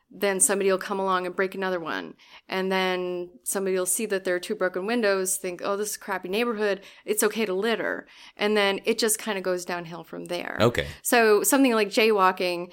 then 0.09 0.39
somebody 0.39 0.69
will 0.71 0.77
come 0.77 0.99
along 0.99 1.25
and 1.25 1.35
break 1.35 1.53
another 1.53 1.79
one 1.79 2.13
and 2.47 2.71
then 2.71 3.29
somebody 3.43 3.75
will 3.77 3.85
see 3.85 4.05
that 4.05 4.23
there 4.23 4.35
are 4.35 4.39
two 4.39 4.55
broken 4.55 4.85
windows 4.85 5.35
think 5.37 5.61
oh 5.63 5.75
this 5.75 5.89
is 5.91 5.95
a 5.97 5.99
crappy 5.99 6.29
neighborhood 6.29 6.79
it's 7.05 7.23
okay 7.23 7.45
to 7.45 7.53
litter 7.53 8.07
and 8.37 8.55
then 8.55 8.79
it 8.85 8.97
just 8.97 9.19
kind 9.19 9.37
of 9.37 9.43
goes 9.43 9.65
downhill 9.65 10.03
from 10.05 10.25
there 10.25 10.57
Okay. 10.61 10.87
so 11.01 11.43
something 11.43 11.73
like 11.73 11.89
jaywalking, 11.89 12.71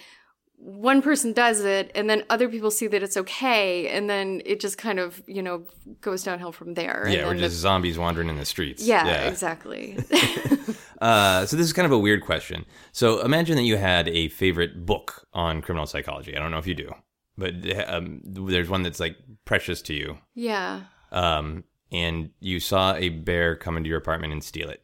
one 0.57 1.03
person 1.03 1.33
does 1.35 1.61
it, 1.63 1.91
and 1.95 2.09
then 2.09 2.23
other 2.31 2.49
people 2.49 2.71
see 2.71 2.87
that 2.87 3.03
it's 3.03 3.19
okay, 3.19 3.89
and 3.89 4.09
then 4.09 4.41
it 4.47 4.61
just 4.61 4.79
kind 4.79 4.99
of 4.99 5.21
you 5.27 5.43
know 5.43 5.65
goes 6.01 6.23
downhill 6.23 6.53
from 6.53 6.73
there. 6.73 7.03
And 7.05 7.13
Yeah. 7.13 7.27
We're 7.27 7.35
just 7.35 7.57
the- 7.57 7.61
zombies 7.61 7.99
wandering 7.99 8.31
in 8.31 8.37
the 8.39 8.47
streets. 8.47 8.83
yeah, 8.83 9.27
exactly. 9.29 9.99
Uh, 11.01 11.45
so 11.45 11.57
this 11.57 11.67
is 11.67 11.73
kind 11.75 11.85
of 11.85 11.93
a 11.93 11.99
weird 11.99 12.25
question. 12.25 12.65
So 12.93 13.21
imagine 13.21 13.57
that 13.57 13.65
you 13.65 13.77
had 13.77 14.09
a 14.09 14.29
favorite 14.29 14.87
book 14.87 15.27
on 15.35 15.61
criminal 15.61 15.87
psychology. 15.87 16.35
I 16.35 16.39
don't 16.39 16.51
know 16.51 16.57
if 16.59 16.67
you 16.67 16.75
do, 16.75 16.95
but 17.37 17.55
um, 17.89 18.21
there's 18.25 18.69
one 18.69 18.83
that's 18.83 19.01
like 19.01 19.17
precious 19.45 19.83
to 19.83 19.95
you. 19.95 20.19
yeah. 20.35 20.83
Um, 21.13 21.65
and 21.93 22.31
you 22.41 22.59
saw 22.59 22.95
a 22.95 23.09
bear 23.09 23.55
come 23.55 23.77
into 23.77 23.89
your 23.89 23.99
apartment 23.99 24.33
and 24.33 24.43
steal 24.43 24.69
it. 24.69 24.83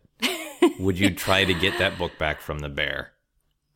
Would 0.81 0.97
you 0.99 1.13
try 1.13 1.45
to 1.45 1.53
get 1.55 1.77
that 1.79 1.99
book 1.99 2.13
back 2.19 2.41
from 2.41 2.61
the 2.61 2.69
bear? 2.69 3.13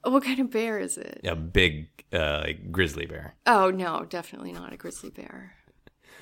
What 0.05 0.23
kind 0.23 0.39
of 0.39 0.51
bear 0.51 0.79
is 0.79 0.97
it? 0.99 1.21
A 1.25 1.35
big, 1.35 1.89
uh, 2.13 2.43
like 2.45 2.71
grizzly 2.71 3.07
bear. 3.07 3.35
Oh 3.47 3.71
no, 3.71 4.05
definitely 4.09 4.53
not 4.53 4.73
a 4.73 4.77
grizzly 4.77 5.11
bear. 5.11 5.55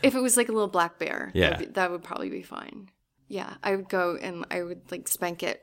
If 0.03 0.15
it 0.15 0.21
was 0.21 0.37
like 0.39 0.49
a 0.49 0.53
little 0.53 0.69
black 0.69 0.99
bear, 0.99 1.31
Yeah. 1.35 1.51
that'd 1.51 1.67
be- 1.69 1.73
that 1.75 1.91
would 1.91 2.03
probably 2.03 2.31
be 2.31 2.43
fine. 2.43 2.89
Yeah, 3.29 3.55
I 3.63 3.77
would 3.77 3.89
go 3.91 4.17
and 4.17 4.45
I 4.51 4.63
would 4.63 4.91
like 4.91 5.09
spank 5.09 5.43
it. 5.43 5.61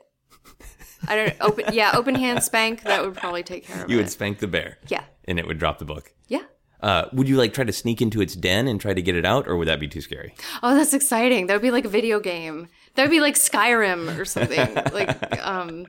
I 1.08 1.16
don't 1.16 1.34
open. 1.40 1.72
Yeah, 1.74 1.92
open 1.94 2.14
hand 2.14 2.42
spank. 2.42 2.82
That 2.84 3.02
would 3.04 3.14
probably 3.16 3.42
take 3.42 3.64
care 3.66 3.84
of 3.84 3.90
You 3.90 3.96
it. 3.96 3.98
You 3.98 4.04
would 4.04 4.10
spank 4.10 4.38
the 4.38 4.46
bear. 4.46 4.78
Yeah. 4.88 5.04
And 5.24 5.38
it 5.38 5.46
would 5.46 5.58
drop 5.58 5.78
the 5.78 5.84
book. 5.84 6.12
Yeah. 6.28 6.42
Uh, 6.82 7.06
would 7.12 7.28
you 7.28 7.36
like 7.36 7.52
try 7.52 7.64
to 7.64 7.72
sneak 7.72 8.00
into 8.00 8.20
its 8.20 8.34
den 8.34 8.66
and 8.66 8.80
try 8.80 8.94
to 8.94 9.02
get 9.02 9.14
it 9.14 9.24
out, 9.24 9.46
or 9.46 9.56
would 9.56 9.68
that 9.68 9.80
be 9.80 9.88
too 9.88 10.00
scary? 10.00 10.34
Oh, 10.62 10.74
that's 10.74 10.94
exciting. 10.94 11.46
That 11.46 11.54
would 11.54 11.62
be 11.62 11.70
like 11.70 11.84
a 11.84 11.90
video 11.90 12.20
game. 12.20 12.68
That 12.94 13.02
would 13.04 13.10
be 13.10 13.20
like 13.20 13.34
Skyrim 13.34 14.18
or 14.18 14.24
something. 14.24 14.74
like, 14.92 15.46
um, 15.46 15.86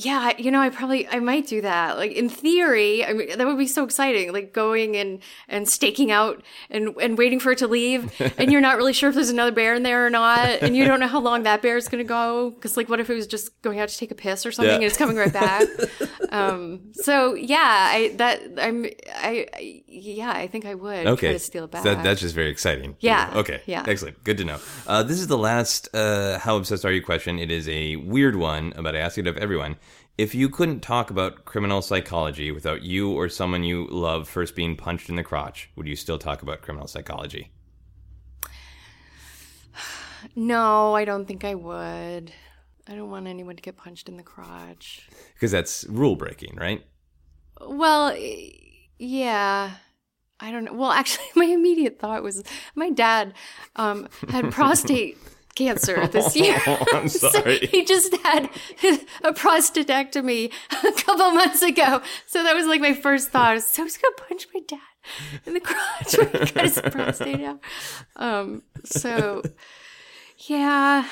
yeah, 0.00 0.32
you 0.38 0.52
know, 0.52 0.60
I 0.60 0.68
probably, 0.70 1.08
I 1.08 1.18
might 1.18 1.48
do 1.48 1.60
that. 1.60 1.96
Like 1.96 2.12
in 2.12 2.28
theory, 2.28 3.04
I 3.04 3.12
mean, 3.12 3.36
that 3.36 3.44
would 3.44 3.58
be 3.58 3.66
so 3.66 3.82
exciting. 3.82 4.32
Like 4.32 4.52
going 4.52 4.96
and 4.96 5.18
and 5.48 5.68
staking 5.68 6.12
out 6.12 6.40
and 6.70 6.94
and 7.02 7.18
waiting 7.18 7.40
for 7.40 7.50
it 7.50 7.58
to 7.58 7.66
leave, 7.66 8.12
and 8.38 8.52
you're 8.52 8.60
not 8.60 8.76
really 8.76 8.92
sure 8.92 9.08
if 9.08 9.16
there's 9.16 9.28
another 9.30 9.50
bear 9.50 9.74
in 9.74 9.82
there 9.82 10.06
or 10.06 10.10
not, 10.10 10.48
and 10.62 10.76
you 10.76 10.84
don't 10.84 11.00
know 11.00 11.08
how 11.08 11.18
long 11.18 11.42
that 11.42 11.62
bear 11.62 11.76
is 11.76 11.88
going 11.88 12.02
to 12.02 12.08
go. 12.08 12.50
Because 12.50 12.76
like, 12.76 12.88
what 12.88 13.00
if 13.00 13.10
it 13.10 13.14
was 13.14 13.26
just 13.26 13.60
going 13.62 13.80
out 13.80 13.88
to 13.88 13.98
take 13.98 14.12
a 14.12 14.14
piss 14.14 14.46
or 14.46 14.52
something, 14.52 14.70
Yeah. 14.70 14.74
and 14.76 14.84
it's 14.84 14.96
coming 14.96 15.16
right 15.16 15.32
back? 15.32 15.66
um, 16.30 16.92
so 16.92 17.34
yeah, 17.34 17.56
I 17.92 18.14
that 18.18 18.40
I'm 18.56 18.84
I, 19.16 19.46
I 19.52 19.82
yeah, 19.88 20.30
I 20.30 20.46
think 20.46 20.64
I 20.64 20.74
would 20.74 21.02
try 21.02 21.12
Okay. 21.12 21.32
to 21.32 21.38
steal 21.40 21.64
it 21.64 21.72
back. 21.72 21.82
That, 21.82 22.04
that's 22.04 22.20
just 22.20 22.36
very 22.36 22.50
exciting. 22.50 22.96
Yeah. 23.00 23.32
Okay. 23.34 23.62
Yeah. 23.66 23.82
Excellent. 23.86 24.22
Good 24.22 24.38
to 24.38 24.44
know. 24.44 24.58
Uh, 24.86 25.02
this 25.02 25.18
is 25.18 25.26
the 25.26 25.38
last 25.38 25.88
uh, 25.92 26.38
How 26.38 26.56
Obsessed 26.56 26.84
Are 26.84 26.92
You 26.92 27.02
question. 27.02 27.40
It 27.40 27.50
is 27.50 27.68
a 27.68 27.96
weird 27.96 28.36
one, 28.36 28.72
but 28.80 28.94
I 28.94 29.00
ask 29.00 29.18
it 29.18 29.26
of 29.26 29.36
everyone. 29.36 29.76
If 30.18 30.34
you 30.34 30.48
couldn't 30.48 30.80
talk 30.80 31.10
about 31.10 31.44
criminal 31.44 31.80
psychology 31.80 32.50
without 32.50 32.82
you 32.82 33.12
or 33.12 33.28
someone 33.28 33.62
you 33.62 33.86
love 33.86 34.28
first 34.28 34.56
being 34.56 34.74
punched 34.74 35.08
in 35.08 35.14
the 35.14 35.22
crotch, 35.22 35.70
would 35.76 35.86
you 35.86 35.94
still 35.94 36.18
talk 36.18 36.42
about 36.42 36.60
criminal 36.60 36.88
psychology? 36.88 37.52
No, 40.34 40.96
I 40.96 41.04
don't 41.04 41.26
think 41.26 41.44
I 41.44 41.54
would. 41.54 42.32
I 42.88 42.94
don't 42.96 43.10
want 43.10 43.28
anyone 43.28 43.54
to 43.54 43.62
get 43.62 43.76
punched 43.76 44.08
in 44.08 44.16
the 44.16 44.24
crotch. 44.24 45.08
Because 45.34 45.52
that's 45.52 45.84
rule 45.84 46.16
breaking, 46.16 46.56
right? 46.56 46.84
Well, 47.60 48.16
yeah. 48.98 49.70
I 50.40 50.50
don't 50.50 50.64
know. 50.64 50.72
Well, 50.72 50.90
actually, 51.00 51.26
my 51.36 51.44
immediate 51.44 52.00
thought 52.00 52.24
was 52.24 52.42
my 52.74 52.90
dad 52.90 53.34
um, 53.76 54.08
had 54.28 54.50
prostate 54.52 55.16
cancer 55.58 56.06
this 56.12 56.36
year. 56.36 56.60
I'm 56.66 57.08
So 57.18 57.42
he 57.42 57.84
just 57.84 58.16
had 58.18 58.44
a 59.24 59.32
prostatectomy 59.32 60.52
a 60.70 60.92
couple 60.92 61.30
months 61.32 61.62
ago. 61.62 62.00
So 62.26 62.42
that 62.42 62.54
was 62.54 62.66
like 62.66 62.80
my 62.80 62.94
first 62.94 63.30
thought. 63.30 63.54
was, 63.54 63.64
So 63.66 63.82
was 63.82 63.98
going 63.98 64.14
to 64.16 64.22
punch 64.24 64.46
my 64.54 64.60
dad 64.66 64.78
in 65.46 65.54
the 65.54 65.60
crotch 65.60 66.16
when 66.16 66.46
he 66.46 66.52
got 66.52 66.64
his 66.64 66.80
prostate 66.80 67.40
out. 67.40 67.60
Um, 68.16 68.62
so 68.84 69.42
yeah, 70.46 71.04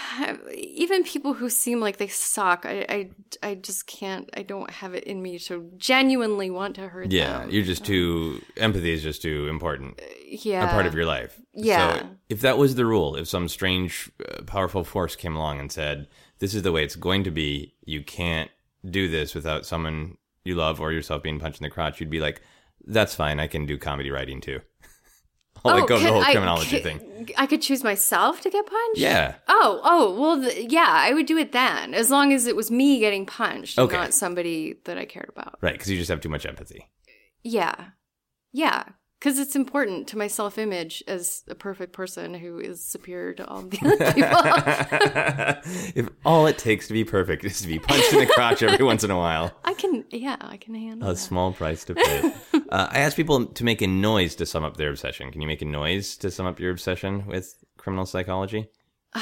even 0.55 1.03
people 1.03 1.35
who 1.35 1.51
seem 1.51 1.81
like 1.81 1.97
they 1.97 2.07
suck, 2.07 2.65
I, 2.65 2.87
I, 2.89 3.11
I 3.51 3.55
just 3.57 3.87
can't. 3.87 4.31
I 4.37 4.43
don't 4.43 4.71
have 4.71 4.95
it 4.95 5.05
in 5.05 5.21
me 5.21 5.39
to 5.41 5.69
genuinely 5.77 6.49
want 6.51 6.77
to 6.77 6.89
hurt 6.89 7.11
Yeah. 7.11 7.41
them. 7.41 7.51
You're 7.51 7.65
just 7.65 7.85
too, 7.85 8.41
empathy 8.57 8.93
is 8.93 9.03
just 9.03 9.23
too 9.23 9.49
important. 9.49 10.01
yeah. 10.29 10.69
a 10.69 10.73
part 10.73 10.87
of 10.87 10.95
your 10.95 11.07
life. 11.07 11.41
Yeah. 11.55 11.99
So 12.01 12.09
if 12.29 12.41
that 12.43 12.57
was 12.59 12.77
the 12.77 12.87
rule, 12.87 13.17
if 13.17 13.27
some 13.27 13.49
strange, 13.49 14.11
uh, 14.29 14.43
powerful 14.43 14.85
force 14.85 15.17
came 15.17 15.35
along 15.35 15.59
and 15.59 15.73
said, 15.73 16.07
"This 16.39 16.55
is 16.55 16.63
the 16.63 16.73
way 16.73 16.85
it's 16.85 16.97
going 16.97 17.25
to 17.25 17.31
be. 17.31 17.75
You 17.85 18.03
can't 18.05 18.51
do 18.89 19.09
this 19.09 19.35
without 19.35 19.67
someone 19.67 20.19
you 20.45 20.55
love 20.55 20.81
or 20.81 20.93
yourself 20.93 21.23
being 21.23 21.41
punched 21.41 21.61
in 21.61 21.65
the 21.65 21.71
crotch," 21.71 22.01
you'd 22.01 22.11
be 22.11 22.21
like, 22.21 22.43
"That's 22.87 23.15
fine. 23.17 23.41
I 23.41 23.49
can 23.49 23.67
do 23.67 23.77
comedy 23.79 24.11
writing 24.11 24.41
too." 24.41 24.61
I'll 25.69 25.77
let 25.81 25.89
go 25.89 25.99
the 25.99 26.07
whole 26.09 26.19
Oh, 26.19 26.23
I- 26.23 26.33
criminology 26.33 26.81
can- 26.81 26.99
thing. 26.99 27.31
I 27.37 27.47
could 27.47 27.61
choose 27.63 27.83
myself 27.83 28.41
to 28.43 28.51
get 28.51 28.67
punched? 28.67 28.99
Yeah. 28.99 29.35
Oh, 29.49 29.81
oh, 29.83 30.21
well, 30.21 30.41
th- 30.43 30.71
yeah, 30.71 30.87
I 30.89 31.13
would 31.13 31.27
do 31.27 31.37
it 31.39 31.51
then, 31.53 31.93
as 31.93 32.09
long 32.11 32.33
as 32.33 32.47
it 32.47 32.55
was 32.55 32.71
me 32.71 33.01
getting 33.01 33.27
punched, 33.27 33.79
Okay. 33.79 33.97
not 33.97 34.15
somebody 34.15 34.77
that 34.85 34.97
I 34.97 35.07
cared 35.07 35.31
about. 35.35 35.59
Right, 35.61 35.73
because 35.73 35.91
you 35.91 35.97
just 35.99 36.11
have 36.11 36.21
too 36.21 36.29
much 36.29 36.47
empathy. 36.47 36.89
Yeah. 37.43 37.75
Yeah. 38.53 38.85
Because 39.19 39.39
it's 39.39 39.57
important 39.57 40.07
to 40.09 40.19
my 40.19 40.27
self 40.27 40.59
image 40.59 41.03
as 41.09 41.43
a 41.49 41.55
perfect 41.55 41.95
person 41.95 42.35
who 42.35 42.59
is 42.61 42.85
superior 42.85 43.33
to 43.35 43.47
all 43.49 43.63
the 43.63 43.79
other 43.83 44.13
people. 44.13 45.63
if 45.97 46.09
all 46.25 46.47
it 46.47 46.59
takes 46.59 46.87
to 46.89 46.93
be 46.93 47.03
perfect 47.03 47.43
is 47.43 47.61
to 47.63 47.67
be 47.67 47.79
punched 47.79 48.13
in 48.13 48.21
the 48.21 48.27
crotch 48.27 48.63
every 48.63 48.85
once 48.93 49.03
in 49.05 49.11
a 49.11 49.17
while, 49.17 49.53
I 49.65 49.73
can, 49.75 50.05
yeah, 50.11 50.37
I 50.41 50.59
can 50.59 50.75
handle 50.75 51.09
a 51.09 51.15
that. 51.15 51.19
small 51.19 51.53
price 51.55 51.83
to 51.87 51.95
pay. 51.95 52.33
uh, 52.71 52.89
I 52.91 52.99
asked 53.01 53.17
people 53.17 53.47
to 53.47 53.65
make 53.65 53.81
a 53.83 53.87
noise 53.87 54.35
to 54.37 54.47
sum 54.47 54.65
up 54.65 54.77
their 54.77 54.91
obsession. 54.91 55.31
Can 55.33 55.41
you 55.41 55.47
make 55.47 55.63
a 55.63 55.67
noise 55.67 56.17
to 56.19 56.31
sum 56.31 56.47
up 56.47 56.59
your 56.61 56.71
obsession 56.71 57.27
with 57.27 57.55
criminal 57.79 58.07
psychology? 58.07 58.69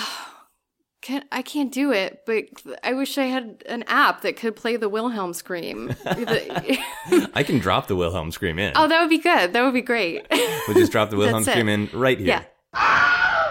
Can, 1.02 1.22
I 1.30 1.42
can't 1.42 1.70
do 1.70 1.92
it, 1.92 2.20
but 2.24 2.44
I 2.82 2.94
wish 2.94 3.18
I 3.18 3.24
had 3.26 3.62
an 3.66 3.84
app 3.88 4.22
that 4.22 4.36
could 4.38 4.56
play 4.56 4.76
the 4.76 4.88
Wilhelm 4.88 5.34
scream. 5.34 5.94
I 6.06 7.42
can 7.46 7.58
drop 7.58 7.88
the 7.88 7.94
Wilhelm 7.96 8.30
scream 8.32 8.58
in. 8.58 8.72
oh, 8.74 8.88
that 8.88 9.02
would 9.02 9.10
be 9.10 9.18
good. 9.18 9.52
That 9.52 9.62
would 9.64 9.74
be 9.74 9.82
great. 9.82 10.26
We'll 10.30 10.78
just 10.78 10.92
drop 10.92 11.10
the 11.10 11.16
Wilhelm 11.18 11.42
That's 11.44 11.48
it. 11.58 11.60
scream 11.60 11.68
in 11.68 11.90
right 11.92 12.18
here. 12.18 12.46
yeah. 12.72 13.10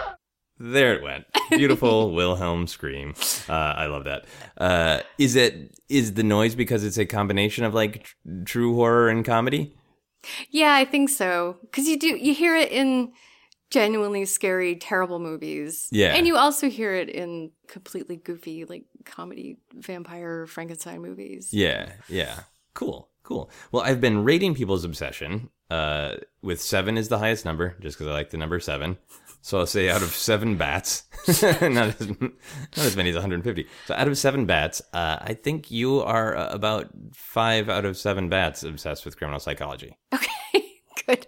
There 0.58 0.94
it 0.94 1.02
went. 1.02 1.26
Beautiful 1.50 2.12
Wilhelm 2.14 2.66
scream. 2.68 3.14
Uh, 3.48 3.52
I 3.52 3.86
love 3.86 4.04
that. 4.04 4.24
Uh, 4.56 5.00
is 5.18 5.34
it 5.34 5.76
is 5.88 6.14
the 6.14 6.22
noise 6.22 6.54
because 6.54 6.84
it's 6.84 6.96
a 6.96 7.04
combination 7.04 7.64
of 7.64 7.74
like 7.74 8.04
tr- 8.04 8.14
true 8.46 8.74
horror 8.74 9.08
and 9.08 9.24
comedy? 9.24 9.74
Yeah, 10.50 10.74
I 10.74 10.84
think 10.84 11.10
so. 11.10 11.56
Because 11.62 11.88
you 11.88 11.98
do, 11.98 12.16
you 12.16 12.34
hear 12.34 12.56
it 12.56 12.70
in 12.70 13.12
genuinely 13.70 14.24
scary, 14.24 14.76
terrible 14.76 15.18
movies. 15.18 15.88
Yeah. 15.90 16.14
And 16.14 16.26
you 16.26 16.36
also 16.36 16.70
hear 16.70 16.94
it 16.94 17.08
in 17.08 17.50
completely 17.66 18.16
goofy, 18.16 18.64
like 18.64 18.84
comedy, 19.04 19.58
vampire, 19.74 20.46
Frankenstein 20.46 21.02
movies. 21.02 21.48
Yeah, 21.52 21.90
yeah. 22.08 22.40
Cool, 22.74 23.08
cool. 23.22 23.50
Well, 23.72 23.82
I've 23.82 24.00
been 24.00 24.24
rating 24.24 24.54
people's 24.54 24.84
obsession. 24.84 25.50
Uh, 25.70 26.16
with 26.42 26.60
seven 26.60 26.96
is 26.96 27.08
the 27.08 27.18
highest 27.18 27.44
number, 27.44 27.74
just 27.80 27.96
because 27.96 28.08
I 28.08 28.12
like 28.12 28.30
the 28.30 28.36
number 28.36 28.60
seven. 28.60 28.98
So 29.44 29.58
I'll 29.58 29.66
say 29.66 29.90
out 29.90 30.00
of 30.00 30.08
seven 30.08 30.56
bats, 30.56 31.02
not 31.42 32.00
as 32.00 32.08
not 32.08 32.32
as 32.78 32.96
many 32.96 33.10
as 33.10 33.14
150. 33.14 33.66
So 33.84 33.94
out 33.94 34.08
of 34.08 34.16
seven 34.16 34.46
bats, 34.46 34.80
uh, 34.94 35.18
I 35.20 35.34
think 35.34 35.70
you 35.70 36.00
are 36.00 36.34
uh, 36.34 36.48
about 36.48 36.88
five 37.12 37.68
out 37.68 37.84
of 37.84 37.98
seven 37.98 38.30
bats 38.30 38.62
obsessed 38.62 39.04
with 39.04 39.18
criminal 39.18 39.38
psychology. 39.38 39.98
Okay, 40.14 40.64
good. 41.06 41.26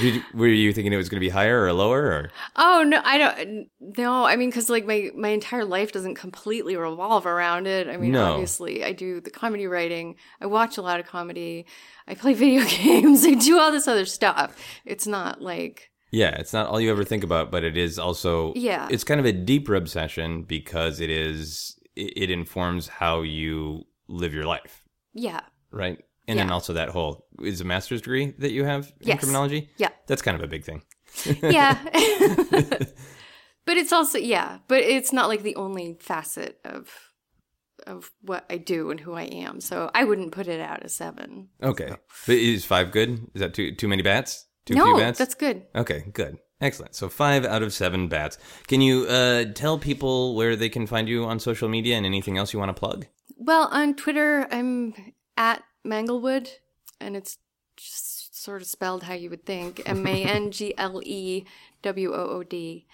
Did, 0.00 0.24
were 0.34 0.48
you 0.48 0.72
thinking 0.72 0.92
it 0.92 0.96
was 0.96 1.08
going 1.08 1.20
to 1.20 1.24
be 1.24 1.28
higher 1.28 1.62
or 1.62 1.72
lower? 1.72 2.02
Or 2.02 2.30
Oh 2.56 2.82
no, 2.84 3.00
I 3.04 3.18
don't. 3.18 3.68
No, 3.98 4.24
I 4.24 4.34
mean, 4.34 4.50
because 4.50 4.68
like 4.68 4.84
my 4.84 5.12
my 5.14 5.28
entire 5.28 5.64
life 5.64 5.92
doesn't 5.92 6.16
completely 6.16 6.74
revolve 6.74 7.24
around 7.24 7.68
it. 7.68 7.86
I 7.86 7.96
mean, 7.98 8.10
No. 8.10 8.32
obviously, 8.32 8.82
I 8.82 8.90
do 8.90 9.20
the 9.20 9.30
comedy 9.30 9.68
writing. 9.68 10.16
I 10.40 10.46
watch 10.46 10.76
a 10.76 10.82
lot 10.82 10.98
of 10.98 11.06
comedy. 11.06 11.66
I 12.08 12.16
play 12.16 12.34
video 12.34 12.64
games. 12.64 13.24
I 13.24 13.34
do 13.34 13.60
all 13.60 13.70
this 13.70 13.86
other 13.86 14.06
stuff. 14.06 14.56
It's 14.84 15.06
not 15.06 15.40
like 15.40 15.92
yeah, 16.14 16.30
it's 16.40 16.52
not 16.52 16.68
all 16.68 16.80
you 16.80 16.90
ever 16.90 17.04
think 17.04 17.24
about, 17.24 17.50
but 17.50 17.64
it 17.64 17.76
is 17.76 17.98
also 17.98 18.52
Yeah. 18.54 18.86
It's 18.90 19.04
kind 19.04 19.20
of 19.20 19.26
a 19.26 19.32
deeper 19.32 19.74
obsession 19.74 20.42
because 20.44 21.00
it 21.00 21.10
is 21.10 21.76
it, 21.96 22.30
informs 22.30 22.88
how 22.88 23.22
you 23.22 23.84
live 24.08 24.34
your 24.34 24.46
life. 24.46 24.82
yeah, 25.12 25.40
right? 25.70 25.98
And 26.26 26.38
then 26.38 26.50
also 26.50 26.72
that 26.72 26.88
whole 26.88 27.26
is 27.42 27.60
a 27.60 27.64
master's 27.64 28.00
degree 28.00 28.34
that 28.38 28.50
you 28.52 28.64
have 28.64 28.86
in 29.00 29.08
Yes. 29.08 29.18
criminology. 29.20 29.70
yeah, 29.76 29.90
That's 30.06 30.22
kind 30.22 30.36
of 30.36 30.42
a 30.42 30.48
big 30.48 30.64
thing. 30.64 30.82
yeah. 31.42 31.78
but 33.66 33.76
it's 33.76 33.92
also 33.92 34.18
yeah, 34.18 34.58
but 34.68 34.80
it's 34.82 35.12
not 35.12 35.28
like 35.28 35.42
the 35.42 35.56
only 35.56 35.96
facet 36.00 36.58
of 36.64 36.90
of 37.86 38.10
what 38.22 38.46
I 38.48 38.56
do 38.56 38.90
and 38.90 38.98
who 38.98 39.12
I 39.14 39.24
am. 39.24 39.60
So 39.60 39.90
I 39.94 40.04
wouldn't 40.04 40.32
put 40.32 40.48
it 40.48 40.60
out 40.60 40.82
as 40.82 40.94
seven. 40.94 41.48
Okay, 41.62 41.90
but 42.26 42.34
is 42.36 42.64
five 42.64 42.90
good? 42.92 43.26
Is 43.34 43.40
that 43.40 43.54
too 43.54 43.74
too 43.74 43.88
many 43.88 44.02
bats? 44.02 44.46
Too 44.66 44.74
no, 44.74 44.84
few 44.84 44.96
bats? 44.98 45.18
that's 45.18 45.34
good. 45.34 45.66
okay. 45.74 46.04
Good, 46.12 46.38
excellent. 46.60 46.94
So 46.94 47.08
five 47.08 47.44
out 47.44 47.62
of 47.62 47.72
seven 47.72 48.08
bats. 48.08 48.38
Can 48.66 48.80
you 48.80 49.04
uh, 49.06 49.44
tell 49.54 49.78
people 49.78 50.34
where 50.34 50.56
they 50.56 50.68
can 50.68 50.86
find 50.86 51.08
you 51.08 51.24
on 51.24 51.38
social 51.38 51.68
media 51.68 51.96
and 51.96 52.06
anything 52.06 52.38
else 52.38 52.52
you 52.52 52.58
want 52.58 52.74
to 52.74 52.78
plug? 52.78 53.06
Well, 53.36 53.68
on 53.70 53.94
Twitter, 53.94 54.46
I'm 54.50 54.94
at 55.36 55.62
Manglewood, 55.86 56.48
and 57.00 57.16
it's 57.16 57.38
just 57.76 58.42
sort 58.42 58.62
of 58.62 58.68
spelled 58.68 59.02
how 59.02 59.14
you 59.14 59.30
would 59.30 59.44
think 59.44 59.82
M 59.86 60.06
A 60.06 60.24
N 60.24 60.50
G 60.50 60.72
L 60.78 61.00
E 61.04 61.44
W 61.82 62.12
O 62.14 62.26
O 62.28 62.42
D. 62.42 62.86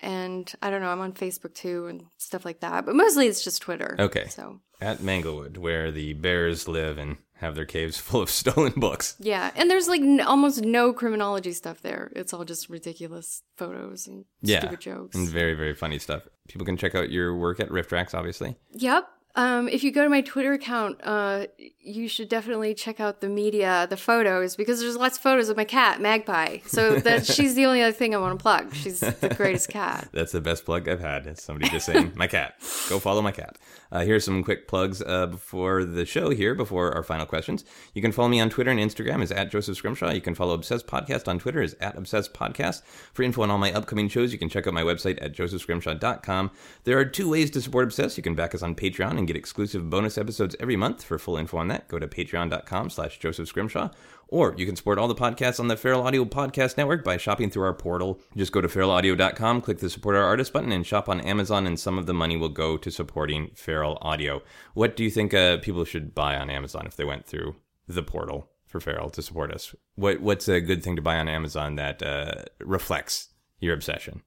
And 0.00 0.52
I 0.62 0.70
don't 0.70 0.80
know, 0.80 0.90
I'm 0.90 1.00
on 1.00 1.12
Facebook 1.12 1.54
too 1.54 1.86
and 1.88 2.04
stuff 2.18 2.44
like 2.44 2.60
that. 2.60 2.86
But 2.86 2.94
mostly 2.94 3.26
it's 3.26 3.42
just 3.42 3.60
Twitter. 3.62 3.96
Okay. 3.98 4.28
So, 4.28 4.60
At 4.80 4.98
Manglewood, 4.98 5.56
where 5.58 5.90
the 5.90 6.12
bears 6.12 6.68
live 6.68 6.98
and 6.98 7.16
have 7.38 7.54
their 7.54 7.64
caves 7.64 7.96
full 8.06 8.20
of 8.22 8.30
stolen 8.30 8.72
books. 8.76 9.16
yeah. 9.18 9.50
And 9.56 9.70
there's 9.70 9.88
like 9.88 10.00
n- 10.00 10.20
almost 10.20 10.62
no 10.62 10.92
criminology 10.92 11.52
stuff 11.52 11.80
there. 11.82 12.12
It's 12.14 12.32
all 12.34 12.44
just 12.44 12.68
ridiculous 12.68 13.42
photos 13.56 14.06
and 14.06 14.24
Yeah, 14.42 14.60
stupid 14.60 14.80
jokes. 14.80 15.16
and 15.16 15.28
very 15.28 15.54
very 15.54 15.74
funny 15.74 15.98
stuff. 15.98 16.22
People 16.48 16.64
can 16.66 16.76
check 16.76 16.94
out 16.94 17.10
your 17.10 17.36
work 17.36 17.60
at 17.60 17.68
RiffTrax, 17.68 18.14
obviously. 18.14 18.56
Yep. 18.72 19.08
Um, 19.34 19.68
if 19.68 19.84
you 19.84 19.92
go 19.92 20.02
to 20.02 20.08
my 20.08 20.20
Twitter 20.20 20.52
account, 20.52 21.00
uh, 21.04 21.46
you 21.80 22.08
should 22.08 22.28
definitely 22.28 22.74
check 22.74 22.98
out 22.98 23.20
the 23.20 23.28
media, 23.28 23.86
the 23.88 23.96
photos, 23.96 24.56
because 24.56 24.80
there's 24.80 24.96
lots 24.96 25.16
of 25.16 25.22
photos 25.22 25.48
of 25.48 25.56
my 25.56 25.64
cat, 25.64 26.00
Magpie. 26.00 26.58
So 26.66 26.96
that 26.96 27.24
she's 27.34 27.54
the 27.54 27.64
only 27.66 27.82
other 27.82 27.92
thing 27.92 28.14
I 28.14 28.18
want 28.18 28.38
to 28.38 28.42
plug. 28.42 28.74
She's 28.74 29.00
the 29.00 29.34
greatest 29.36 29.68
cat. 29.68 30.08
That's 30.12 30.32
the 30.32 30.40
best 30.40 30.64
plug 30.64 30.88
I've 30.88 31.00
had. 31.00 31.38
Somebody 31.38 31.70
just 31.70 31.86
saying, 31.86 32.12
"My 32.16 32.26
cat, 32.26 32.54
go 32.88 32.98
follow 32.98 33.22
my 33.22 33.32
cat." 33.32 33.56
Uh, 33.90 34.00
here's 34.00 34.24
some 34.24 34.44
quick 34.44 34.68
plugs 34.68 35.02
uh, 35.02 35.26
before 35.26 35.84
the 35.84 36.04
show. 36.04 36.30
Here, 36.30 36.54
before 36.54 36.92
our 36.94 37.02
final 37.02 37.24
questions, 37.24 37.64
you 37.94 38.02
can 38.02 38.12
follow 38.12 38.28
me 38.28 38.40
on 38.40 38.50
Twitter 38.50 38.70
and 38.70 38.80
Instagram 38.80 39.22
is 39.22 39.32
at 39.32 39.50
Joseph 39.50 39.76
Scrimshaw. 39.76 40.10
You 40.10 40.20
can 40.20 40.34
follow 40.34 40.54
Obsessed 40.54 40.86
Podcast 40.86 41.26
on 41.26 41.38
Twitter 41.38 41.62
is 41.62 41.74
at 41.80 41.96
Obsessed 41.96 42.34
Podcast. 42.34 42.82
For 43.12 43.22
info 43.22 43.42
on 43.42 43.50
all 43.50 43.58
my 43.58 43.72
upcoming 43.72 44.08
shows, 44.08 44.32
you 44.32 44.38
can 44.38 44.48
check 44.48 44.66
out 44.66 44.74
my 44.74 44.82
website 44.82 45.22
at 45.22 45.32
josephscrimshaw.com. 45.34 46.50
There 46.84 46.98
are 46.98 47.04
two 47.04 47.30
ways 47.30 47.50
to 47.52 47.62
support 47.62 47.84
Obsessed. 47.84 48.16
You 48.16 48.22
can 48.22 48.34
back 48.34 48.54
us 48.54 48.62
on 48.62 48.74
Patreon 48.74 49.17
and 49.18 49.26
get 49.26 49.36
exclusive 49.36 49.90
bonus 49.90 50.16
episodes 50.16 50.56
every 50.60 50.76
month. 50.76 51.02
For 51.02 51.18
full 51.18 51.36
info 51.36 51.58
on 51.58 51.68
that, 51.68 51.88
go 51.88 51.98
to 51.98 52.06
patreon.com/slash 52.06 53.18
Joseph 53.18 53.48
Scrimshaw. 53.48 53.90
Or 54.28 54.54
you 54.56 54.66
can 54.66 54.76
support 54.76 54.98
all 54.98 55.08
the 55.08 55.14
podcasts 55.14 55.58
on 55.58 55.68
the 55.68 55.76
Feral 55.76 56.06
Audio 56.06 56.24
Podcast 56.24 56.76
Network 56.76 57.02
by 57.02 57.16
shopping 57.16 57.50
through 57.50 57.64
our 57.64 57.74
portal. 57.74 58.20
Just 58.36 58.52
go 58.52 58.60
to 58.60 58.68
feralaudio.com, 58.68 59.62
click 59.62 59.78
the 59.78 59.90
support 59.90 60.16
our 60.16 60.24
artist 60.24 60.52
button, 60.52 60.70
and 60.70 60.86
shop 60.86 61.08
on 61.08 61.20
Amazon, 61.22 61.66
and 61.66 61.80
some 61.80 61.98
of 61.98 62.06
the 62.06 62.14
money 62.14 62.36
will 62.36 62.48
go 62.50 62.76
to 62.76 62.90
supporting 62.90 63.50
Feral 63.54 63.98
Audio. 64.02 64.42
What 64.74 64.96
do 64.96 65.04
you 65.04 65.10
think 65.10 65.34
uh, 65.34 65.58
people 65.58 65.84
should 65.84 66.14
buy 66.14 66.36
on 66.36 66.50
Amazon 66.50 66.86
if 66.86 66.96
they 66.96 67.04
went 67.04 67.26
through 67.26 67.56
the 67.86 68.02
portal 68.02 68.50
for 68.66 68.80
Feral 68.80 69.10
to 69.10 69.22
support 69.22 69.50
us? 69.50 69.74
What 69.94 70.20
What's 70.20 70.48
a 70.48 70.60
good 70.60 70.84
thing 70.84 70.96
to 70.96 71.02
buy 71.02 71.16
on 71.16 71.28
Amazon 71.28 71.76
that 71.76 72.02
uh, 72.02 72.44
reflects 72.60 73.30
your 73.60 73.74
obsession? 73.74 74.22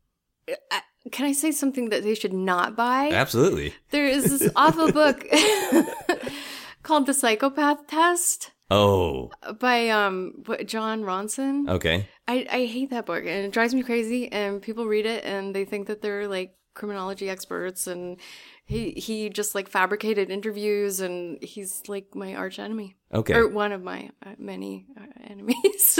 Can 1.11 1.25
I 1.25 1.31
say 1.31 1.51
something 1.51 1.89
that 1.89 2.03
they 2.03 2.13
should 2.15 2.33
not 2.33 2.75
buy? 2.75 3.09
Absolutely. 3.11 3.73
There 3.89 4.05
is 4.05 4.29
this 4.29 4.51
awful 4.55 4.91
book 4.99 5.25
called 6.83 7.05
The 7.05 7.13
Psychopath 7.13 7.87
Test 7.87 8.51
Oh, 8.69 9.31
by 9.59 9.89
um 9.89 10.43
John 10.65 11.03
Ronson. 11.03 11.67
okay. 11.69 12.07
I, 12.27 12.45
I 12.49 12.65
hate 12.65 12.91
that 12.91 13.05
book 13.05 13.19
and 13.25 13.45
it 13.45 13.51
drives 13.51 13.73
me 13.75 13.83
crazy 13.83 14.31
and 14.31 14.61
people 14.61 14.85
read 14.87 15.05
it 15.05 15.25
and 15.25 15.53
they 15.53 15.65
think 15.65 15.87
that 15.87 16.01
they're 16.01 16.27
like 16.27 16.55
criminology 16.73 17.29
experts 17.29 17.85
and 17.87 18.17
he 18.65 18.91
he 18.91 19.27
just 19.29 19.55
like 19.55 19.67
fabricated 19.67 20.29
interviews 20.31 21.01
and 21.01 21.43
he's 21.43 21.81
like 21.89 22.15
my 22.15 22.33
arch 22.35 22.59
enemy 22.59 22.95
Okay. 23.13 23.33
or 23.33 23.49
one 23.49 23.73
of 23.73 23.83
my 23.83 24.09
uh, 24.25 24.35
many 24.37 24.85
uh, 24.97 25.03
enemies 25.29 25.99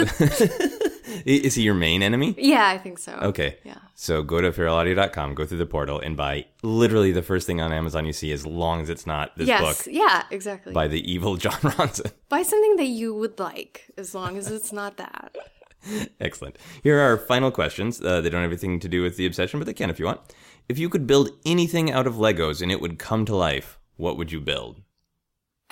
Is 1.26 1.54
he 1.54 1.62
your 1.62 1.74
main 1.74 2.02
enemy? 2.02 2.34
yeah 2.38 2.68
i 2.68 2.78
think 2.78 2.98
so 2.98 3.12
Okay. 3.22 3.58
yeah 3.64 3.78
So 3.94 4.22
go 4.22 4.40
to 4.40 4.50
feralaudio.com, 4.50 5.34
go 5.34 5.46
through 5.46 5.58
the 5.58 5.66
portal, 5.66 6.00
and 6.00 6.16
buy 6.16 6.46
literally 6.62 7.12
the 7.12 7.22
first 7.22 7.46
thing 7.46 7.60
on 7.60 7.72
Amazon 7.72 8.04
you 8.06 8.12
see, 8.12 8.32
as 8.32 8.44
long 8.46 8.80
as 8.82 8.88
it's 8.90 9.06
not 9.06 9.36
this 9.36 9.46
yes 9.48 9.60
book 9.62 9.94
yeah 9.94 10.24
exactly 10.30 10.72
by 10.72 10.88
the 10.88 11.00
evil 11.12 11.36
John 11.36 11.52
Ronson. 11.76 12.10
buy 12.28 12.42
something 12.42 12.76
that 12.76 12.86
you 13.00 13.14
would 13.14 13.38
like 13.38 13.90
as 13.96 14.14
long 14.14 14.36
as 14.36 14.50
it's 14.50 14.72
not 14.72 14.96
that 14.96 15.36
Excellent. 16.20 16.56
Here 16.82 16.96
are 16.98 17.02
our 17.10 17.16
final 17.18 17.50
questions. 17.50 18.00
Uh, 18.00 18.20
they 18.20 18.30
don't 18.30 18.42
have 18.42 18.50
anything 18.52 18.78
to 18.80 18.88
do 18.88 19.02
with 19.02 19.16
the 19.16 19.26
obsession, 19.26 19.58
but 19.58 19.66
they 19.66 19.74
can 19.74 19.90
if 19.90 19.98
you 19.98 20.06
want. 20.06 20.20
If 20.68 20.78
you 20.78 20.88
could 20.88 21.08
build 21.08 21.30
anything 21.44 21.90
out 21.90 22.06
of 22.06 22.14
Legos 22.14 22.62
and 22.62 22.70
it 22.70 22.80
would 22.80 23.00
come 23.00 23.24
to 23.26 23.34
life, 23.34 23.80
what 23.96 24.16
would 24.16 24.30
you 24.32 24.40
build? 24.40 24.80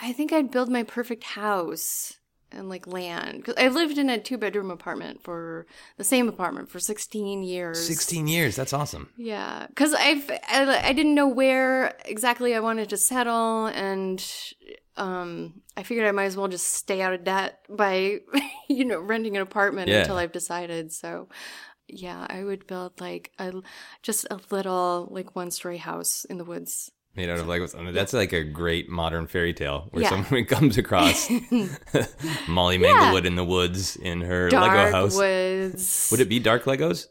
i 0.02 0.12
think 0.14 0.32
i'd 0.32 0.50
build 0.50 0.70
my 0.70 0.82
perfect 0.82 1.24
house 1.24 2.14
and 2.53 2.68
like 2.68 2.86
land. 2.86 3.44
Cause 3.44 3.55
I 3.59 3.68
lived 3.68 3.98
in 3.98 4.11
a 4.11 4.18
two 4.18 4.36
bedroom 4.38 4.70
apartment 4.70 5.22
for 5.22 5.66
the 5.96 6.05
same 6.05 6.28
apartment 6.28 6.68
for 6.68 6.80
16 6.80 7.42
years. 7.42 7.86
16 7.86 8.26
years. 8.26 8.57
That's 8.57 8.72
awesome. 8.72 9.11
Yeah, 9.16 9.66
because 9.68 9.94
I've 9.94 10.28
I, 10.48 10.88
I 10.88 10.92
didn't 10.92 11.14
know 11.14 11.28
where 11.28 11.94
exactly 12.05 12.55
I 12.55 12.61
wanted 12.61 12.88
to 12.90 12.96
settle, 12.96 13.66
and 13.66 14.24
um, 14.96 15.62
I 15.76 15.82
figured 15.82 16.07
I 16.07 16.12
might 16.12 16.24
as 16.24 16.36
well 16.36 16.48
just 16.48 16.66
stay 16.74 17.01
out 17.01 17.12
of 17.12 17.24
debt 17.24 17.61
by 17.68 18.20
you 18.68 18.84
know 18.84 19.01
renting 19.01 19.36
an 19.36 19.42
apartment 19.42 19.88
Yeah. 19.88 20.01
until 20.01 20.16
I've 20.16 20.32
decided. 20.32 20.92
So 20.92 21.28
yeah, 21.88 22.26
I 22.28 22.44
would 22.44 22.66
build 22.66 23.01
like 23.01 23.32
a 23.38 23.53
just 24.03 24.26
a 24.30 24.38
little 24.51 25.09
like 25.11 25.34
one 25.34 25.51
story 25.51 25.78
house 25.78 26.24
in 26.24 26.38
the 26.38 26.44
woods. 26.44 26.90
Made 27.16 27.28
out 27.28 27.38
of 27.40 27.46
Legos. 27.46 27.76
I 27.78 27.82
mean, 27.82 27.92
That's 27.92 28.12
like 28.12 28.32
a 28.32 28.44
great 28.44 28.88
modern 28.88 29.26
fairy 29.26 29.52
tale 29.52 29.88
where 29.90 30.02
Yeah. 30.04 30.11
someone 30.11 30.44
comes 30.46 30.78
across 30.78 31.28
Molly 32.48 32.78
Manglewood 32.78 33.26
in 33.26 33.34
the 33.34 33.44
woods 33.44 33.96
in 33.96 34.20
her 34.20 34.48
Dark 34.48 34.72
Lego 34.72 34.90
house. 34.92 35.16
woods. 35.16 36.08
Would 36.11 36.20
it 36.20 36.28
be 36.28 36.38
dark 36.38 36.64
Legos? 36.64 37.06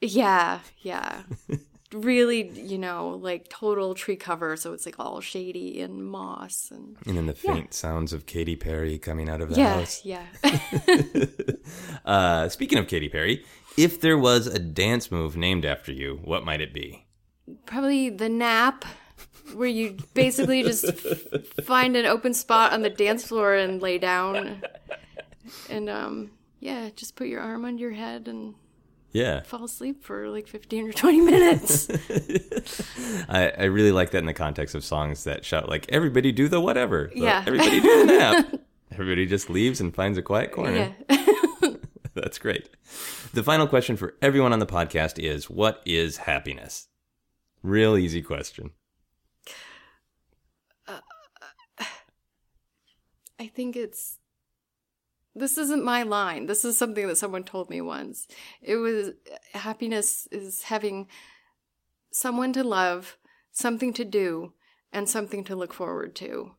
Yeah, 0.00 0.58
yeah. 0.82 1.22
really, 1.92 2.50
you 2.50 2.76
know, 2.78 3.10
like 3.22 3.48
total 3.48 3.94
tree 3.94 4.16
cover, 4.16 4.56
so 4.56 4.72
it's 4.72 4.84
like 4.84 4.96
all 4.98 5.20
shady 5.20 5.80
and 5.80 6.04
moss 6.04 6.68
and 6.72 6.96
And 7.06 7.16
then 7.16 7.26
the 7.26 7.32
faint 7.34 7.72
sounds 7.72 8.12
of 8.12 8.26
Katy 8.26 8.56
Perry 8.56 8.98
coming 8.98 9.28
out 9.28 9.40
of 9.40 9.50
the 9.50 9.56
yeah, 9.60 9.74
house. 9.74 10.04
yeah. 10.04 10.26
Uh, 12.04 12.48
speaking 12.48 12.78
of 12.78 12.86
Katy 12.88 13.08
Perry, 13.08 13.44
if 13.78 14.00
there 14.00 14.18
was 14.18 14.46
a 14.46 14.58
dance 14.58 15.10
move 15.10 15.36
named 15.36 15.64
after 15.64 15.92
you, 15.92 16.20
what 16.24 16.44
might 16.44 16.60
it 16.60 16.74
be? 16.74 17.06
Probably 17.66 18.10
the 18.10 18.28
nap, 18.28 18.84
where 19.52 19.68
you 19.68 19.96
basically 20.14 20.62
just 20.62 20.84
f- 20.84 21.64
find 21.64 21.96
an 21.96 22.06
open 22.06 22.32
spot 22.34 22.72
on 22.72 22.82
the 22.82 22.90
dance 22.90 23.26
floor 23.26 23.54
and 23.54 23.82
lay 23.82 23.98
down, 23.98 24.62
and 25.68 25.90
um, 25.90 26.30
yeah, 26.60 26.88
just 26.96 27.16
put 27.16 27.28
your 27.28 27.40
arm 27.40 27.64
under 27.64 27.80
your 27.80 27.92
head 27.92 28.26
and 28.28 28.54
Yeah. 29.12 29.42
fall 29.42 29.64
asleep 29.64 30.02
for 30.02 30.28
like 30.28 30.48
fifteen 30.48 30.88
or 30.88 30.92
twenty 30.92 31.20
minutes. 31.20 31.88
I, 33.28 33.52
I 33.58 33.64
really 33.64 33.92
like 33.92 34.10
that 34.12 34.18
in 34.18 34.26
the 34.26 34.34
context 34.34 34.74
of 34.74 34.84
songs 34.84 35.24
that 35.24 35.44
shout 35.44 35.68
like 35.68 35.86
everybody 35.90 36.32
do 36.32 36.48
the 36.48 36.60
whatever. 36.60 37.10
The 37.14 37.20
Yeah. 37.20 37.44
Everybody 37.46 37.80
do 37.80 38.06
the 38.06 38.12
nap. 38.18 38.60
everybody 38.92 39.26
just 39.26 39.50
leaves 39.50 39.80
and 39.80 39.94
finds 39.94 40.18
a 40.18 40.22
quiet 40.22 40.52
corner. 40.52 40.94
yeah. 41.08 41.24
That's 42.14 42.38
great. 42.38 42.70
The 43.32 43.42
final 43.42 43.66
question 43.66 43.96
for 43.96 44.14
everyone 44.22 44.52
on 44.52 44.60
the 44.60 44.66
podcast 44.66 45.18
is 45.18 45.50
what 45.50 45.82
is 45.84 46.18
happiness? 46.18 46.86
Real 47.62 47.96
easy 47.96 48.22
question. 48.22 48.70
I 53.38 53.46
think 53.46 53.76
it's 53.76 54.18
this 55.34 55.58
isn't 55.58 55.84
my 55.84 56.04
line. 56.04 56.46
This 56.46 56.64
is 56.64 56.78
something 56.78 57.08
that 57.08 57.18
someone 57.18 57.42
told 57.42 57.68
me 57.68 57.80
once. 57.80 58.28
It 58.62 58.76
was 58.76 59.10
happiness 59.52 60.28
is 60.30 60.62
having 60.62 61.08
someone 62.12 62.52
to 62.52 62.62
love, 62.62 63.18
something 63.50 63.92
to 63.94 64.04
do, 64.04 64.52
and 64.92 65.08
something 65.08 65.42
to 65.44 65.56
look 65.56 65.74
forward 65.74 66.14
to. 66.16 66.52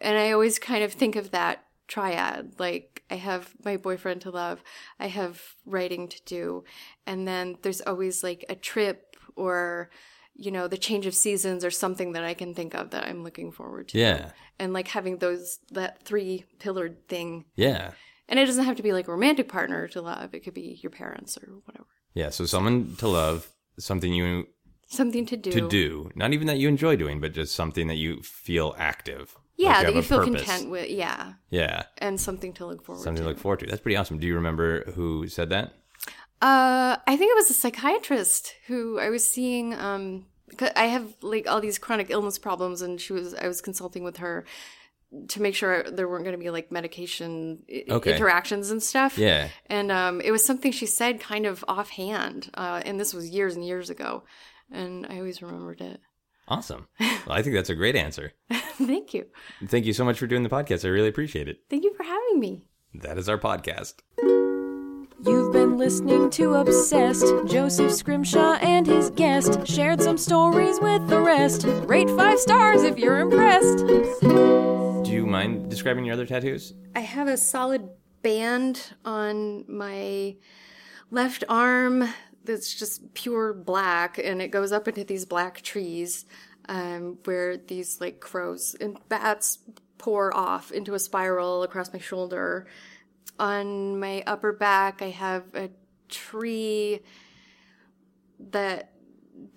And 0.00 0.16
I 0.16 0.32
always 0.32 0.58
kind 0.58 0.82
of 0.82 0.92
think 0.92 1.14
of 1.14 1.30
that 1.30 1.64
triad. 1.88 2.54
Like 2.58 3.02
I 3.10 3.16
have 3.16 3.54
my 3.62 3.76
boyfriend 3.76 4.22
to 4.22 4.30
love, 4.30 4.62
I 4.98 5.08
have 5.08 5.42
writing 5.66 6.08
to 6.08 6.22
do, 6.24 6.64
and 7.06 7.28
then 7.28 7.56
there's 7.62 7.82
always 7.82 8.24
like 8.24 8.44
a 8.48 8.54
trip 8.54 9.16
or 9.36 9.90
you 10.38 10.50
know, 10.50 10.68
the 10.68 10.76
change 10.78 11.06
of 11.06 11.14
seasons 11.14 11.64
or 11.64 11.70
something 11.70 12.12
that 12.12 12.24
I 12.24 12.34
can 12.34 12.54
think 12.54 12.74
of 12.74 12.90
that 12.90 13.04
I'm 13.08 13.22
looking 13.24 13.50
forward 13.52 13.88
to 13.88 13.98
Yeah. 13.98 14.32
and 14.58 14.72
like 14.72 14.88
having 14.88 15.18
those 15.18 15.58
that 15.72 16.02
three 16.02 16.44
pillared 16.58 17.08
thing 17.08 17.46
Yeah. 17.56 17.92
and 18.28 18.38
it 18.38 18.46
doesn't 18.46 18.64
have 18.64 18.76
to 18.76 18.82
be 18.82 18.92
like 18.92 19.08
a 19.08 19.12
romantic 19.12 19.48
partner 19.48 19.88
to 19.88 20.02
love 20.02 20.34
it 20.34 20.40
could 20.44 20.54
be 20.54 20.78
your 20.82 20.90
parents 20.90 21.38
or 21.38 21.46
whatever 21.64 21.86
Yeah. 22.14 22.30
So 22.30 22.44
someone 22.46 22.96
to 22.98 23.08
love, 23.08 23.48
something 23.78 24.12
you 24.12 24.46
something 24.88 25.26
to 25.26 25.36
do 25.36 25.50
to 25.52 25.68
do, 25.68 26.10
not 26.14 26.32
even 26.32 26.46
that 26.46 26.58
you 26.58 26.68
enjoy 26.68 26.94
doing, 26.96 27.20
but 27.20 27.32
just 27.32 27.54
something 27.54 27.86
that 27.88 27.96
you 27.96 28.20
feel 28.22 28.74
active. 28.78 29.36
yeah 29.56 29.78
Like 29.78 29.86
that 29.86 29.94
you 29.96 30.02
feel 30.02 30.18
purpose. 30.24 30.42
content 30.44 30.70
with 30.70 30.88
yeah 30.90 31.32
Yeah. 31.50 31.84
and 31.98 32.20
something 32.20 32.52
to 32.54 32.66
look 32.66 32.84
forward 32.84 33.00
to. 33.00 33.04
Something 33.04 33.22
to 33.24 33.28
to 33.28 33.28
look 33.30 33.38
forward 33.38 33.60
to. 33.60 33.66
That's 33.66 33.80
pretty 33.80 33.96
awesome. 33.96 34.18
Do 34.18 34.26
you 34.26 34.34
remember 34.34 34.68
who 34.92 35.28
said 35.28 35.48
that? 35.50 35.72
Uh 36.42 36.96
i 37.06 37.16
think 37.16 37.30
it 37.32 37.36
was 37.36 37.50
a 37.50 37.54
psychiatrist 37.54 38.54
who 38.66 38.98
i 38.98 39.08
was 39.08 39.26
seeing 39.28 39.74
um 39.74 40.26
i 40.76 40.84
have 40.86 41.14
like 41.22 41.46
all 41.48 41.60
these 41.60 41.78
chronic 41.78 42.08
illness 42.10 42.38
problems 42.38 42.82
and 42.82 43.00
she 43.00 43.12
was 43.12 43.34
i 43.34 43.46
was 43.48 43.60
consulting 43.60 44.04
with 44.04 44.18
her 44.18 44.44
to 45.28 45.40
make 45.40 45.54
sure 45.54 45.82
there 45.84 46.08
weren't 46.08 46.24
going 46.24 46.36
to 46.36 46.42
be 46.44 46.50
like 46.50 46.70
medication 46.72 47.62
i- 47.70 47.84
Okay. 47.90 48.14
interactions 48.16 48.70
and 48.70 48.82
stuff 48.82 49.16
Yeah. 49.16 49.48
And 49.66 49.90
um, 49.92 50.20
it 50.20 50.30
was 50.32 50.44
something 50.44 50.72
she 50.72 50.84
said 50.86 51.20
kind 51.20 51.46
of 51.46 51.64
offhand. 51.68 52.50
Uh, 52.54 52.82
and 52.84 52.98
this 52.98 53.14
was 53.14 53.28
years 53.30 53.54
and 53.54 53.64
years 53.64 53.88
ago. 53.88 54.24
And 54.70 55.06
I 55.06 55.18
always 55.18 55.40
remembered 55.40 55.80
it. 55.80 56.00
Awesome. 56.48 56.88
Well, 57.26 57.36
I 57.38 57.42
think 57.42 57.54
that's 57.54 57.70
a 57.70 57.74
great 57.76 57.96
answer. 57.96 58.32
Thank 58.50 59.14
you. 59.14 59.26
Thank 59.66 59.86
you 59.86 59.92
so 59.92 60.04
much 60.04 60.18
for 60.18 60.26
doing 60.26 60.42
the 60.42 60.48
podcast. 60.48 60.84
I 60.84 60.88
really 60.88 61.08
appreciate 61.08 61.48
it. 61.48 61.58
Thank 61.70 61.84
you 61.84 61.94
for 61.94 62.02
having 62.02 62.40
me. 62.40 62.66
That 62.94 63.16
is 63.16 63.28
our 63.28 63.38
podcast. 63.38 63.94
You've 65.26 65.52
been 65.52 65.76
listening 65.76 66.30
to 66.30 66.54
Obsessed. 66.54 67.26
Joseph 67.48 67.90
Scrimshaw 67.90 68.58
and 68.62 68.86
his 68.86 69.10
guest 69.10 69.66
shared 69.66 70.00
some 70.00 70.16
stories 70.16 70.78
with 70.80 71.08
the 71.08 71.20
rest. 71.20 71.64
Rate 71.64 72.08
five 72.10 72.38
stars 72.38 72.84
if 72.84 72.96
you're 72.96 73.18
impressed. 73.18 73.78
Do 73.78 75.10
you 75.10 75.26
mind 75.26 75.68
describing 75.68 76.04
your 76.04 76.12
other 76.12 76.26
tattoos? 76.26 76.74
I 76.94 77.00
have 77.00 77.26
a 77.26 77.36
solid 77.36 77.88
band 78.22 78.92
on 79.04 79.64
my 79.66 80.36
left 81.10 81.42
arm 81.48 82.08
that's 82.44 82.72
just 82.72 83.12
pure 83.14 83.52
black. 83.52 84.18
And 84.18 84.40
it 84.40 84.52
goes 84.52 84.70
up 84.70 84.86
into 84.86 85.02
these 85.02 85.24
black 85.24 85.60
trees 85.62 86.24
um, 86.68 87.18
where 87.24 87.56
these 87.56 88.00
like 88.00 88.20
crows 88.20 88.76
and 88.80 88.96
bats 89.08 89.58
pour 89.98 90.32
off 90.36 90.70
into 90.70 90.94
a 90.94 91.00
spiral 91.00 91.64
across 91.64 91.92
my 91.92 91.98
shoulder. 91.98 92.68
On 93.38 94.00
my 94.00 94.22
upper 94.26 94.52
back, 94.52 95.02
I 95.02 95.10
have 95.10 95.44
a 95.54 95.70
tree 96.08 97.00
that 98.50 98.92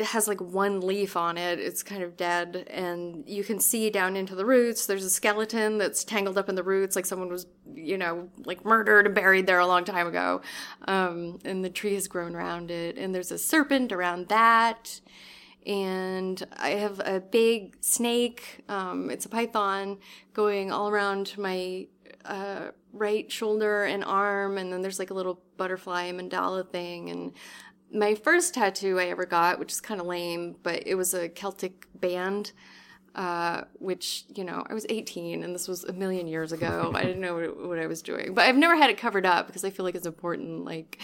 has 0.02 0.28
like 0.28 0.42
one 0.42 0.82
leaf 0.82 1.16
on 1.16 1.38
it. 1.38 1.60
It's 1.60 1.84
kind 1.84 2.04
of 2.04 2.18
dead, 2.18 2.68
and 2.70 3.24
you 3.28 3.44
can 3.44 3.60
see 3.60 3.90
down 3.90 4.16
into 4.16 4.36
the 4.36 4.46
roots. 4.46 4.86
There's 4.86 5.06
a 5.06 5.10
skeleton 5.10 5.78
that's 5.78 6.04
tangled 6.04 6.38
up 6.38 6.50
in 6.50 6.56
the 6.56 6.64
roots, 6.64 6.96
like 6.96 7.06
someone 7.06 7.30
was, 7.30 7.46
you 7.74 7.98
know, 7.98 8.30
like 8.46 8.66
murdered 8.66 9.06
and 9.06 9.16
buried 9.16 9.48
there 9.48 9.60
a 9.60 9.68
long 9.68 9.86
time 9.86 10.08
ago. 10.08 10.42
Um, 10.88 11.40
and 11.46 11.64
the 11.64 11.70
tree 11.70 11.94
has 11.96 12.08
grown 12.08 12.36
around 12.36 12.72
it, 12.72 12.98
and 12.98 13.14
there's 13.16 13.32
a 13.32 13.38
serpent 13.38 13.92
around 13.92 14.28
that. 14.28 15.00
And 15.66 16.42
I 16.58 16.72
have 16.72 17.00
a 17.04 17.20
big 17.20 17.78
snake. 17.82 18.64
Um, 18.70 19.10
it's 19.10 19.26
a 19.26 19.30
python 19.30 19.98
going 20.34 20.72
all 20.72 20.90
around 20.90 21.38
my 21.38 21.88
uh, 22.26 22.70
right 22.94 23.32
shoulder 23.32 23.84
and 23.86 24.04
arm, 24.04 24.58
and 24.58 24.72
then 24.72 24.82
there's 24.82 25.00
like 25.00 25.12
a 25.12 25.14
little 25.14 25.42
butterfly 25.58 26.12
mandala 26.12 26.68
thing. 26.70 27.10
And 27.10 27.34
my 27.92 28.16
first 28.16 28.54
tattoo 28.54 29.00
I 29.00 29.06
ever 29.06 29.26
got, 29.26 29.60
which 29.60 29.72
is 29.72 29.82
kind 29.82 30.00
of 30.00 30.08
lame, 30.08 30.56
but 30.64 30.84
it 30.86 30.96
was 30.96 31.14
a 31.14 31.30
Celtic 31.30 31.88
band. 31.96 32.52
Uh, 33.16 33.64
which 33.80 34.24
you 34.36 34.44
know, 34.44 34.64
I 34.70 34.74
was 34.74 34.86
18, 34.88 35.44
and 35.44 35.54
this 35.54 35.68
was 35.68 35.84
a 35.84 35.92
million 35.92 36.28
years 36.28 36.52
ago. 36.52 36.92
I 36.96 37.02
didn't 37.02 37.20
know 37.20 37.36
what, 37.36 37.68
what 37.68 37.80
I 37.80 37.88
was 37.88 38.04
doing, 38.04 38.36
but 38.36 38.46
I've 38.46 38.56
never 38.56 38.76
had 38.76 38.92
it 38.92 38.98
covered 38.98 39.26
up 39.26 39.48
because 39.48 39.66
I 39.66 39.72
feel 39.72 39.84
like 39.84 39.96
it's 39.96 40.06
important. 40.06 40.64
Like, 40.64 41.00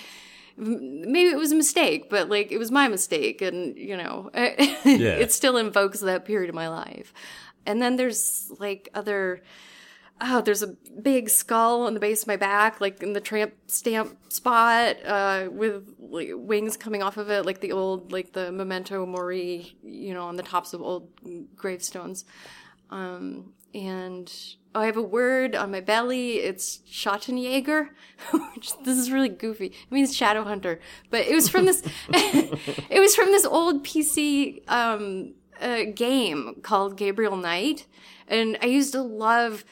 maybe 0.55 1.29
it 1.29 1.37
was 1.37 1.51
a 1.51 1.55
mistake, 1.55 2.09
but 2.09 2.29
like 2.29 2.51
it 2.51 2.57
was 2.57 2.71
my 2.71 2.87
mistake, 2.87 3.41
and 3.41 3.75
you 3.75 3.97
know, 3.97 4.29
it 4.35 5.33
still 5.33 5.57
invokes 5.57 5.99
that 6.01 6.25
period 6.25 6.47
of 6.47 6.55
my 6.55 6.69
life. 6.69 7.11
And 7.65 7.81
then 7.81 7.95
there's 7.95 8.51
like 8.59 8.87
other 8.93 9.41
oh, 10.21 10.41
there's 10.41 10.63
a 10.63 10.75
big 11.01 11.29
skull 11.29 11.83
on 11.83 11.93
the 11.93 11.99
base 11.99 12.21
of 12.21 12.27
my 12.27 12.37
back, 12.37 12.79
like 12.79 13.03
in 13.03 13.13
the 13.13 13.21
tramp 13.21 13.53
stamp 13.67 14.17
spot, 14.31 14.97
uh, 15.05 15.47
with 15.51 15.93
like, 15.99 16.29
wings 16.33 16.77
coming 16.77 17.03
off 17.03 17.17
of 17.17 17.29
it, 17.29 17.45
like 17.45 17.61
the 17.61 17.71
old, 17.71 18.11
like 18.11 18.33
the 18.33 18.51
memento 18.51 19.05
mori, 19.05 19.75
you 19.83 20.13
know, 20.13 20.25
on 20.25 20.35
the 20.35 20.43
tops 20.43 20.73
of 20.73 20.81
old 20.81 21.09
gravestones. 21.55 22.25
Um, 22.89 23.53
and 23.73 24.31
oh, 24.73 24.81
I 24.81 24.85
have 24.85 24.97
a 24.97 25.01
word 25.01 25.53
on 25.55 25.71
my 25.71 25.81
belly. 25.81 26.35
It's 26.37 26.79
Schattenjäger. 26.89 27.89
which 28.53 28.77
this 28.83 28.97
is 28.97 29.11
really 29.11 29.29
goofy. 29.29 29.67
It 29.67 29.91
means 29.91 30.15
shadow 30.15 30.43
hunter, 30.43 30.79
but 31.09 31.25
it 31.25 31.35
was 31.35 31.49
from 31.49 31.65
this. 31.65 31.83
it 32.09 32.99
was 32.99 33.15
from 33.15 33.27
this 33.27 33.45
old 33.45 33.83
PC 33.83 34.69
um, 34.69 35.33
uh, 35.61 35.83
game 35.93 36.61
called 36.61 36.97
Gabriel 36.97 37.35
Knight, 37.35 37.85
and 38.27 38.57
I 38.61 38.67
used 38.67 38.93
to 38.93 39.01
love 39.01 39.65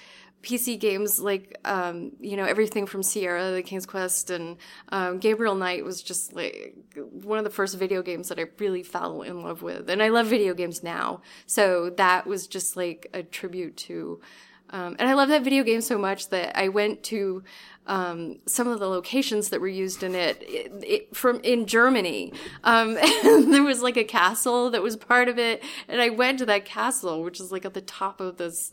PC 0.44 0.80
games 0.80 1.20
like 1.20 1.58
um, 1.66 2.12
you 2.20 2.38
know 2.38 2.46
everything 2.46 2.86
from 2.86 3.02
Sierra, 3.02 3.52
the 3.52 3.64
King's 3.64 3.86
Quest, 3.86 4.30
and 4.30 4.58
um, 4.90 5.20
Gabriel 5.20 5.56
Knight 5.56 5.84
was 5.84 6.04
just 6.04 6.34
like 6.34 6.76
one 6.96 7.38
of 7.38 7.44
the 7.44 7.50
first 7.50 7.78
video 7.78 8.02
games 8.02 8.30
that 8.30 8.38
I 8.38 8.46
really 8.60 8.84
fell 8.84 9.22
in 9.22 9.42
love 9.42 9.62
with, 9.62 9.90
and 9.90 10.04
I 10.04 10.10
love 10.10 10.28
video 10.28 10.54
games 10.54 10.84
now. 10.84 11.22
So 11.46 11.90
that 11.92 12.28
was 12.28 12.48
just 12.48 12.76
like 12.76 13.08
a 13.14 13.24
tribute 13.24 13.78
to 13.78 14.22
Um, 14.70 14.96
and 14.98 15.08
I 15.08 15.14
love 15.14 15.30
that 15.30 15.44
video 15.44 15.64
game 15.64 15.82
so 15.82 16.00
much 16.00 16.30
that 16.30 16.58
I 16.58 16.70
went 16.70 17.04
to 17.04 17.44
um, 17.86 18.40
some 18.48 18.68
of 18.68 18.80
the 18.80 18.88
locations 18.88 19.50
that 19.50 19.62
were 19.62 19.68
used 19.68 20.04
in 20.04 20.16
it, 20.16 20.42
it, 20.42 20.72
it 20.84 21.16
from 21.16 21.40
in 21.44 21.68
Germany. 21.68 22.34
Um, 22.64 22.94
there 23.24 23.64
was 23.64 23.82
like 23.82 23.98
a 23.98 24.04
castle 24.04 24.72
that 24.72 24.82
was 24.82 24.98
part 24.98 25.30
of 25.30 25.38
it, 25.38 25.64
and 25.88 26.02
I 26.02 26.10
went 26.10 26.40
to 26.40 26.46
that 26.48 26.66
castle, 26.66 27.24
which 27.24 27.40
is 27.40 27.52
like 27.52 27.66
at 27.66 27.74
the 27.74 27.82
top 27.82 28.20
of 28.20 28.38
this 28.38 28.72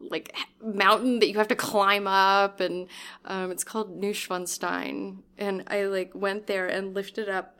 like 0.00 0.34
mountain 0.62 1.18
that 1.18 1.28
you 1.28 1.34
have 1.34 1.48
to 1.48 1.56
climb 1.56 2.06
up, 2.06 2.60
and 2.60 2.88
um, 3.24 3.50
it's 3.50 3.64
called 3.64 4.00
Neuschwanstein. 4.00 5.18
And 5.38 5.64
I 5.66 5.84
like 5.84 6.14
went 6.14 6.46
there 6.46 6.66
and 6.66 6.94
lifted 6.94 7.28
up 7.28 7.58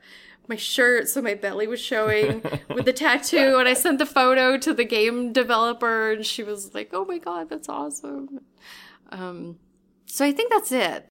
my 0.49 0.57
shirt 0.57 1.09
so 1.09 1.23
my 1.23 1.35
belly 1.35 1.69
was 1.69 1.81
showing 1.81 2.43
with 2.75 2.85
the 2.85 2.93
tattoo 2.93 3.57
and 3.59 3.69
I 3.69 3.75
sent 3.75 3.99
the 3.99 4.05
photo 4.05 4.59
to 4.59 4.75
the 4.75 4.85
game 4.85 5.33
developer 5.33 6.11
and 6.11 6.27
she 6.27 6.43
was 6.43 6.75
like, 6.75 6.91
"Oh 6.93 7.05
my 7.05 7.19
god, 7.19 7.49
that's 7.49 7.69
awesome." 7.69 8.41
Um 9.13 9.59
so 10.07 10.25
I 10.25 10.33
think 10.33 10.53
that's 10.53 10.73
it. 10.73 10.99